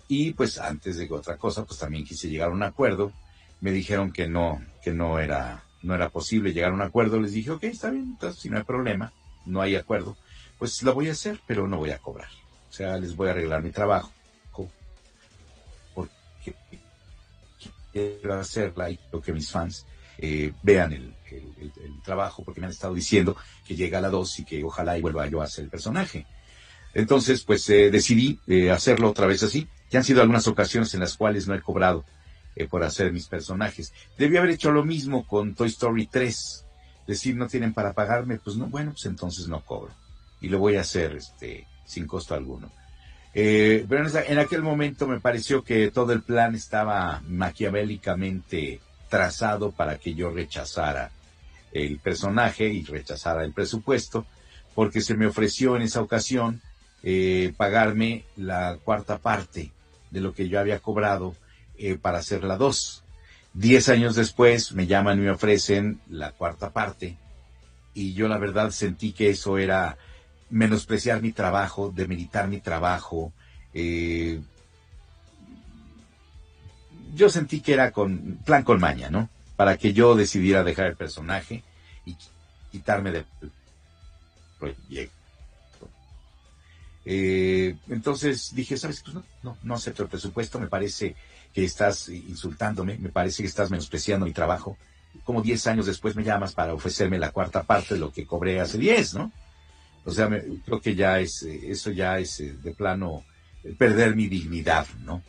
y 0.08 0.34
pues 0.34 0.60
antes 0.60 0.98
de 0.98 1.08
otra 1.10 1.36
cosa 1.38 1.66
pues 1.66 1.80
también 1.80 2.06
quise 2.06 2.30
llegar 2.30 2.50
a 2.50 2.54
un 2.54 2.62
acuerdo. 2.62 3.12
Me 3.60 3.72
dijeron 3.72 4.12
que 4.12 4.28
no, 4.28 4.62
que 4.84 4.94
no 4.94 5.18
era, 5.18 5.64
no 5.82 5.96
era 5.96 6.10
posible 6.10 6.54
llegar 6.54 6.70
a 6.70 6.76
un 6.76 6.84
acuerdo. 6.84 7.20
Les 7.20 7.32
dije, 7.32 7.50
ok, 7.50 7.64
está 7.64 7.90
bien, 7.90 8.04
entonces 8.12 8.40
si 8.40 8.50
no 8.52 8.58
hay 8.58 8.64
problema, 8.64 9.12
no 9.48 9.62
hay 9.62 9.76
acuerdo, 9.76 10.16
pues 10.60 10.84
lo 10.84 10.94
voy 10.94 11.10
a 11.10 11.14
hacer, 11.14 11.40
pero 11.48 11.68
no 11.68 11.78
voy 11.78 11.90
a 11.90 11.98
cobrar. 11.98 12.30
O 12.70 12.72
sea, 12.72 13.00
les 13.00 13.16
voy 13.16 13.30
a 13.30 13.32
arreglar 13.32 13.64
mi 13.64 13.72
trabajo. 13.72 14.12
Porque 15.96 16.56
quiero 17.92 18.36
hacerla 18.36 18.92
y 18.92 19.00
lo 19.12 19.22
que 19.22 19.34
mis 19.34 19.50
fans 19.50 19.88
eh, 20.20 20.54
vean 20.62 20.94
el, 20.94 21.16
trabajo, 22.04 22.44
porque 22.44 22.62
me 22.62 22.68
han 22.68 22.72
estado 22.72 22.94
diciendo 22.94 23.36
que 23.66 23.76
llega 23.76 24.00
a 24.00 24.02
la 24.02 24.10
2 24.10 24.40
y 24.40 24.46
que 24.46 24.64
ojalá 24.64 24.98
y 24.98 25.02
vuelva 25.02 25.28
yo 25.28 25.42
a 25.42 25.46
hacer 25.46 25.66
el 25.66 25.70
personaje. 25.70 26.26
Entonces, 26.96 27.44
pues 27.44 27.70
eh, 27.70 27.92
decidí 27.92 28.40
eh, 28.48 28.72
hacerlo 28.72 29.10
otra 29.10 29.28
vez 29.28 29.44
así. 29.44 29.68
Ya 29.92 30.00
han 30.00 30.06
sido 30.06 30.22
algunas 30.22 30.48
ocasiones 30.48 30.94
en 30.94 31.02
las 31.02 31.18
cuales 31.18 31.46
no 31.46 31.54
he 31.54 31.62
cobrado 31.62 32.06
eh, 32.56 32.68
por 32.68 32.84
hacer 32.84 33.12
mis 33.12 33.28
personajes. 33.28 33.94
Debí 34.18 34.38
haber 34.38 34.52
hecho 34.52 34.72
lo 34.72 34.84
mismo 34.84 35.28
con 35.28 35.54
Toy 35.56 35.68
Story 35.68 36.08
3. 36.08 36.66
Decir, 37.06 37.36
no 37.36 37.48
tienen 37.48 37.74
para 37.74 37.94
pagarme, 37.94 38.40
pues 38.40 38.56
no, 38.56 38.68
bueno, 38.68 38.92
pues 38.92 39.06
entonces 39.06 39.48
no 39.50 39.60
cobro. 39.64 39.92
Y 40.40 40.48
lo 40.48 40.58
voy 40.58 40.78
a 40.78 40.82
hacer 40.82 41.18
este, 41.18 41.68
sin 41.86 42.08
costo 42.08 42.34
alguno. 42.34 42.72
pero 43.34 44.08
en, 44.08 44.40
aquel 44.40 44.62
momento 44.62 45.06
me 45.06 45.20
pareció 45.20 45.64
que 45.64 45.92
todo 45.92 46.14
el 46.14 46.22
plan 46.22 46.56
estaba 46.56 47.22
maquiavélicamente 47.28 48.80
trazado 49.10 49.72
para 49.72 49.98
que 49.98 50.14
yo 50.14 50.32
rechazara 50.32 51.12
el 51.76 52.00
personaje 52.00 52.70
y 52.70 52.84
rechazara 52.84 53.44
el 53.44 53.52
presupuesto, 53.52 54.26
porque 54.74 55.02
se 55.02 55.16
me 55.16 55.28
ofreció 55.28 55.76
en 55.76 55.82
esa 55.82 56.02
ocasión 56.02 56.62
eh, 57.04 57.54
pagarme 57.58 58.24
la 58.38 58.78
cuarta 58.84 59.18
parte 59.18 59.72
de 60.10 60.22
lo 60.22 60.34
que 60.34 60.48
yo 60.48 60.60
había 60.60 60.80
cobrado 60.80 61.36
eh, 61.78 61.98
para 62.02 62.20
hacer 62.20 62.44
la 62.44 62.58
dos. 62.58 63.04
Diez 63.54 63.90
años 63.90 64.16
después 64.16 64.72
me 64.72 64.88
llaman 64.88 65.20
y 65.20 65.24
me 65.24 65.32
ofrecen 65.32 66.00
la 66.10 66.32
cuarta 66.32 66.72
parte 66.72 67.18
y 67.94 68.14
yo 68.14 68.28
la 68.28 68.38
verdad 68.38 68.72
sentí 68.72 69.12
que 69.14 69.30
eso 69.30 69.58
era 69.58 69.98
menospreciar 70.50 71.22
mi 71.22 71.32
trabajo, 71.32 71.92
demeritar 71.94 72.48
mi 72.48 72.60
trabajo. 72.60 73.34
Eh, 73.74 74.42
yo 77.14 77.30
sentí 77.30 77.62
que 77.62 77.74
era 77.74 77.92
con 77.92 78.40
plan 78.46 78.64
con 78.64 78.80
maña, 78.80 79.10
¿no? 79.10 79.30
Para 79.56 79.78
que 79.78 79.94
yo 79.94 80.16
decidiera 80.16 80.64
dejar 80.64 80.88
el 80.88 80.96
personaje 80.96 81.64
y 82.06 82.16
quitarme 82.72 83.12
del 83.12 83.26
proyecto. 84.60 85.16
Eh, 87.06 87.76
entonces 87.90 88.54
dije, 88.54 88.78
¿sabes? 88.78 89.02
Pues 89.02 89.16
no, 89.44 89.58
no, 89.64 89.76
acepto 89.76 90.04
el 90.04 90.10
presupuesto, 90.10 90.60
me 90.60 90.68
parece 90.68 91.16
que 91.54 91.64
estás 91.64 92.10
insultándome, 92.10 92.98
me 92.98 93.10
parece 93.10 93.44
que 93.44 93.48
estás 93.48 93.70
menospreciando 93.72 94.26
mi 94.26 94.34
trabajo. 94.34 94.78
Como 95.24 95.42
10 95.42 95.68
años 95.68 95.86
después 95.86 96.16
me 96.16 96.24
llamas 96.24 96.54
para 96.54 96.74
ofrecerme 96.74 97.20
la 97.20 97.32
cuarta 97.32 97.64
parte 97.64 97.94
de 97.94 98.00
lo 98.00 98.12
que 98.12 98.26
cobré 98.26 98.60
hace 98.60 98.78
10, 98.78 99.14
¿no? 99.14 99.32
O 100.04 100.12
sea, 100.12 100.28
creo 100.66 100.82
que 100.82 100.96
ya 100.96 101.20
es, 101.20 101.44
eh, 101.44 101.72
eso 101.72 101.92
ya 101.92 102.20
es 102.20 102.40
eh, 102.40 102.54
de 102.62 102.74
plano 102.74 103.24
perder 103.78 104.16
mi 104.16 104.28
dignidad, 104.28 104.86
¿no? 105.04 105.24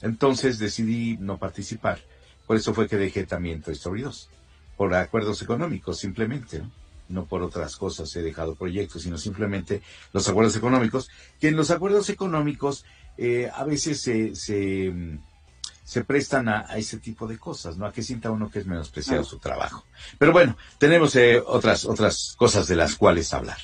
Entonces 0.00 0.58
decidí 0.58 1.16
no 1.18 1.38
participar. 1.38 2.00
Por 2.46 2.56
eso 2.56 2.74
fue 2.74 2.88
que 2.88 2.96
dejé 2.96 3.24
también 3.24 3.62
Toy 3.62 3.74
Story 3.74 4.02
2. 4.02 4.28
Por 4.76 4.94
acuerdos 4.94 5.42
económicos, 5.42 5.98
simplemente, 5.98 6.58
¿no? 6.58 6.70
no 7.08 7.26
por 7.26 7.42
otras 7.42 7.76
cosas 7.76 8.14
he 8.16 8.22
dejado 8.22 8.54
proyectos, 8.54 9.02
sino 9.02 9.18
simplemente 9.18 9.82
los 10.12 10.28
acuerdos 10.28 10.56
económicos, 10.56 11.10
que 11.40 11.48
en 11.48 11.56
los 11.56 11.70
acuerdos 11.70 12.08
económicos 12.10 12.84
eh, 13.18 13.50
a 13.52 13.64
veces 13.64 14.00
se, 14.00 14.34
se, 14.34 16.04
prestan 16.04 16.48
a, 16.48 16.62
ese 16.76 16.98
tipo 16.98 17.26
de 17.26 17.38
cosas, 17.38 17.76
¿no? 17.76 17.86
A 17.86 17.92
que 17.92 18.02
sienta 18.02 18.30
uno 18.30 18.50
que 18.50 18.60
es 18.60 18.66
menospreciado 18.66 19.24
su 19.24 19.38
trabajo. 19.38 19.84
Pero 20.18 20.32
bueno, 20.32 20.56
tenemos 20.78 21.14
eh, 21.16 21.42
otras, 21.44 21.84
otras 21.84 22.34
cosas 22.38 22.66
de 22.66 22.76
las 22.76 22.96
cuales 22.96 23.32
hablar. 23.34 23.58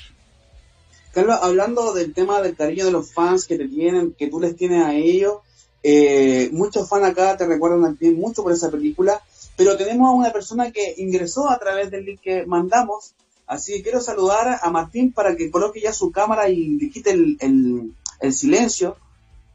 Carlos, 1.11 1.39
hablando 1.41 1.93
del 1.93 2.13
tema 2.13 2.39
del 2.41 2.55
cariño 2.55 2.85
de 2.85 2.91
los 2.91 3.11
fans 3.11 3.47
que 3.47 3.57
te 3.57 3.67
tienen, 3.67 4.13
que 4.13 4.27
tú 4.27 4.39
les 4.39 4.55
tienes 4.55 4.85
a 4.85 4.93
ellos, 4.93 5.37
eh, 5.83 6.49
muchos 6.51 6.87
fans 6.89 7.05
acá 7.05 7.37
te 7.37 7.45
recuerdan 7.45 7.97
ti 7.97 8.11
mucho 8.11 8.43
por 8.43 8.51
esa 8.51 8.69
película, 8.69 9.21
pero 9.55 9.77
tenemos 9.77 10.09
a 10.09 10.13
una 10.13 10.31
persona 10.31 10.71
que 10.71 10.95
ingresó 10.97 11.49
a 11.49 11.59
través 11.59 11.91
del 11.91 12.05
link 12.05 12.21
que 12.21 12.45
mandamos, 12.45 13.13
Así 13.49 13.73
que 13.73 13.81
quiero 13.81 13.99
saludar 13.99 14.59
a 14.61 14.69
Martín 14.69 15.11
para 15.11 15.35
que 15.35 15.49
coloque 15.49 15.81
ya 15.81 15.91
su 15.91 16.11
cámara 16.11 16.49
y 16.49 16.77
le 16.77 16.89
quite 16.91 17.09
el, 17.09 17.91
silencio. 18.31 18.95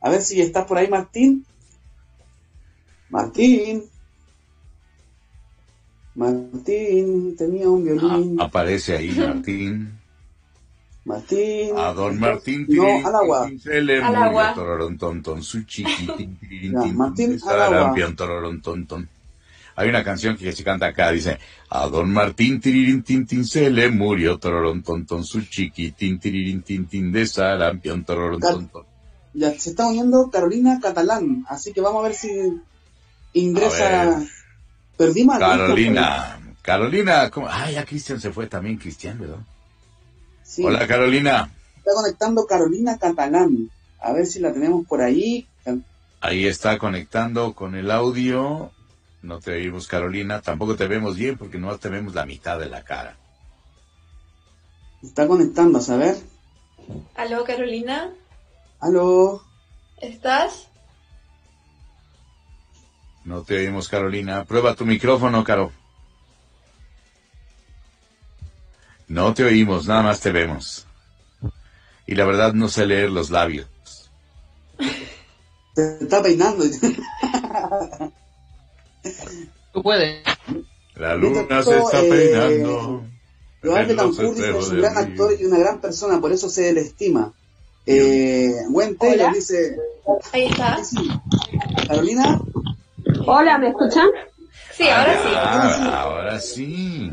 A 0.01 0.11
ver 0.11 0.21
si 0.21 0.41
estás 0.41 0.67
por 0.67 0.79
ahí, 0.79 0.89
Martín. 0.89 1.47
Martín. 3.09 3.85
Martín 6.17 7.37
tenía 7.37 7.69
un 7.69 7.85
violín. 7.85 8.37
Ah, 8.41 8.47
aparece 8.47 8.97
ahí 8.97 9.13
Martín. 9.13 9.97
Martín. 11.05 11.77
A 11.77 11.93
don 11.93 12.19
Martín. 12.19 12.67
No, 12.69 13.07
al 13.07 13.15
agua. 13.15 13.51
Al 13.71 14.17
agua. 14.17 14.55
su 15.43 15.63
chiquitín. 15.65 16.39
Martín, 16.95 17.39
al 17.47 17.63
agua. 17.63 17.95
Hay 19.77 19.89
una 19.89 20.05
canción 20.05 20.37
que 20.37 20.53
se 20.53 20.63
canta 20.63 20.87
acá, 20.87 21.11
dice, 21.11 21.39
a 21.69 21.89
don 21.89 22.13
Martín 22.13 22.61
tirirín 22.61 23.03
tin, 23.03 23.45
se 23.45 23.71
le 23.71 23.91
murió 23.91 24.39
tororón 24.39 24.83
ton 24.83 25.25
su 25.25 25.43
chiquitín 25.43 26.21
tirirín 26.21 26.63
tin, 26.63 27.11
de 27.11 27.27
sarampión 27.27 28.05
tororón 28.05 28.41
ton 28.41 28.71
Ya 29.35 29.51
se 29.59 29.71
está 29.71 29.87
uniendo 29.89 30.31
Carolina 30.31 30.79
Catalán, 30.81 31.45
así 31.49 31.73
que 31.73 31.81
vamos 31.81 32.05
a 32.05 32.09
ver 32.09 32.15
si 32.15 32.31
ingresa. 33.33 34.23
Perdimos 34.97 35.41
Carolina, 35.41 36.39
Carolina, 36.63 37.31
¿cómo? 37.31 37.49
Ah, 37.51 37.69
ya 37.69 37.85
Cristian 37.85 38.21
se 38.21 38.31
fue 38.31 38.47
también, 38.47 38.79
Cristian, 38.79 39.19
¿verdad? 39.19 39.41
Sí. 40.45 40.65
Hola 40.65 40.87
Carolina. 40.87 41.51
Está 41.79 41.93
conectando 41.95 42.47
Carolina 42.47 42.99
Catalán. 42.99 43.71
A 44.01 44.13
ver 44.13 44.27
si 44.27 44.39
la 44.39 44.53
tenemos 44.53 44.87
por 44.87 45.01
ahí. 45.01 45.49
Ahí 46.21 46.47
está 46.47 46.79
conectando 46.79 47.55
con 47.55 47.75
el 47.75 47.91
audio. 47.91 48.71
No 49.23 49.41
te 49.41 49.53
oímos, 49.53 49.89
Carolina. 49.89 50.41
Tampoco 50.43 50.77
te 50.77 50.87
vemos 50.87 51.17
bien 51.17 51.37
porque 51.37 51.59
no 51.59 51.77
te 51.79 51.89
vemos 51.89 52.15
la 52.15 52.27
mitad 52.27 52.59
de 52.59 52.69
la 52.69 52.85
cara. 52.85 53.17
Está 55.03 55.27
conectando, 55.27 55.81
a 55.87 55.97
ver. 55.97 56.17
Aló, 57.15 57.45
Carolina. 57.45 58.13
Aló. 58.81 59.43
¿Estás? 59.99 60.69
No 63.25 63.43
te 63.43 63.57
oímos, 63.57 63.89
Carolina. 63.89 64.45
Prueba 64.45 64.75
tu 64.75 64.85
micrófono, 64.85 65.45
Caro. 65.45 65.73
No 69.09 69.35
te 69.35 69.45
oímos, 69.45 69.87
nada 69.87 70.03
más 70.03 70.21
te 70.21 70.33
vemos. 70.33 70.87
Y 72.07 72.15
la 72.15 72.25
verdad 72.25 72.53
no 72.53 72.69
sé 72.69 72.87
leer 72.87 73.11
los 73.11 73.31
labios. 73.31 73.67
Se 75.75 75.99
está 76.01 76.23
peinando. 76.23 76.65
Tú 79.73 79.83
puedes. 79.83 80.23
La 80.95 81.15
luna 81.17 81.63
se 81.63 81.79
está 81.79 82.01
peinando. 82.01 83.05
Joan 83.63 83.89
de 83.89 83.95
Tancur 83.95 84.35
dice 84.35 84.59
es 84.59 84.69
un 84.69 84.81
gran 84.81 84.99
actor 84.99 85.33
y 85.39 85.45
una 85.45 85.59
gran 85.59 85.81
persona, 85.81 86.21
por 86.21 86.33
eso 86.33 86.49
se 86.51 86.73
le 86.73 86.83
estima. 86.83 87.33
Eh, 87.87 88.53
Gwen 88.69 88.97
Taylor 88.97 89.33
dice... 89.33 89.77
Ahí 90.33 90.47
está. 90.47 90.79
Carolina. 91.89 92.41
Hola, 93.27 93.59
¿me 93.59 93.69
escuchan? 93.69 94.09
Sí, 94.73 94.89
ahora 94.89 95.15
sí. 95.15 95.29
Ah, 95.35 96.01
ahora 96.03 96.41
sí. 96.41 97.11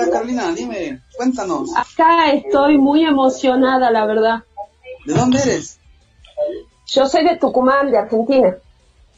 ¿Cómo 0.00 0.06
estás, 0.06 0.08
Carolina? 0.12 0.52
Dime, 0.54 1.00
cuéntanos. 1.16 1.70
Acá 1.76 2.32
estoy 2.32 2.78
muy 2.78 3.04
emocionada, 3.04 3.90
la 3.90 4.06
verdad. 4.06 4.42
¿De 5.04 5.14
dónde 5.14 5.40
eres? 5.42 5.78
Yo 6.86 7.06
soy 7.06 7.24
de 7.24 7.36
Tucumán, 7.36 7.90
de 7.90 7.98
Argentina. 7.98 8.56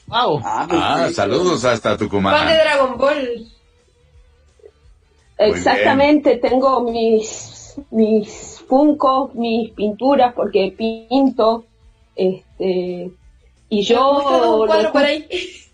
Wow. 0.07 0.41
Ah, 0.45 0.66
Ah, 0.70 1.09
saludos 1.14 1.64
hasta 1.64 1.91
Fan 1.91 1.99
de 1.99 2.05
Tucumán. 2.05 2.47
Dragon 2.49 2.99
Ball. 2.99 3.49
Exactamente, 5.39 6.37
tengo 6.37 6.80
mis 6.83 7.76
mis 7.91 8.61
funcos, 8.68 9.35
mis 9.35 9.70
pinturas 9.70 10.35
porque 10.35 10.74
pinto 10.76 11.64
este 12.14 13.11
y 13.70 13.83
yo 13.83 14.18
un 14.18 14.41
lo 14.61 14.66
cuadro 14.66 14.93
por 14.93 15.03
ahí. 15.05 15.26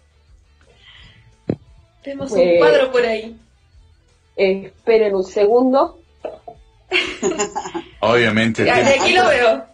Tenemos 2.03 2.31
un 2.31 2.39
Pues- 2.39 2.59
cuadro 2.59 2.93
por 2.93 3.05
ahí. 3.05 3.37
Eh, 4.39 4.73
esperen 4.75 5.15
un 5.15 5.25
segundo. 5.25 5.99
Obviamente. 8.01 8.65
De 8.65 8.71
aquí 8.71 9.13
lo 9.13 9.27
veo. 9.27 9.65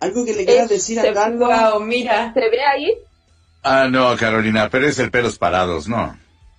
Algo 0.00 0.24
que 0.24 0.32
le 0.34 0.44
quieras 0.44 0.68
decir 0.68 0.98
a 1.00 1.02
se- 1.02 1.12
Carlos. 1.12 1.48
Wow, 1.48 1.80
mira. 1.80 2.32
¿Se 2.34 2.40
ve 2.48 2.62
ahí? 2.64 2.94
Ah, 3.62 3.88
no, 3.90 4.16
Carolina, 4.16 4.68
pero 4.70 4.86
es 4.86 4.98
el 4.98 5.10
pelos 5.10 5.38
parados, 5.38 5.88
¿no? 5.88 6.16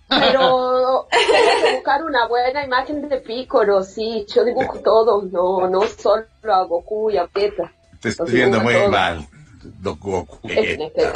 Pero 0.10 1.08
tengo 1.12 1.64
que 1.64 1.74
buscar 1.76 2.04
una 2.04 2.28
buena 2.28 2.66
imagen 2.66 3.08
de 3.08 3.18
Pícoro, 3.18 3.84
sí, 3.84 4.26
yo 4.34 4.44
dibujo 4.44 4.80
todo, 4.80 5.22
no, 5.32 5.68
no 5.70 5.82
solo 5.88 6.26
a 6.52 6.64
Goku 6.64 7.12
y 7.12 7.18
a 7.18 7.28
Vegeta. 7.34 7.72
Te 8.02 8.10
estoy 8.10 8.32
viendo 8.32 8.60
muy 8.60 8.74
todos. 8.74 8.90
mal. 8.92 9.28
Goku. 9.82 10.28
Espera, 10.44 10.86
espera. 10.86 11.14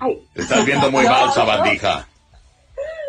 Ay, 0.00 0.20
Te 0.34 0.42
estás 0.42 0.64
viendo 0.64 0.90
muy 0.90 1.04
No, 1.04 1.10
mal, 1.10 1.32
sabandija. 1.32 2.08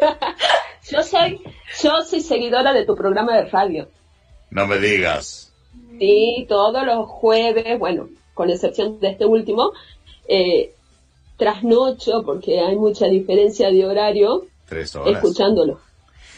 yo 0.91 1.03
soy, 1.03 1.41
yo 1.81 2.01
soy 2.09 2.21
seguidora 2.21 2.73
de 2.73 2.85
tu 2.85 2.95
programa 2.95 3.35
de 3.37 3.45
radio. 3.45 3.89
No 4.49 4.67
me 4.67 4.77
digas. 4.79 5.51
Sí, 5.99 6.45
todos 6.47 6.85
los 6.85 7.07
jueves, 7.07 7.77
bueno, 7.79 8.09
con 8.33 8.49
excepción 8.49 8.99
de 8.99 9.09
este 9.09 9.25
último, 9.25 9.71
eh, 10.27 10.73
trasnocho, 11.37 12.23
porque 12.23 12.59
hay 12.59 12.75
mucha 12.75 13.07
diferencia 13.07 13.69
de 13.69 13.85
horario, 13.85 14.45
Tres 14.67 14.95
horas. 14.95 15.15
escuchándolo. 15.15 15.79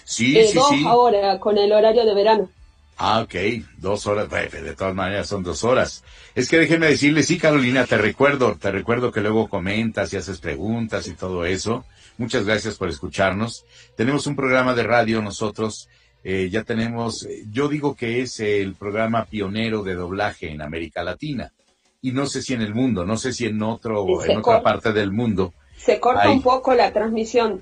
Sí, 0.04 0.38
Eh, 0.38 0.48
sí, 0.48 0.58
dos 0.58 0.70
sí. 0.70 0.84
ahora, 0.88 1.40
con 1.40 1.58
el 1.58 1.72
horario 1.72 2.06
de 2.06 2.14
verano. 2.14 2.50
Ah, 2.98 3.22
ok, 3.22 3.36
dos 3.78 4.08
horas, 4.08 4.30
de 4.30 4.76
todas 4.76 4.94
maneras 4.94 5.28
son 5.28 5.42
dos 5.44 5.64
horas. 5.64 6.04
Es 6.36 6.50
que 6.50 6.58
déjenme 6.58 6.88
decirle, 6.88 7.24
sí, 7.24 7.38
Carolina, 7.38 7.86
te 7.86 7.98
recuerdo, 7.98 8.58
te 8.60 8.72
recuerdo 8.72 9.12
que 9.12 9.22
luego 9.22 9.48
comentas 9.48 10.12
y 10.12 10.18
haces 10.18 10.40
preguntas 10.40 11.08
y 11.08 11.14
todo 11.14 11.46
eso. 11.46 11.86
Muchas 12.20 12.46
gracias 12.46 12.76
por 12.76 12.90
escucharnos. 12.90 13.66
Tenemos 13.96 14.28
un 14.28 14.36
programa 14.36 14.76
de 14.76 14.84
radio 14.84 15.22
nosotros, 15.22 15.88
eh, 16.22 16.50
ya 16.52 16.64
tenemos, 16.64 17.26
yo 17.50 17.70
digo 17.70 17.96
que 17.96 18.22
es 18.22 18.42
el 18.42 18.76
programa 18.76 19.24
pionero 19.24 19.84
de 19.84 19.96
doblaje 19.96 20.52
en 20.52 20.62
América 20.62 21.02
Latina. 21.02 21.54
Y 22.02 22.12
no 22.12 22.26
sé 22.26 22.42
si 22.42 22.54
en 22.54 22.62
el 22.62 22.76
mundo, 22.76 23.06
no 23.06 23.16
sé 23.16 23.32
si 23.32 23.46
en 23.46 23.64
otro, 23.64 24.24
en 24.26 24.38
otra 24.38 24.62
parte 24.62 24.92
del 24.92 25.12
mundo. 25.14 25.54
Se 25.78 25.98
corta 26.02 26.30
un 26.30 26.42
poco 26.42 26.74
la 26.74 26.92
transmisión. 26.92 27.62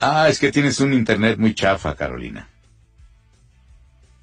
Ah, 0.00 0.30
es 0.30 0.38
que 0.38 0.50
tienes 0.50 0.80
un 0.80 0.94
internet 0.94 1.38
muy 1.38 1.54
chafa, 1.54 1.94
Carolina. 1.94 2.48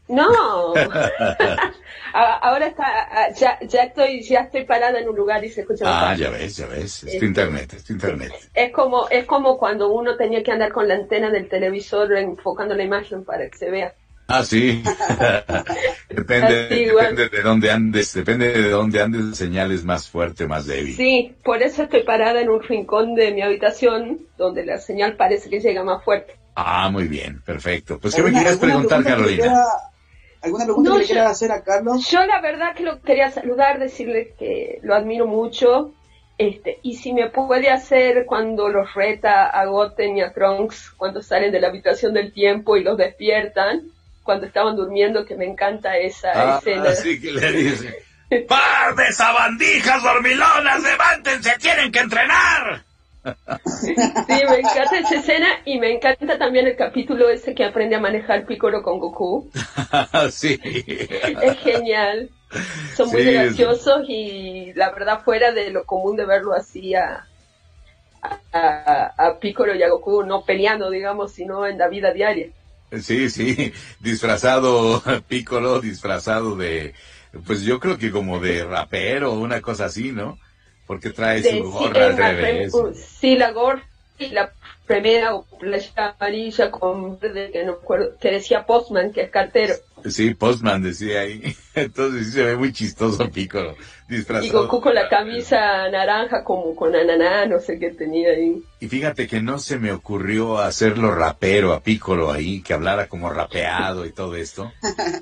No, 0.08 0.74
ahora 2.16 2.68
está, 2.68 2.86
ya, 3.34 3.60
ya 3.62 3.84
estoy, 3.84 4.22
ya 4.24 4.42
estoy 4.42 4.64
parada 4.66 5.00
en 5.00 5.10
un 5.10 5.16
lugar 5.16 5.44
y 5.44 5.50
se 5.50 5.62
escucha 5.62 5.84
Ah, 5.86 6.16
ya 6.16 6.30
ves, 6.30 6.58
ya 6.58 6.66
ves, 6.68 6.84
es 6.84 7.00
tu 7.02 7.08
Este- 7.08 7.26
internet, 7.26 7.74
es 7.74 7.84
tu 7.84 7.94
internet. 7.94 8.32
Es 8.54 8.72
como, 8.72 9.08
es 9.10 9.26
como 9.26 9.58
cuando 9.58 9.90
uno 9.92 10.16
tenía 10.16 10.42
que 10.44 10.52
andar 10.52 10.72
con 10.72 10.88
la 10.88 10.96
antena 10.96 11.30
del 11.30 11.50
televisor 11.50 12.14
enfocando 12.18 12.74
la 12.76 12.84
imagen 12.84 13.24
para 13.26 13.50
que 13.50 13.58
se 13.58 13.70
vea. 13.70 13.94
Ah, 14.28 14.44
sí. 14.44 14.82
depende, 16.10 16.66
Así, 16.66 16.74
igual. 16.86 17.16
depende 17.16 17.38
de 17.38 17.44
dónde 17.44 17.72
andes, 17.72 18.14
depende 18.14 18.50
de 18.54 18.70
dónde 18.70 19.02
andes, 19.02 19.22
la 19.22 19.36
señal 19.36 19.72
es 19.72 19.84
más 19.84 20.10
fuerte 20.10 20.46
o 20.46 20.48
más 20.48 20.66
débil. 20.66 20.96
Sí, 20.96 21.36
por 21.44 21.62
eso 21.62 21.84
estoy 21.84 22.04
parada 22.04 22.42
en 22.42 22.50
un 22.50 22.62
rincón 22.64 23.14
de 23.16 23.32
mi 23.34 23.42
habitación 23.42 24.20
donde 24.38 24.66
la 24.66 24.78
señal 24.80 25.16
parece 25.16 25.50
que 25.50 25.60
llega 25.60 25.84
más 25.84 26.04
fuerte. 26.04 26.36
Ah, 26.56 26.90
muy 26.90 27.08
bien, 27.08 27.42
perfecto. 27.42 28.00
Pues, 28.00 28.16
¿qué 28.16 28.22
me 28.22 28.30
¿Alguna- 28.30 28.44
querías 28.46 28.60
preguntar, 28.60 29.04
Carolina? 29.04 29.64
¿Alguna 30.46 30.66
pregunta 30.66 30.90
No, 30.90 30.96
que 30.96 31.02
le 31.02 31.08
yo- 31.08 31.14
quieras 31.14 31.32
hacer 31.32 31.52
a 31.52 31.64
Carlos? 31.64 32.08
Yo 32.10 32.26
la 32.26 32.40
verdad 32.42 32.74
que 32.76 32.84
lo 32.84 33.02
quería 33.02 33.32
saludar, 33.32 33.80
decirle 33.80 34.34
que 34.40 34.80
lo 34.84 34.96
admiro 34.96 35.28
mucho. 35.28 35.94
Este, 36.38 36.80
y 36.84 36.96
si 36.98 37.14
me 37.14 37.30
puede 37.30 37.70
hacer 37.70 38.26
cuando 38.26 38.68
los 38.70 38.94
reta 38.94 39.46
a 39.48 39.66
Goten 39.66 40.18
y 40.18 40.22
a 40.22 40.34
Trunks, 40.34 40.92
cuando 40.98 41.22
salen 41.22 41.52
de 41.52 41.60
la 41.62 41.68
habitación 41.70 42.14
del 42.14 42.34
tiempo 42.34 42.76
y 42.78 42.84
los 42.84 42.98
despiertan, 42.98 43.84
cuando 44.24 44.46
estaban 44.46 44.76
durmiendo, 44.76 45.26
que 45.26 45.36
me 45.36 45.46
encanta 45.46 45.98
esa 45.98 46.32
Ah, 46.34 46.58
escena. 46.60 46.92
sí 46.94 47.22
que 47.22 47.32
le 47.32 47.52
dice. 47.52 47.96
¡Par 48.50 48.96
de 48.96 49.12
sabandijas 49.14 50.02
dormilonas! 50.04 50.82
¡Levántense! 50.84 51.56
¡Tienen 51.60 51.92
que 51.92 52.00
entrenar! 52.00 52.84
Sí, 54.28 54.44
me 54.50 54.60
encanta 54.60 55.00
esa 55.00 55.16
escena 55.16 55.48
y 55.66 55.80
me 55.80 55.92
encanta 55.94 56.38
también 56.38 56.68
el 56.68 56.76
capítulo 56.76 57.30
ese 57.30 57.56
que 57.56 57.64
aprende 57.66 57.96
a 57.96 58.00
manejar 58.00 58.46
Piccolo 58.46 58.84
con 58.84 59.00
Goku. 59.00 59.54
sí. 60.32 60.60
Es 61.40 61.58
genial. 61.60 62.32
Son 62.92 63.10
muy 63.10 63.24
Sí, 63.24 63.30
es- 63.36 63.56
graciosos 63.56 64.06
y 64.08 64.74
la 64.74 64.92
verdad 64.92 65.24
fuera 65.24 65.52
de 65.54 65.72
lo 65.72 65.86
común 65.86 66.16
de 66.18 66.26
verlo 66.26 66.54
así 66.54 66.96
a, 66.96 67.30
a, 68.52 69.14
a 69.18 69.40
Piccolo 69.40 69.76
y 69.76 69.84
a 69.84 69.90
Goku 69.90 70.24
no 70.24 70.44
peleando, 70.46 70.90
digamos, 70.90 71.34
sino 71.34 71.66
en 71.68 71.78
la 71.78 71.88
vida 71.88 72.12
diaria. 72.14 72.52
Sí, 73.02 73.30
sí, 73.30 73.74
disfrazado 74.00 75.02
Piccolo, 75.28 75.82
disfrazado 75.82 76.56
de, 76.56 76.94
pues 77.46 77.64
yo 77.64 77.80
creo 77.80 77.98
que 77.98 78.12
como 78.12 78.40
de 78.40 78.64
rapero 78.64 79.34
o 79.34 79.40
una 79.40 79.62
cosa 79.62 79.86
así, 79.86 80.12
¿no? 80.12 80.40
Porque 80.88 81.10
trae 81.10 81.42
De- 81.42 81.50
su 81.50 81.56
sí, 81.56 81.62
gorra 81.62 82.06
al 82.08 82.14
una 82.14 82.32
revés. 82.32 82.74
rem- 82.74 82.94
sí, 82.94 83.36
la 83.38 83.52
gorra 83.52 83.84
y 84.20 84.28
la 84.30 84.52
remera 84.88 85.34
o 85.36 85.44
playa 85.60 85.92
amarilla 86.18 86.70
con 86.72 87.20
verde 87.20 87.50
que 87.52 87.64
no 87.66 87.80
decía 88.22 88.66
Postman, 88.66 89.12
que 89.12 89.22
es 89.24 89.30
cartero. 89.32 89.74
Sí, 90.08 90.36
Postman 90.36 90.84
decía 90.84 91.22
ahí. 91.22 91.42
Entonces 91.76 92.28
sí 92.28 92.34
se 92.34 92.44
ve 92.44 92.56
muy 92.56 92.72
chistoso 92.72 93.28
Piccolo, 93.32 93.76
Y 94.08 94.18
disfrazado. 94.18 94.64
Goku 94.68 94.80
con 94.82 94.94
la 94.94 95.10
camisa 95.10 95.90
naranja 95.90 96.44
como 96.44 96.76
con 96.76 96.96
ananá, 96.96 97.48
no 97.48 97.60
sé 97.60 97.80
qué 97.80 97.90
tenía 97.90 98.30
ahí. 98.30 98.62
Y 98.80 98.88
fíjate 98.88 99.26
que 99.28 99.42
no 99.42 99.58
se 99.58 99.80
me 99.80 99.92
ocurrió 99.92 100.60
hacerlo 100.60 101.14
rapero 101.16 101.74
a 101.74 101.80
Piccolo 101.82 102.32
ahí, 102.32 102.62
que 102.62 102.76
hablara 102.76 103.08
como 103.08 103.32
rapeado 103.32 104.06
y 104.06 104.12
todo 104.12 104.36
esto. 104.36 104.72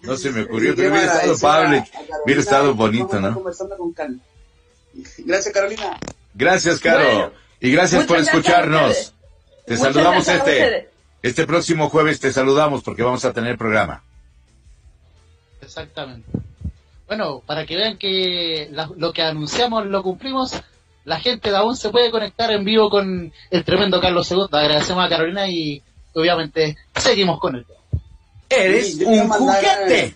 No 0.03 0.17
se 0.17 0.31
me 0.31 0.41
ocurrió, 0.41 0.71
Sí, 0.71 0.75
pero 0.77 0.91
hubiera 0.91 1.05
estado 1.15 1.39
Carolina 1.39 1.85
hubiera 2.25 2.41
estado 2.41 2.69
y 2.71 2.73
bonito, 2.73 3.21
¿no? 3.21 3.33
conversando 3.33 3.77
con. 3.77 3.93
Gracias, 5.19 5.53
Carolina. 5.53 5.97
Gracias, 6.33 6.79
Caro. 6.79 7.03
Bueno, 7.05 7.31
y 7.59 7.71
gracias 7.71 8.05
por 8.05 8.17
escucharnos. 8.17 9.13
Te 9.65 9.75
Muchas 9.75 9.93
saludamos 9.93 10.27
este. 10.27 10.89
Este 11.21 11.47
próximo 11.47 11.89
jueves 11.89 12.19
te 12.19 12.33
saludamos 12.33 12.83
porque 12.83 13.01
vamos 13.03 13.23
a 13.23 13.31
tener 13.31 13.57
programa. 13.57 14.03
Exactamente. 15.61 16.27
Bueno, 17.07 17.41
para 17.45 17.65
que 17.65 17.75
vean 17.75 17.97
que 17.97 18.67
la- 18.71 18.89
lo 18.97 19.13
que 19.13 19.21
anunciamos 19.21 19.85
lo 19.85 20.03
cumplimos, 20.03 20.53
la 21.05 21.19
gente 21.19 21.49
de 21.49 21.57
aún 21.57 21.75
se 21.75 21.89
puede 21.89 22.11
conectar 22.11 22.51
en 22.51 22.63
vivo 22.65 22.89
con 22.89 23.31
el 23.51 23.63
tremendo 23.63 24.01
Carlos 24.01 24.29
II. 24.31 24.47
Agradecemos 24.51 25.05
a 25.05 25.09
Carolina 25.09 25.47
y 25.47 25.81
obviamente 26.13 26.77
seguimos 26.95 27.39
con 27.39 27.55
el 27.55 27.65
tema. 27.65 27.79
Eres 28.49 28.97
Sí, 28.97 29.03
un 29.05 29.27
mandar, 29.27 29.63
juguete. 29.63 30.15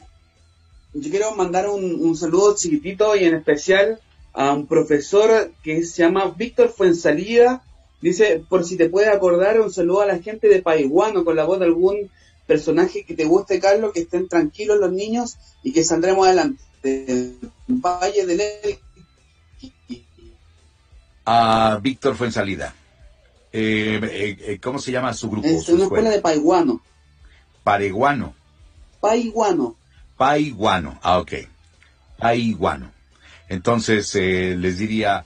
Yo 0.93 1.09
quiero 1.11 1.35
mandar 1.35 1.67
un, 1.69 1.83
un 1.83 2.17
saludo 2.17 2.55
chiquitito 2.55 3.15
y 3.15 3.23
en 3.25 3.35
especial 3.35 3.99
a 4.37 4.53
un 4.53 4.67
profesor 4.67 5.51
que 5.63 5.83
se 5.83 6.03
llama 6.03 6.35
Víctor 6.37 6.69
Fuensalida. 6.69 7.63
Dice, 8.01 8.43
por 8.47 8.63
si 8.63 8.77
te 8.77 8.87
puedes 8.87 9.09
acordar, 9.09 9.59
un 9.59 9.73
saludo 9.73 10.01
a 10.01 10.05
la 10.05 10.19
gente 10.19 10.47
de 10.47 10.61
Paiguano 10.61 11.25
con 11.25 11.35
la 11.35 11.43
voz 11.43 11.57
de 11.57 11.65
algún 11.65 12.11
personaje 12.45 13.03
que 13.03 13.15
te 13.15 13.25
guste, 13.25 13.59
Carlos, 13.59 13.93
que 13.93 14.01
estén 14.01 14.27
tranquilos 14.29 14.79
los 14.79 14.91
niños 14.91 15.37
y 15.63 15.73
que 15.73 15.83
saldremos 15.83 16.27
adelante. 16.27 16.61
Valle 17.67 18.25
del 18.27 18.41
A 21.25 21.79
Víctor 21.81 22.15
fue 22.15 22.27
en 22.27 22.33
salida. 22.33 22.75
Eh, 23.51 23.99
eh, 24.03 24.37
eh, 24.39 24.59
¿Cómo 24.61 24.77
se 24.77 24.91
llama 24.91 25.15
su 25.15 25.31
grupo? 25.31 25.47
Es 25.47 25.67
una 25.69 25.85
escuela 25.85 26.11
de 26.11 26.21
Paiguano. 26.21 26.79
Pareguano. 27.63 28.35
Paiguano. 29.01 29.75
Paiguano. 30.15 30.99
Ah, 31.01 31.17
ok. 31.17 31.33
Paiguano. 32.19 32.96
Entonces 33.49 34.13
les 34.15 34.77
diría, 34.77 35.25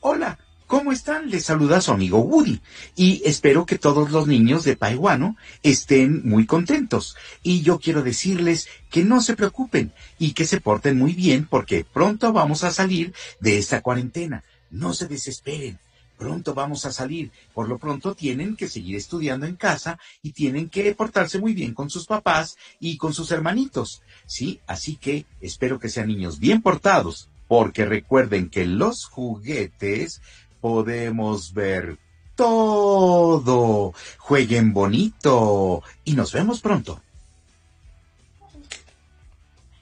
hola, 0.00 0.38
¿Cómo 0.68 0.92
están? 0.92 1.30
Les 1.30 1.46
saluda 1.46 1.80
su 1.80 1.92
amigo 1.92 2.18
Woody. 2.18 2.60
Y 2.94 3.22
espero 3.24 3.64
que 3.64 3.78
todos 3.78 4.10
los 4.10 4.26
niños 4.26 4.64
de 4.64 4.76
Paiguano 4.76 5.34
estén 5.62 6.28
muy 6.28 6.44
contentos. 6.44 7.16
Y 7.42 7.62
yo 7.62 7.78
quiero 7.78 8.02
decirles 8.02 8.68
que 8.90 9.02
no 9.02 9.22
se 9.22 9.34
preocupen 9.34 9.94
y 10.18 10.34
que 10.34 10.44
se 10.44 10.60
porten 10.60 10.98
muy 10.98 11.14
bien 11.14 11.46
porque 11.48 11.86
pronto 11.90 12.34
vamos 12.34 12.64
a 12.64 12.70
salir 12.70 13.14
de 13.40 13.56
esta 13.56 13.80
cuarentena. 13.80 14.44
No 14.70 14.92
se 14.92 15.08
desesperen. 15.08 15.78
Pronto 16.18 16.52
vamos 16.52 16.84
a 16.84 16.92
salir. 16.92 17.30
Por 17.54 17.66
lo 17.66 17.78
pronto 17.78 18.14
tienen 18.14 18.54
que 18.54 18.68
seguir 18.68 18.96
estudiando 18.96 19.46
en 19.46 19.56
casa 19.56 19.98
y 20.22 20.32
tienen 20.32 20.68
que 20.68 20.94
portarse 20.94 21.38
muy 21.38 21.54
bien 21.54 21.72
con 21.72 21.88
sus 21.88 22.04
papás 22.04 22.58
y 22.78 22.98
con 22.98 23.14
sus 23.14 23.30
hermanitos. 23.30 24.02
Sí, 24.26 24.60
así 24.66 24.96
que 24.96 25.24
espero 25.40 25.78
que 25.78 25.88
sean 25.88 26.08
niños 26.08 26.38
bien 26.38 26.60
portados, 26.60 27.30
porque 27.48 27.84
recuerden 27.84 28.50
que 28.50 28.66
los 28.66 29.06
juguetes 29.06 30.20
podemos 30.60 31.54
ver 31.54 31.98
todo. 32.36 33.94
Jueguen 34.18 34.72
bonito 34.72 35.82
y 36.04 36.12
nos 36.12 36.32
vemos 36.32 36.60
pronto. 36.60 37.00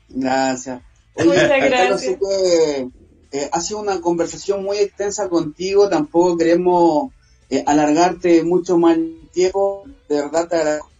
Gracias. 0.08 0.80
Muchas 1.16 1.48
gracias. 1.48 2.18
Eh, 3.32 3.50
ha 3.52 3.60
sido 3.60 3.80
una 3.80 4.00
conversación 4.00 4.62
muy 4.62 4.78
extensa 4.78 5.28
contigo, 5.28 5.88
tampoco 5.88 6.38
queremos 6.38 7.12
eh, 7.50 7.62
alargarte 7.66 8.44
mucho 8.44 8.78
más 8.78 8.96
el 8.96 9.28
tiempo. 9.32 9.84
De 10.08 10.22
verdad 10.22 10.48
te 10.48 10.56
agradezco 10.56 10.90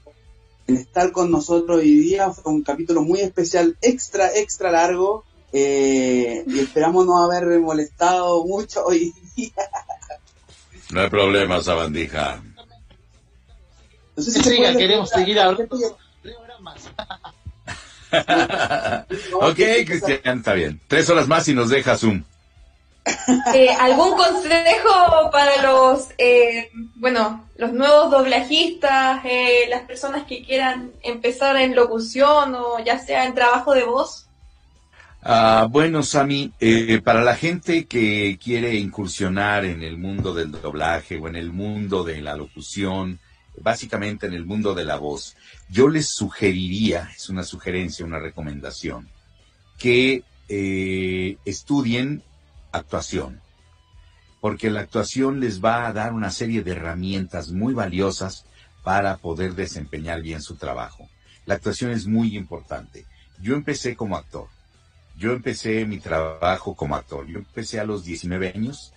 estar 0.67 1.13
con 1.13 1.31
nosotros 1.31 1.79
hoy 1.79 1.97
día. 1.99 2.31
Fue 2.33 2.53
un 2.53 2.63
capítulo 2.63 3.03
muy 3.03 3.21
especial, 3.21 3.77
extra, 3.81 4.35
extra 4.35 4.71
largo. 4.73 5.25
Eh, 5.53 6.45
y 6.47 6.59
esperamos 6.59 7.07
no 7.07 7.23
haber 7.23 7.59
molestado 7.61 8.45
mucho 8.45 8.85
hoy 8.85 9.15
día. 9.35 9.53
No 10.91 11.01
hay 11.01 11.09
problema, 11.09 11.63
sabandija. 11.63 12.43
Siga, 14.19 14.77
queremos 14.77 15.11
seguir 15.11 15.39
ahora. 15.39 15.67
ok, 19.35 19.57
Cristian, 19.87 20.39
está 20.39 20.55
bien. 20.55 20.81
Tres 20.87 21.11
horas 21.11 21.29
más 21.29 21.47
y 21.49 21.55
nos 21.55 21.69
deja 21.69 21.97
Zoom. 21.97 22.25
Eh, 23.55 23.71
¿Algún 23.71 24.17
consejo 24.17 25.31
para 25.31 25.63
los, 25.63 26.09
eh, 26.19 26.71
bueno, 26.97 27.49
los 27.57 27.73
nuevos 27.73 28.11
doblajistas, 28.11 29.25
eh, 29.25 29.67
las 29.69 29.83
personas 29.83 30.25
que 30.25 30.45
quieran 30.45 30.93
empezar 31.03 31.57
en 31.57 31.77
locución 31.77 32.57
o 32.57 32.81
ya 32.81 32.99
sea 32.99 33.25
en 33.25 33.35
trabajo 33.35 33.75
de 33.75 33.85
voz? 33.85 34.26
Ah, 35.29 35.67
bueno, 35.69 36.05
Sami, 36.05 36.53
eh, 36.61 37.01
para 37.03 37.21
la 37.21 37.35
gente 37.35 37.87
que 37.87 38.39
quiere 38.41 38.77
incursionar 38.77 39.65
en 39.65 39.83
el 39.83 39.99
mundo 39.99 40.33
del 40.33 40.53
doblaje 40.53 41.19
o 41.19 41.27
en 41.27 41.35
el 41.35 41.51
mundo 41.51 42.05
de 42.05 42.21
la 42.21 42.37
locución, 42.37 43.19
básicamente 43.61 44.27
en 44.27 44.35
el 44.35 44.47
mundo 44.47 44.73
de 44.73 44.85
la 44.85 44.99
voz, 44.99 45.37
yo 45.69 45.89
les 45.89 46.11
sugeriría, 46.11 47.11
es 47.13 47.29
una 47.29 47.43
sugerencia, 47.43 48.07
una 48.07 48.21
recomendación, 48.21 49.09
que 49.79 50.23
eh, 50.49 51.39
estudien 51.45 52.23
actuación, 52.71 53.41
porque 54.41 54.71
la 54.71 54.83
actuación 54.83 55.41
les 55.41 55.61
va 55.61 55.89
a 55.89 55.93
dar 55.93 56.13
una 56.13 56.31
serie 56.31 56.63
de 56.63 56.71
herramientas 56.71 57.51
muy 57.51 57.75
valiosas 57.75 58.45
para 58.85 59.17
poder 59.17 59.57
desempeñar 59.57 60.23
bien 60.23 60.41
su 60.41 60.55
trabajo. 60.55 61.09
La 61.47 61.57
actuación 61.57 61.91
es 61.91 62.07
muy 62.07 62.37
importante. 62.37 63.07
Yo 63.41 63.57
empecé 63.57 63.97
como 63.97 64.17
actor 64.17 64.55
yo 65.17 65.33
empecé 65.33 65.85
mi 65.87 65.99
trabajo 65.99 66.75
como 66.75 66.95
actor. 66.95 67.27
Yo 67.27 67.39
empecé 67.39 67.81
a 67.81 67.85
los 67.85 68.05
19 68.05 68.49
años 68.55 68.93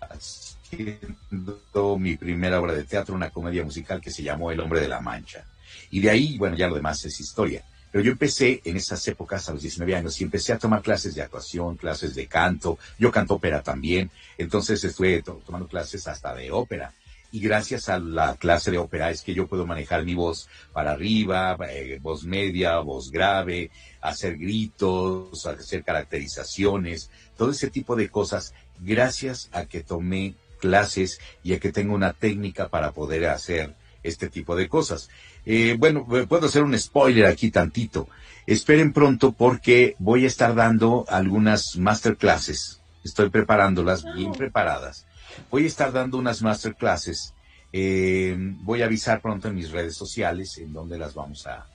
haciendo 0.00 1.98
mi 1.98 2.16
primera 2.16 2.60
obra 2.60 2.72
de 2.72 2.84
teatro, 2.84 3.14
una 3.14 3.30
comedia 3.30 3.64
musical 3.64 4.00
que 4.00 4.10
se 4.10 4.22
llamó 4.22 4.50
El 4.50 4.60
hombre 4.60 4.80
de 4.80 4.88
la 4.88 5.00
mancha. 5.00 5.44
Y 5.90 6.00
de 6.00 6.10
ahí, 6.10 6.38
bueno, 6.38 6.56
ya 6.56 6.68
lo 6.68 6.74
demás 6.74 7.04
es 7.04 7.20
historia. 7.20 7.62
Pero 7.90 8.04
yo 8.04 8.12
empecé 8.12 8.62
en 8.64 8.78
esas 8.78 9.06
épocas 9.06 9.46
a 9.48 9.52
los 9.52 9.60
19 9.60 9.94
años 9.94 10.18
y 10.18 10.24
empecé 10.24 10.54
a 10.54 10.58
tomar 10.58 10.80
clases 10.80 11.14
de 11.14 11.20
actuación, 11.20 11.76
clases 11.76 12.14
de 12.14 12.26
canto. 12.26 12.78
Yo 12.98 13.12
canto 13.12 13.34
ópera 13.34 13.62
también. 13.62 14.10
Entonces 14.38 14.82
estuve 14.82 15.22
tomando 15.22 15.68
clases 15.68 16.08
hasta 16.08 16.34
de 16.34 16.50
ópera 16.50 16.94
y 17.32 17.40
gracias 17.40 17.88
a 17.88 17.98
la 17.98 18.36
clase 18.36 18.70
de 18.70 18.76
ópera 18.76 19.10
es 19.10 19.22
que 19.22 19.32
yo 19.32 19.46
puedo 19.46 19.66
manejar 19.66 20.04
mi 20.04 20.14
voz 20.14 20.48
para 20.72 20.92
arriba, 20.92 21.56
eh, 21.70 21.98
voz 22.00 22.24
media, 22.24 22.78
voz 22.80 23.10
grave, 23.10 23.70
hacer 24.02 24.36
gritos, 24.36 25.46
hacer 25.46 25.82
caracterizaciones, 25.82 27.10
todo 27.38 27.50
ese 27.50 27.70
tipo 27.70 27.96
de 27.96 28.10
cosas, 28.10 28.52
gracias 28.80 29.48
a 29.52 29.64
que 29.64 29.82
tomé 29.82 30.34
clases 30.60 31.20
y 31.42 31.54
a 31.54 31.58
que 31.58 31.72
tengo 31.72 31.94
una 31.94 32.12
técnica 32.12 32.68
para 32.68 32.92
poder 32.92 33.26
hacer 33.26 33.74
este 34.02 34.28
tipo 34.28 34.54
de 34.54 34.68
cosas. 34.68 35.08
Eh, 35.46 35.74
bueno, 35.78 36.06
puedo 36.28 36.46
hacer 36.46 36.62
un 36.62 36.78
spoiler 36.78 37.24
aquí 37.26 37.50
tantito. 37.50 38.08
Esperen 38.46 38.92
pronto 38.92 39.32
porque 39.32 39.96
voy 39.98 40.24
a 40.24 40.28
estar 40.28 40.54
dando 40.54 41.06
algunas 41.08 41.78
masterclasses. 41.78 42.80
Estoy 43.04 43.30
preparándolas 43.30 44.04
bien 44.14 44.32
preparadas 44.32 45.06
Voy 45.50 45.64
a 45.64 45.66
estar 45.66 45.92
dando 45.92 46.18
unas 46.18 46.42
masterclasses. 46.42 47.34
Eh, 47.72 48.36
voy 48.60 48.82
a 48.82 48.84
avisar 48.86 49.20
pronto 49.20 49.48
en 49.48 49.54
mis 49.54 49.70
redes 49.70 49.96
sociales 49.96 50.58
en 50.58 50.72
donde 50.72 50.98
las 50.98 51.14
vamos 51.14 51.46
a, 51.46 51.66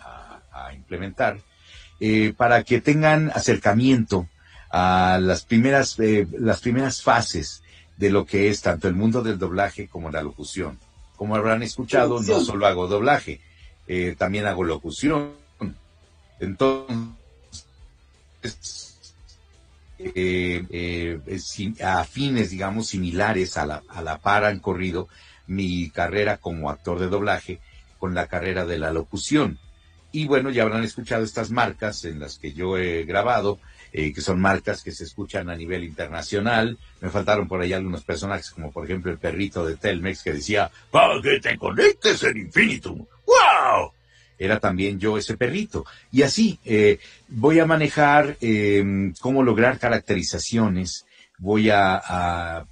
implementar 0.74 1.40
eh, 2.00 2.34
para 2.36 2.64
que 2.64 2.82
tengan 2.82 3.30
acercamiento 3.30 4.28
a 4.72 5.20
las 5.22 5.46
primeras, 5.46 6.00
eh, 6.00 6.28
las 6.40 6.62
primeras 6.62 7.04
fases 7.04 7.62
de 7.96 8.10
lo 8.10 8.26
que 8.26 8.50
es 8.50 8.62
tanto 8.62 8.88
el 8.88 8.96
mundo 8.96 9.22
del 9.22 9.38
doblaje 9.38 9.88
como 9.88 10.10
la 10.10 10.24
locución. 10.24 10.80
Como 11.16 11.36
habrán 11.36 11.62
escuchado, 11.62 12.22
no 12.22 12.42
solo 12.42 12.66
hago 12.66 12.88
doblaje, 12.88 13.40
también 14.18 14.46
hago 14.46 14.64
locución. 14.64 15.34
Entonces, 16.40 17.18
eh, 20.00 20.64
eh, 20.70 21.20
afines, 21.84 22.50
digamos, 22.52 22.88
similares 22.88 23.58
a 23.58 23.66
la, 23.66 23.84
a 23.88 24.02
la 24.02 24.20
par 24.20 24.46
han 24.46 24.60
corrido 24.60 25.08
mi 25.48 25.90
carrera 25.90 26.38
como 26.38 26.70
actor 26.70 27.00
de 27.00 27.08
doblaje 27.08 27.60
con 27.98 28.14
la 28.14 28.28
carrera 28.28 28.66
de 28.66 28.78
la 28.78 28.92
locución. 28.92 29.60
Y 30.12 30.26
bueno, 30.26 30.50
ya 30.50 30.64
habrán 30.64 30.84
escuchado 30.84 31.24
estas 31.24 31.52
marcas 31.52 32.06
en 32.06 32.20
las 32.20 32.38
que 32.40 32.54
yo 32.54 32.78
he 32.78 33.04
grabado, 33.04 33.60
eh, 33.92 34.14
que 34.14 34.22
son 34.22 34.40
marcas 34.40 34.84
que 34.84 34.92
se 34.92 35.04
escuchan 35.04 35.50
a 35.50 35.56
nivel 35.56 35.84
internacional. 35.84 36.78
Me 37.02 37.10
faltaron 37.10 37.48
por 37.48 37.62
ahí 37.62 37.74
algunos 37.74 38.04
personajes, 38.04 38.52
como 38.52 38.72
por 38.72 38.86
ejemplo 38.86 39.12
el 39.12 39.18
perrito 39.18 39.66
de 39.66 39.76
Telmex 39.76 40.24
que 40.24 40.34
decía, 40.34 40.72
para 40.92 41.22
que 41.22 41.40
te 41.40 41.58
conectes 41.58 42.24
en 42.24 42.38
Infinitum. 42.38 43.06
¡Wow! 43.26 43.92
Era 44.38 44.60
también 44.60 45.00
yo 45.00 45.18
ese 45.18 45.38
perrito. 45.38 45.86
Y 46.12 46.24
así, 46.24 46.60
eh, 46.66 47.00
voy 47.28 47.60
a 47.60 47.66
manejar 47.66 48.38
eh, 48.42 49.12
cómo 49.20 49.44
lograr 49.44 49.80
caracterizaciones, 49.80 51.06
voy 51.38 51.70
a, 51.70 52.66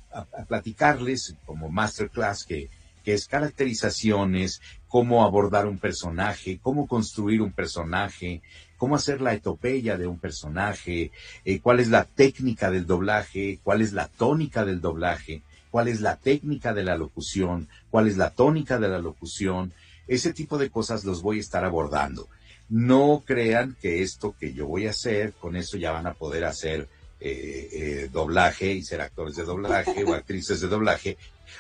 platicarles 0.47 1.35
como 1.45 1.69
masterclass 1.69 2.45
que, 2.45 2.69
que 3.03 3.13
es 3.13 3.27
caracterizaciones, 3.27 4.61
cómo 4.87 5.25
abordar 5.25 5.67
un 5.67 5.77
personaje, 5.77 6.57
cómo 6.61 6.87
construir 6.87 7.41
un 7.41 7.51
personaje, 7.51 8.41
cómo 8.77 8.95
hacer 8.95 9.21
la 9.21 9.33
etopeya 9.33 9.97
de 9.97 10.07
un 10.07 10.19
personaje, 10.19 11.11
eh, 11.43 11.59
cuál 11.59 11.79
es 11.79 11.89
la 11.89 12.05
técnica 12.05 12.71
del 12.71 12.85
doblaje, 12.85 13.59
cuál 13.63 13.81
es 13.81 13.93
la 13.93 14.07
tónica 14.07 14.65
del 14.65 14.81
doblaje, 14.81 15.41
cuál 15.69 15.87
es 15.87 16.01
la 16.01 16.15
técnica 16.15 16.73
de 16.73 16.83
la 16.83 16.97
locución, 16.97 17.67
cuál 17.89 18.07
es 18.07 18.17
la 18.17 18.29
tónica 18.29 18.79
de 18.79 18.87
la 18.87 18.99
locución, 18.99 19.73
ese 20.07 20.33
tipo 20.33 20.57
de 20.57 20.69
cosas 20.69 21.03
los 21.03 21.21
voy 21.21 21.37
a 21.37 21.41
estar 21.41 21.65
abordando. 21.65 22.27
No 22.69 23.23
crean 23.25 23.75
que 23.81 24.01
esto 24.01 24.35
que 24.39 24.53
yo 24.53 24.67
voy 24.67 24.87
a 24.87 24.91
hacer, 24.91 25.33
con 25.33 25.55
eso 25.55 25.77
ya 25.77 25.91
van 25.91 26.07
a 26.07 26.13
poder 26.13 26.45
hacer 26.45 26.87
eh, 27.19 27.69
eh, 27.71 28.09
doblaje 28.11 28.73
y 28.73 28.83
ser 28.83 29.01
actores 29.01 29.35
de 29.35 29.43
doblaje 29.43 30.03
o 30.03 30.13
actrices 30.15 30.61
de 30.61 30.67
doblaje 30.67 31.17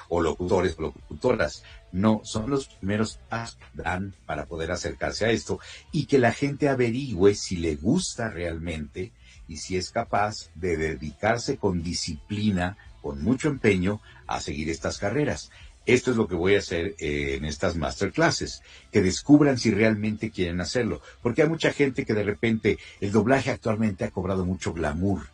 o 0.09 0.21
locutores 0.21 0.75
o 0.77 0.83
locutoras. 0.83 1.63
No, 1.91 2.21
son 2.23 2.49
los 2.49 2.67
primeros 2.67 3.19
pasos 3.29 3.57
que 3.57 3.81
dan 3.81 4.13
para 4.25 4.45
poder 4.45 4.71
acercarse 4.71 5.25
a 5.25 5.31
esto 5.31 5.59
y 5.91 6.07
que 6.07 6.19
la 6.19 6.33
gente 6.33 6.69
averigüe 6.69 7.35
si 7.35 7.57
le 7.57 7.75
gusta 7.75 8.29
realmente 8.29 9.11
y 9.47 9.57
si 9.57 9.77
es 9.77 9.91
capaz 9.91 10.49
de 10.55 10.75
dedicarse 10.75 11.57
con 11.57 11.83
disciplina, 11.83 12.77
con 13.01 13.23
mucho 13.23 13.47
empeño, 13.47 14.01
a 14.27 14.41
seguir 14.41 14.69
estas 14.69 14.97
carreras. 14.97 15.51
Esto 15.85 16.11
es 16.11 16.17
lo 16.17 16.27
que 16.27 16.35
voy 16.35 16.55
a 16.55 16.59
hacer 16.59 16.95
eh, 16.99 17.35
en 17.37 17.45
estas 17.45 17.75
masterclasses, 17.75 18.61
que 18.91 19.01
descubran 19.01 19.59
si 19.59 19.71
realmente 19.71 20.31
quieren 20.31 20.61
hacerlo, 20.61 21.01
porque 21.21 21.43
hay 21.43 21.49
mucha 21.49 21.71
gente 21.71 22.05
que 22.05 22.13
de 22.13 22.23
repente 22.23 22.79
el 23.01 23.11
doblaje 23.11 23.51
actualmente 23.51 24.03
ha 24.03 24.11
cobrado 24.11 24.45
mucho 24.45 24.73
glamour, 24.73 25.27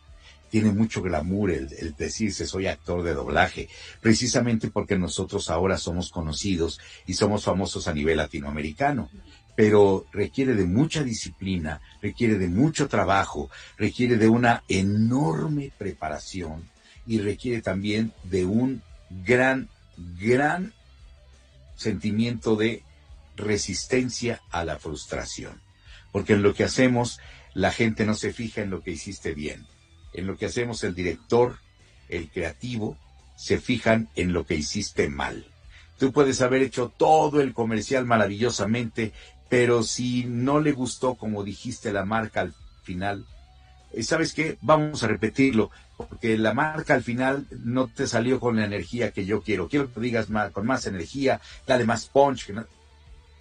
tiene 0.50 0.70
mucho 0.70 1.00
glamour 1.00 1.50
el, 1.50 1.72
el, 1.78 1.94
decirse 1.96 2.46
soy 2.46 2.66
actor 2.66 3.02
de 3.02 3.14
doblaje, 3.14 3.70
precisamente 4.02 4.68
porque 4.68 4.98
nosotros 4.98 5.48
ahora 5.48 5.78
somos 5.78 6.10
conocidos 6.10 6.78
y 7.06 7.14
somos 7.14 7.44
famosos 7.44 7.88
a 7.88 7.94
nivel 7.94 8.18
latinoamericano. 8.18 9.08
Pero 9.56 10.06
requiere 10.12 10.54
de 10.54 10.64
mucha 10.64 11.02
disciplina, 11.02 11.80
requiere 12.02 12.38
de 12.38 12.48
mucho 12.48 12.88
trabajo, 12.88 13.50
requiere 13.76 14.16
de 14.16 14.28
una 14.28 14.62
enorme 14.68 15.72
preparación 15.76 16.70
y 17.06 17.18
requiere 17.18 17.62
también 17.62 18.12
de 18.24 18.44
un 18.44 18.82
gran, 19.24 19.68
gran 20.18 20.72
sentimiento 21.76 22.56
de 22.56 22.82
resistencia 23.36 24.40
a 24.50 24.64
la 24.64 24.78
frustración. 24.78 25.60
Porque 26.12 26.34
en 26.34 26.42
lo 26.42 26.54
que 26.54 26.64
hacemos, 26.64 27.18
la 27.54 27.72
gente 27.72 28.04
no 28.04 28.14
se 28.14 28.32
fija 28.32 28.62
en 28.62 28.70
lo 28.70 28.82
que 28.82 28.90
hiciste 28.92 29.34
bien 29.34 29.66
en 30.12 30.26
lo 30.26 30.36
que 30.36 30.46
hacemos 30.46 30.84
el 30.84 30.94
director, 30.94 31.58
el 32.08 32.30
creativo, 32.30 32.96
se 33.36 33.58
fijan 33.58 34.08
en 34.14 34.32
lo 34.32 34.46
que 34.46 34.54
hiciste 34.54 35.08
mal. 35.08 35.46
Tú 35.98 36.12
puedes 36.12 36.40
haber 36.40 36.62
hecho 36.62 36.92
todo 36.96 37.40
el 37.40 37.54
comercial 37.54 38.04
maravillosamente, 38.04 39.12
pero 39.48 39.82
si 39.82 40.24
no 40.24 40.60
le 40.60 40.72
gustó 40.72 41.14
como 41.14 41.44
dijiste 41.44 41.92
la 41.92 42.04
marca 42.04 42.40
al 42.40 42.54
final, 42.82 43.26
¿sabes 44.00 44.32
qué? 44.32 44.56
Vamos 44.62 45.02
a 45.02 45.08
repetirlo, 45.08 45.70
porque 45.96 46.38
la 46.38 46.54
marca 46.54 46.94
al 46.94 47.02
final 47.02 47.46
no 47.64 47.88
te 47.88 48.06
salió 48.06 48.40
con 48.40 48.56
la 48.56 48.64
energía 48.64 49.12
que 49.12 49.24
yo 49.24 49.42
quiero. 49.42 49.68
Quiero 49.68 49.92
que 49.92 50.00
digas 50.00 50.30
más, 50.30 50.50
con 50.52 50.66
más 50.66 50.86
energía, 50.86 51.40
dale 51.66 51.84
más 51.84 52.06
punch. 52.06 52.52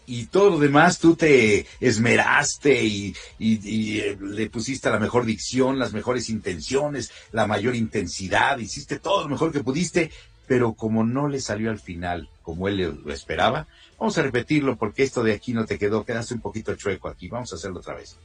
Y 0.07 0.25
todo 0.25 0.49
lo 0.49 0.59
demás 0.59 0.99
tú 0.99 1.15
te 1.15 1.65
esmeraste 1.79 2.83
y, 2.83 3.15
eh, 3.39 4.17
le 4.19 4.49
pusiste 4.49 4.89
la 4.89 4.99
mejor 4.99 5.25
dicción, 5.25 5.79
las 5.79 5.93
mejores 5.93 6.29
intenciones, 6.29 7.11
la 7.31 7.47
mayor 7.47 7.75
intensidad, 7.75 8.57
hiciste 8.57 8.99
todo 8.99 9.23
lo 9.23 9.29
mejor 9.29 9.51
que 9.51 9.63
pudiste, 9.63 10.11
pero 10.47 10.73
como 10.73 11.05
no 11.05 11.27
le 11.27 11.39
salió 11.39 11.69
al 11.69 11.79
final 11.79 12.29
como 12.41 12.67
él 12.67 12.99
lo 13.05 13.13
esperaba, 13.13 13.67
vamos 13.97 14.17
a 14.17 14.23
repetirlo 14.23 14.75
porque 14.75 15.03
esto 15.03 15.23
de 15.23 15.33
aquí 15.33 15.53
no 15.53 15.65
te 15.65 15.77
quedó, 15.77 16.03
quedaste 16.03 16.33
un 16.33 16.41
poquito 16.41 16.75
chueco 16.75 17.07
aquí, 17.07 17.29
vamos 17.29 17.53
a 17.53 17.55
hacerlo 17.55 17.79
otra 17.79 17.95
vez. 17.95 18.17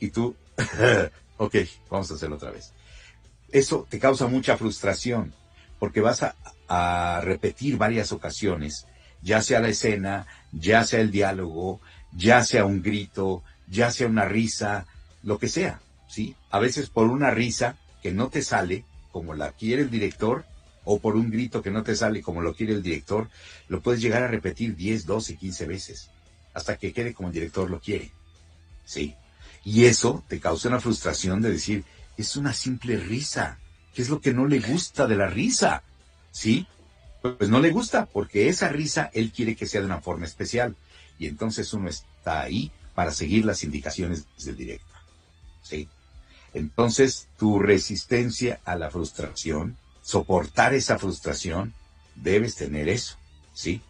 Y 0.00 0.10
tú, 0.10 0.34
ok, 1.36 1.56
vamos 1.90 2.10
a 2.10 2.14
hacerlo 2.14 2.36
otra 2.36 2.50
vez. 2.50 2.72
Eso 3.50 3.86
te 3.88 3.98
causa 3.98 4.26
mucha 4.26 4.56
frustración 4.56 5.32
porque 5.78 6.00
vas 6.00 6.22
a, 6.22 6.34
a 6.68 7.20
repetir 7.22 7.76
varias 7.76 8.12
ocasiones, 8.12 8.86
ya 9.22 9.42
sea 9.42 9.60
la 9.60 9.68
escena, 9.68 10.26
ya 10.52 10.84
sea 10.84 11.00
el 11.00 11.10
diálogo, 11.10 11.80
ya 12.12 12.44
sea 12.44 12.64
un 12.64 12.82
grito, 12.82 13.42
ya 13.68 13.90
sea 13.90 14.06
una 14.06 14.24
risa, 14.24 14.86
lo 15.22 15.38
que 15.38 15.48
sea, 15.48 15.80
¿sí? 16.08 16.34
A 16.50 16.58
veces 16.58 16.88
por 16.88 17.08
una 17.08 17.30
risa 17.30 17.76
que 18.02 18.12
no 18.12 18.28
te 18.28 18.42
sale, 18.42 18.84
como 19.12 19.34
la 19.34 19.52
quiere 19.52 19.82
el 19.82 19.90
director, 19.90 20.44
o 20.84 21.00
por 21.00 21.16
un 21.16 21.30
grito 21.30 21.62
que 21.62 21.70
no 21.70 21.82
te 21.82 21.96
sale 21.96 22.22
como 22.22 22.40
lo 22.40 22.54
quiere 22.54 22.72
el 22.72 22.82
director, 22.82 23.28
lo 23.68 23.80
puedes 23.82 24.00
llegar 24.00 24.22
a 24.22 24.28
repetir 24.28 24.76
10, 24.76 25.04
12, 25.04 25.36
15 25.36 25.66
veces, 25.66 26.10
hasta 26.54 26.76
que 26.76 26.92
quede 26.92 27.12
como 27.12 27.28
el 27.28 27.34
director 27.34 27.68
lo 27.68 27.80
quiere, 27.80 28.12
¿sí? 28.84 29.14
Y 29.66 29.86
eso 29.86 30.22
te 30.28 30.38
causa 30.38 30.68
una 30.68 30.78
frustración 30.78 31.42
de 31.42 31.50
decir, 31.50 31.84
es 32.16 32.36
una 32.36 32.54
simple 32.54 32.98
risa, 32.98 33.58
¿qué 33.92 34.02
es 34.02 34.08
lo 34.08 34.20
que 34.20 34.32
no 34.32 34.46
le 34.46 34.60
gusta 34.60 35.08
de 35.08 35.16
la 35.16 35.26
risa? 35.26 35.82
¿Sí? 36.30 36.68
pues 37.20 37.50
no 37.50 37.58
le 37.58 37.72
gusta, 37.72 38.06
porque 38.06 38.48
esa 38.48 38.68
risa 38.68 39.10
él 39.12 39.32
quiere 39.32 39.56
que 39.56 39.66
sea 39.66 39.80
de 39.80 39.86
una 39.86 40.00
forma 40.00 40.24
especial. 40.24 40.76
Y 41.18 41.26
entonces 41.26 41.72
uno 41.72 41.88
está 41.88 42.42
ahí 42.42 42.70
para 42.94 43.10
seguir 43.10 43.44
las 43.44 43.64
indicaciones 43.64 44.24
del 44.44 44.56
director. 44.56 45.00
¿Sí? 45.62 45.88
Entonces, 46.54 47.26
tu 47.36 47.58
resistencia 47.58 48.60
a 48.64 48.76
la 48.76 48.88
frustración, 48.92 49.76
soportar 50.00 50.74
esa 50.74 50.96
frustración, 50.96 51.74
debes 52.14 52.54
tener 52.54 52.88
eso. 52.88 53.16
¿Sí? 53.52 53.82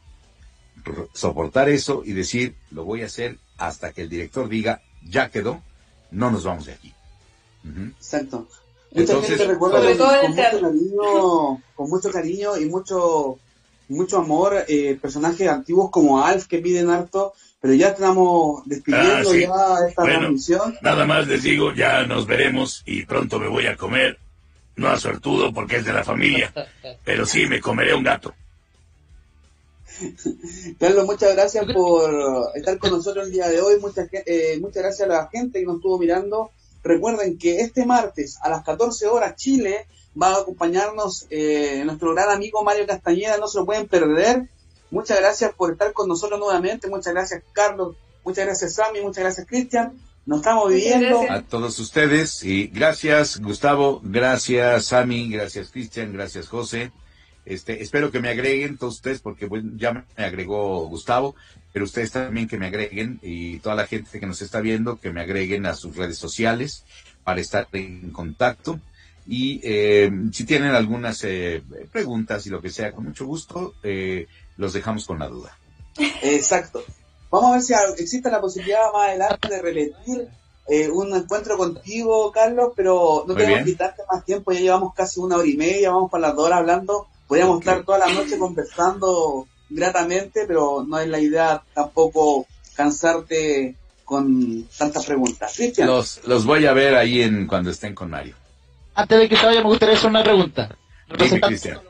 soportar 1.13 1.69
eso 1.69 2.03
y 2.05 2.13
decir, 2.13 2.55
lo 2.71 2.85
voy 2.85 3.03
a 3.03 3.07
hacer 3.07 3.39
hasta 3.59 3.93
que 3.93 4.03
el 4.03 4.09
director 4.09 4.49
diga, 4.49 4.83
ya 5.03 5.31
quedó, 5.31 5.63
no 6.11 6.31
nos 6.31 6.45
vamos 6.45 6.67
de 6.67 6.73
aquí. 6.73 6.93
Exacto. 7.99 8.47
Mucha 8.93 9.23
gente 9.23 9.45
recuerda 9.47 9.81
con, 9.81 10.31
mucho 10.31 10.61
cariño, 10.61 11.63
con 11.75 11.91
mucho 11.91 12.11
cariño 12.11 12.57
y 12.57 12.67
mucho, 12.67 13.39
mucho 13.89 14.19
amor 14.19 14.65
eh, 14.69 14.99
personajes 15.01 15.49
antiguos 15.49 15.91
como 15.91 16.25
Alf 16.25 16.47
que 16.47 16.59
piden 16.59 16.89
harto, 16.89 17.35
pero 17.61 17.75
ya 17.75 17.89
estamos 17.89 18.63
despidiendo 18.67 19.31
ah, 19.31 19.79
ya 19.81 19.89
esta 19.89 20.03
transmisión. 20.03 20.77
Nada 20.81 21.05
más 21.05 21.27
les 21.27 21.43
digo, 21.43 21.75
ya 21.75 22.07
nos 22.07 22.27
veremos 22.27 22.83
y 22.87 23.05
pronto 23.05 23.39
me 23.39 23.49
voy 23.49 23.67
a 23.67 23.77
comer. 23.77 24.19
No 24.77 24.89
a 24.89 24.99
suertudo 24.99 25.53
porque 25.53 25.77
es 25.77 25.85
de 25.85 25.93
la 25.93 26.05
familia, 26.05 26.53
pero 27.05 27.27
sí 27.27 27.47
me 27.47 27.61
comeré 27.61 27.95
un 27.95 28.05
gato. 28.05 28.35
Carlos, 30.79 31.07
muchas 31.07 31.35
gracias 31.35 31.65
por 31.73 32.11
estar 32.55 32.79
con 32.79 32.91
nosotros 32.91 33.27
el 33.27 33.33
día 33.33 33.49
de 33.49 33.61
hoy. 33.61 33.79
Muchas, 33.81 34.09
eh, 34.13 34.59
muchas 34.61 34.83
gracias 34.83 35.09
a 35.09 35.13
la 35.13 35.29
gente 35.29 35.61
que 35.61 35.67
nos 35.67 35.77
estuvo 35.77 35.99
mirando. 35.99 36.51
Recuerden 36.83 37.39
que 37.39 37.61
este 37.61 37.85
martes 37.85 38.39
a 38.43 38.49
las 38.49 38.65
14 38.65 39.07
horas 39.09 39.37
Chile 39.37 39.87
va 40.21 40.35
a 40.35 40.41
acompañarnos 40.41 41.27
eh, 41.31 41.83
nuestro 41.85 42.15
gran 42.15 42.31
amigo 42.31 42.63
Mario 42.63 42.87
Castañeda, 42.87 43.39
no 43.39 43.49
se 43.49 43.59
lo 43.59 43.67
pueden 43.67 43.89
perder. 43.89 44.49
Muchas 44.91 45.19
gracias 45.19 45.53
por 45.55 45.73
estar 45.73 45.93
con 45.93 46.09
nosotros 46.09 46.39
nuevamente, 46.39 46.89
muchas 46.89 47.13
gracias 47.13 47.43
Carlos, 47.53 47.97
muchas 48.25 48.47
gracias 48.47 48.75
Sammy, 48.75 49.01
muchas 49.01 49.25
gracias 49.25 49.47
Cristian. 49.47 50.01
Nos 50.27 50.39
estamos 50.39 50.71
viviendo. 50.71 51.23
A 51.29 51.43
todos 51.43 51.79
ustedes. 51.79 52.43
Y 52.43 52.67
gracias 52.69 53.41
Gustavo, 53.41 54.01
gracias 54.03 54.87
Sammy, 54.87 55.31
gracias 55.31 55.71
Cristian, 55.71 56.13
gracias 56.13 56.49
José. 56.49 56.93
Este, 57.47 57.81
espero 57.81 58.11
que 58.11 58.19
me 58.19 58.29
agreguen 58.29 58.77
todos 58.77 58.97
ustedes 58.97 59.21
porque 59.21 59.49
ya 59.77 59.93
me 59.93 60.25
agregó 60.25 60.89
Gustavo, 60.89 61.37
pero 61.73 61.85
ustedes 61.85 62.11
también 62.11 62.49
que 62.49 62.59
me 62.59 62.67
agreguen 62.67 63.21
y 63.23 63.61
toda 63.61 63.77
la 63.77 63.87
gente 63.87 64.19
que 64.19 64.27
nos 64.27 64.43
está 64.43 64.61
viendo 64.61 64.99
que 64.99 65.13
me 65.13 65.21
agreguen 65.21 65.65
a 65.65 65.75
sus 65.75 65.95
redes 65.95 66.19
sociales 66.19 66.83
para 67.23 67.41
estar 67.41 67.69
en 67.73 68.11
contacto. 68.11 68.81
Y 69.29 69.61
eh, 69.63 70.11
si 70.33 70.45
tienen 70.45 70.73
algunas 70.75 71.23
eh, 71.23 71.63
preguntas 71.93 72.47
y 72.47 72.51
lo 72.51 72.61
que 72.61 72.71
sea, 72.71 72.91
con 72.91 73.05
mucho 73.05 73.27
gusto, 73.27 73.75
eh, 73.85 74.27
los 74.57 74.73
dejamos 74.73 75.07
con 75.07 75.21
la 75.21 75.29
duda. 75.29 75.57
Exacto. 76.23 76.83
Vamos 77.31 77.51
a 77.51 77.53
ver 77.53 77.63
si 77.97 78.03
existe 78.03 78.29
la 78.29 78.41
posibilidad 78.41 78.93
más 78.93 79.11
adelante 79.11 79.49
de 79.49 79.63
repetir 79.63 80.29
un 80.93 81.15
encuentro 81.15 81.57
contigo, 81.57 82.33
Carlos, 82.33 82.73
pero 82.75 83.25
no 83.29 83.37
tengo 83.37 83.57
que 83.59 83.65
quitarte 83.65 84.03
más 84.11 84.25
tiempo, 84.25 84.51
ya 84.51 84.59
llevamos 84.59 84.95
casi 84.95 85.21
una 85.21 85.37
hora 85.37 85.47
y 85.47 85.57
media, 85.57 85.91
vamos 85.91 86.11
para 86.11 86.27
las 86.27 86.35
dos 86.35 86.47
horas 86.47 86.59
hablando 86.59 87.07
Podríamos 87.27 87.61
estar 87.61 87.83
toda 87.85 87.99
la 87.99 88.13
noche 88.13 88.39
conversando 88.39 89.47
gratamente, 89.69 90.45
pero 90.47 90.85
no 90.87 90.99
es 90.99 91.09
la 91.09 91.19
idea 91.19 91.63
tampoco 91.75 92.47
cansarte 92.75 93.75
con 94.05 94.65
tantas 94.79 95.05
preguntas. 95.07 95.53
Cristian. 95.57 95.89
Los, 95.89 96.21
los 96.27 96.45
voy 96.45 96.67
a 96.67 96.73
ver 96.73 96.95
ahí 96.95 97.23
en 97.23 97.47
cuando 97.47 97.71
estén 97.71 97.95
con 97.95 98.11
Mario. 98.11 98.37
Antes 98.95 99.19
de 99.19 99.29
que 99.29 99.37
se 99.37 99.45
vaya, 99.45 99.61
me 99.61 99.69
gustaría 99.69 99.97
hacer 99.97 100.11
una 100.11 100.23
pregunta. 100.23 100.77
Cristian. 101.09 101.81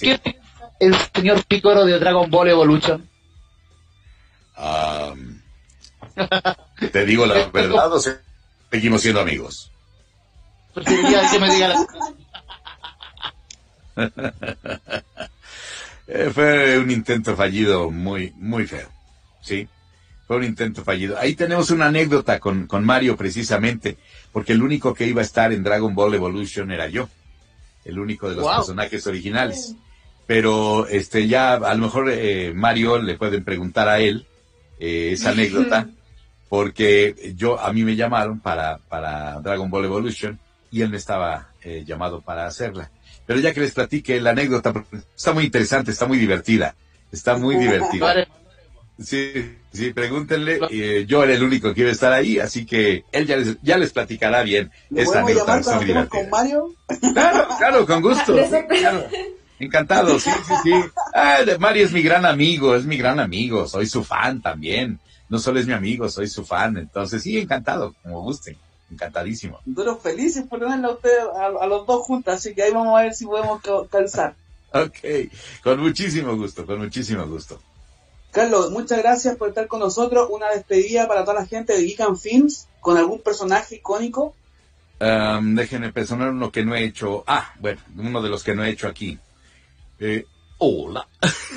¿Qué 0.00 0.20
el 0.80 0.94
señor 1.14 1.44
Picoro 1.44 1.84
de 1.84 1.98
Dragon 1.98 2.30
Ball 2.30 2.48
Evolution? 2.48 3.08
te 6.92 7.04
digo 7.04 7.26
la 7.26 7.46
verdad, 7.52 7.92
o 7.92 8.00
seguimos 8.70 9.02
siendo 9.02 9.20
amigos. 9.20 9.70
Preferiría 10.74 11.30
que 11.30 11.38
me 11.38 11.54
diga 11.54 11.68
la... 11.68 11.86
Eh, 16.08 16.30
fue 16.32 16.78
un 16.78 16.90
intento 16.90 17.34
fallido 17.34 17.90
muy, 17.90 18.32
muy 18.36 18.64
feo. 18.66 18.88
Sí, 19.40 19.66
fue 20.26 20.36
un 20.36 20.44
intento 20.44 20.84
fallido. 20.84 21.18
Ahí 21.18 21.34
tenemos 21.34 21.70
una 21.70 21.86
anécdota 21.86 22.38
con, 22.38 22.66
con 22.66 22.84
Mario 22.84 23.16
precisamente, 23.16 23.96
porque 24.32 24.52
el 24.52 24.62
único 24.62 24.94
que 24.94 25.06
iba 25.06 25.20
a 25.20 25.24
estar 25.24 25.52
en 25.52 25.64
Dragon 25.64 25.94
Ball 25.94 26.14
Evolution 26.14 26.70
era 26.70 26.88
yo, 26.88 27.08
el 27.84 27.98
único 27.98 28.30
de 28.30 28.36
los 28.36 28.46
personajes 28.46 29.04
originales. 29.06 29.74
Pero 30.28 30.86
este 30.86 31.26
ya 31.26 31.54
a 31.54 31.74
lo 31.74 31.82
mejor 31.82 32.08
eh, 32.10 32.52
Mario 32.54 33.02
le 33.02 33.16
pueden 33.16 33.42
preguntar 33.42 33.88
a 33.88 33.98
él 33.98 34.26
eh, 34.78 35.10
esa 35.12 35.30
anécdota, 35.30 35.88
porque 36.48 37.34
yo 37.36 37.58
a 37.58 37.72
mí 37.72 37.82
me 37.82 37.96
llamaron 37.96 38.38
para, 38.38 38.78
para 38.78 39.40
Dragon 39.40 39.68
Ball 39.68 39.86
Evolution 39.86 40.38
y 40.70 40.82
él 40.82 40.90
me 40.90 40.98
estaba 40.98 41.48
llamado 41.84 42.20
para 42.20 42.46
hacerla. 42.46 42.92
Pero 43.26 43.40
ya 43.40 43.52
que 43.52 43.60
les 43.60 43.72
platique 43.72 44.20
la 44.20 44.30
anécdota, 44.30 44.72
está 45.16 45.32
muy 45.32 45.44
interesante, 45.44 45.90
está 45.90 46.06
muy 46.06 46.18
divertida. 46.18 46.74
Está 47.12 47.36
muy 47.36 47.56
divertida. 47.56 48.26
Sí, 48.98 49.56
sí, 49.72 49.92
pregúntenle. 49.92 50.60
Eh, 50.70 51.04
yo 51.06 51.22
era 51.22 51.34
el 51.34 51.42
único 51.42 51.74
que 51.74 51.82
iba 51.82 51.90
a 51.90 51.92
estar 51.92 52.12
ahí, 52.12 52.38
así 52.38 52.64
que 52.64 53.04
él 53.12 53.26
ya 53.26 53.36
les, 53.36 53.56
ya 53.62 53.76
les 53.76 53.92
platicará 53.92 54.42
bien 54.42 54.70
esta 54.94 55.20
anécdota. 55.20 55.60
con 56.08 56.30
Mario? 56.30 56.74
Claro, 57.12 57.48
claro, 57.58 57.86
con 57.86 58.00
gusto. 58.00 58.34
Encantado, 59.58 60.18
sí, 60.20 60.30
sí, 60.46 60.54
sí. 60.62 60.72
Ah, 61.14 61.38
Mario 61.58 61.86
es 61.86 61.92
mi 61.92 62.02
gran 62.02 62.26
amigo, 62.26 62.74
es 62.74 62.84
mi 62.84 62.96
gran 62.96 63.18
amigo, 63.20 63.66
soy 63.66 63.86
su 63.86 64.04
fan 64.04 64.40
también. 64.42 64.98
No 65.28 65.38
solo 65.38 65.58
es 65.58 65.66
mi 65.66 65.72
amigo, 65.72 66.08
soy 66.08 66.28
su 66.28 66.44
fan. 66.44 66.76
Entonces, 66.76 67.22
sí, 67.22 67.38
encantado, 67.38 67.94
como 68.02 68.22
gusten. 68.22 68.56
Encantadísimo. 68.90 69.60
Nosotros 69.64 70.02
felices 70.02 70.44
por 70.48 70.60
tenerlo 70.60 70.88
a 70.88 70.92
ustedes, 70.94 71.24
a, 71.60 71.66
los 71.66 71.86
dos 71.86 72.06
juntos, 72.06 72.34
así 72.34 72.54
que 72.54 72.62
ahí 72.62 72.72
vamos 72.72 72.98
a 72.98 73.02
ver 73.02 73.14
si 73.14 73.26
podemos 73.26 73.60
calzar. 73.90 74.34
Ok, 74.72 74.98
con 75.62 75.80
muchísimo 75.80 76.36
gusto, 76.36 76.66
con 76.66 76.78
muchísimo 76.78 77.26
gusto. 77.26 77.60
Carlos, 78.30 78.70
muchas 78.70 78.98
gracias 78.98 79.36
por 79.36 79.48
estar 79.48 79.66
con 79.66 79.80
nosotros. 79.80 80.28
Una 80.30 80.50
despedida 80.50 81.08
para 81.08 81.22
toda 81.24 81.40
la 81.40 81.46
gente 81.46 81.72
de 81.72 81.82
Geek 81.82 82.00
and 82.00 82.18
Films 82.18 82.68
con 82.80 82.96
algún 82.96 83.20
personaje 83.20 83.76
icónico. 83.76 84.34
Um, 85.00 85.54
déjenme 85.54 85.92
pensar 85.92 86.18
uno 86.20 86.52
que 86.52 86.64
no 86.64 86.74
he 86.74 86.84
hecho. 86.84 87.24
Ah, 87.26 87.52
bueno, 87.58 87.80
uno 87.96 88.22
de 88.22 88.28
los 88.28 88.44
que 88.44 88.54
no 88.54 88.62
he 88.64 88.70
hecho 88.70 88.88
aquí. 88.88 89.18
Eh, 89.98 90.26
hola. 90.58 91.08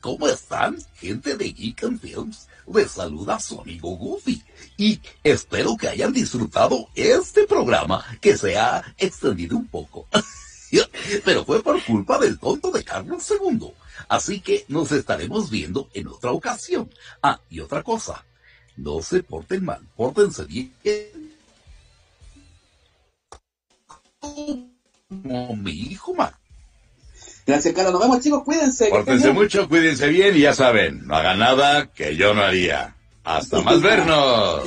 ¿Cómo 0.00 0.28
están, 0.28 0.76
gente 0.96 1.34
de 1.34 1.50
Geek 1.50 1.84
and 1.84 1.98
Films? 1.98 2.46
Les 2.72 2.90
saluda 2.90 3.38
su 3.40 3.60
amigo 3.60 3.96
Goofy. 3.96 4.42
Y 4.76 5.00
espero 5.22 5.76
que 5.76 5.88
hayan 5.88 6.12
disfrutado 6.12 6.88
este 6.94 7.46
programa 7.46 8.04
que 8.20 8.36
se 8.36 8.56
ha 8.56 8.82
extendido 8.98 9.56
un 9.56 9.66
poco. 9.68 10.06
Pero 11.24 11.44
fue 11.44 11.62
por 11.62 11.82
culpa 11.84 12.18
del 12.18 12.38
tonto 12.38 12.70
de 12.70 12.82
Carlos 12.82 13.30
II. 13.30 13.72
Así 14.08 14.40
que 14.40 14.64
nos 14.68 14.90
estaremos 14.92 15.50
viendo 15.50 15.88
en 15.94 16.08
otra 16.08 16.32
ocasión. 16.32 16.90
Ah, 17.22 17.40
y 17.48 17.60
otra 17.60 17.82
cosa. 17.82 18.24
No 18.76 19.00
se 19.02 19.22
porten 19.22 19.64
mal, 19.64 19.86
pórtense 19.96 20.44
bien. 20.44 20.72
Como 24.18 25.56
mi 25.56 25.70
hijo 25.70 26.14
Mar. 26.14 26.43
Gracias, 27.46 27.74
Carlos. 27.74 27.92
Nos 27.92 28.02
vemos, 28.02 28.20
chicos. 28.20 28.42
Cuídense. 28.44 28.88
Pórtense 28.88 29.32
mucho, 29.32 29.68
cuídense 29.68 30.08
bien 30.08 30.36
y 30.36 30.40
ya 30.40 30.54
saben, 30.54 31.06
no 31.06 31.16
hagan 31.16 31.38
nada 31.38 31.90
que 31.92 32.16
yo 32.16 32.34
no 32.34 32.42
haría. 32.42 32.94
Hasta 33.22 33.60
más 33.62 33.80
vernos. 33.82 34.64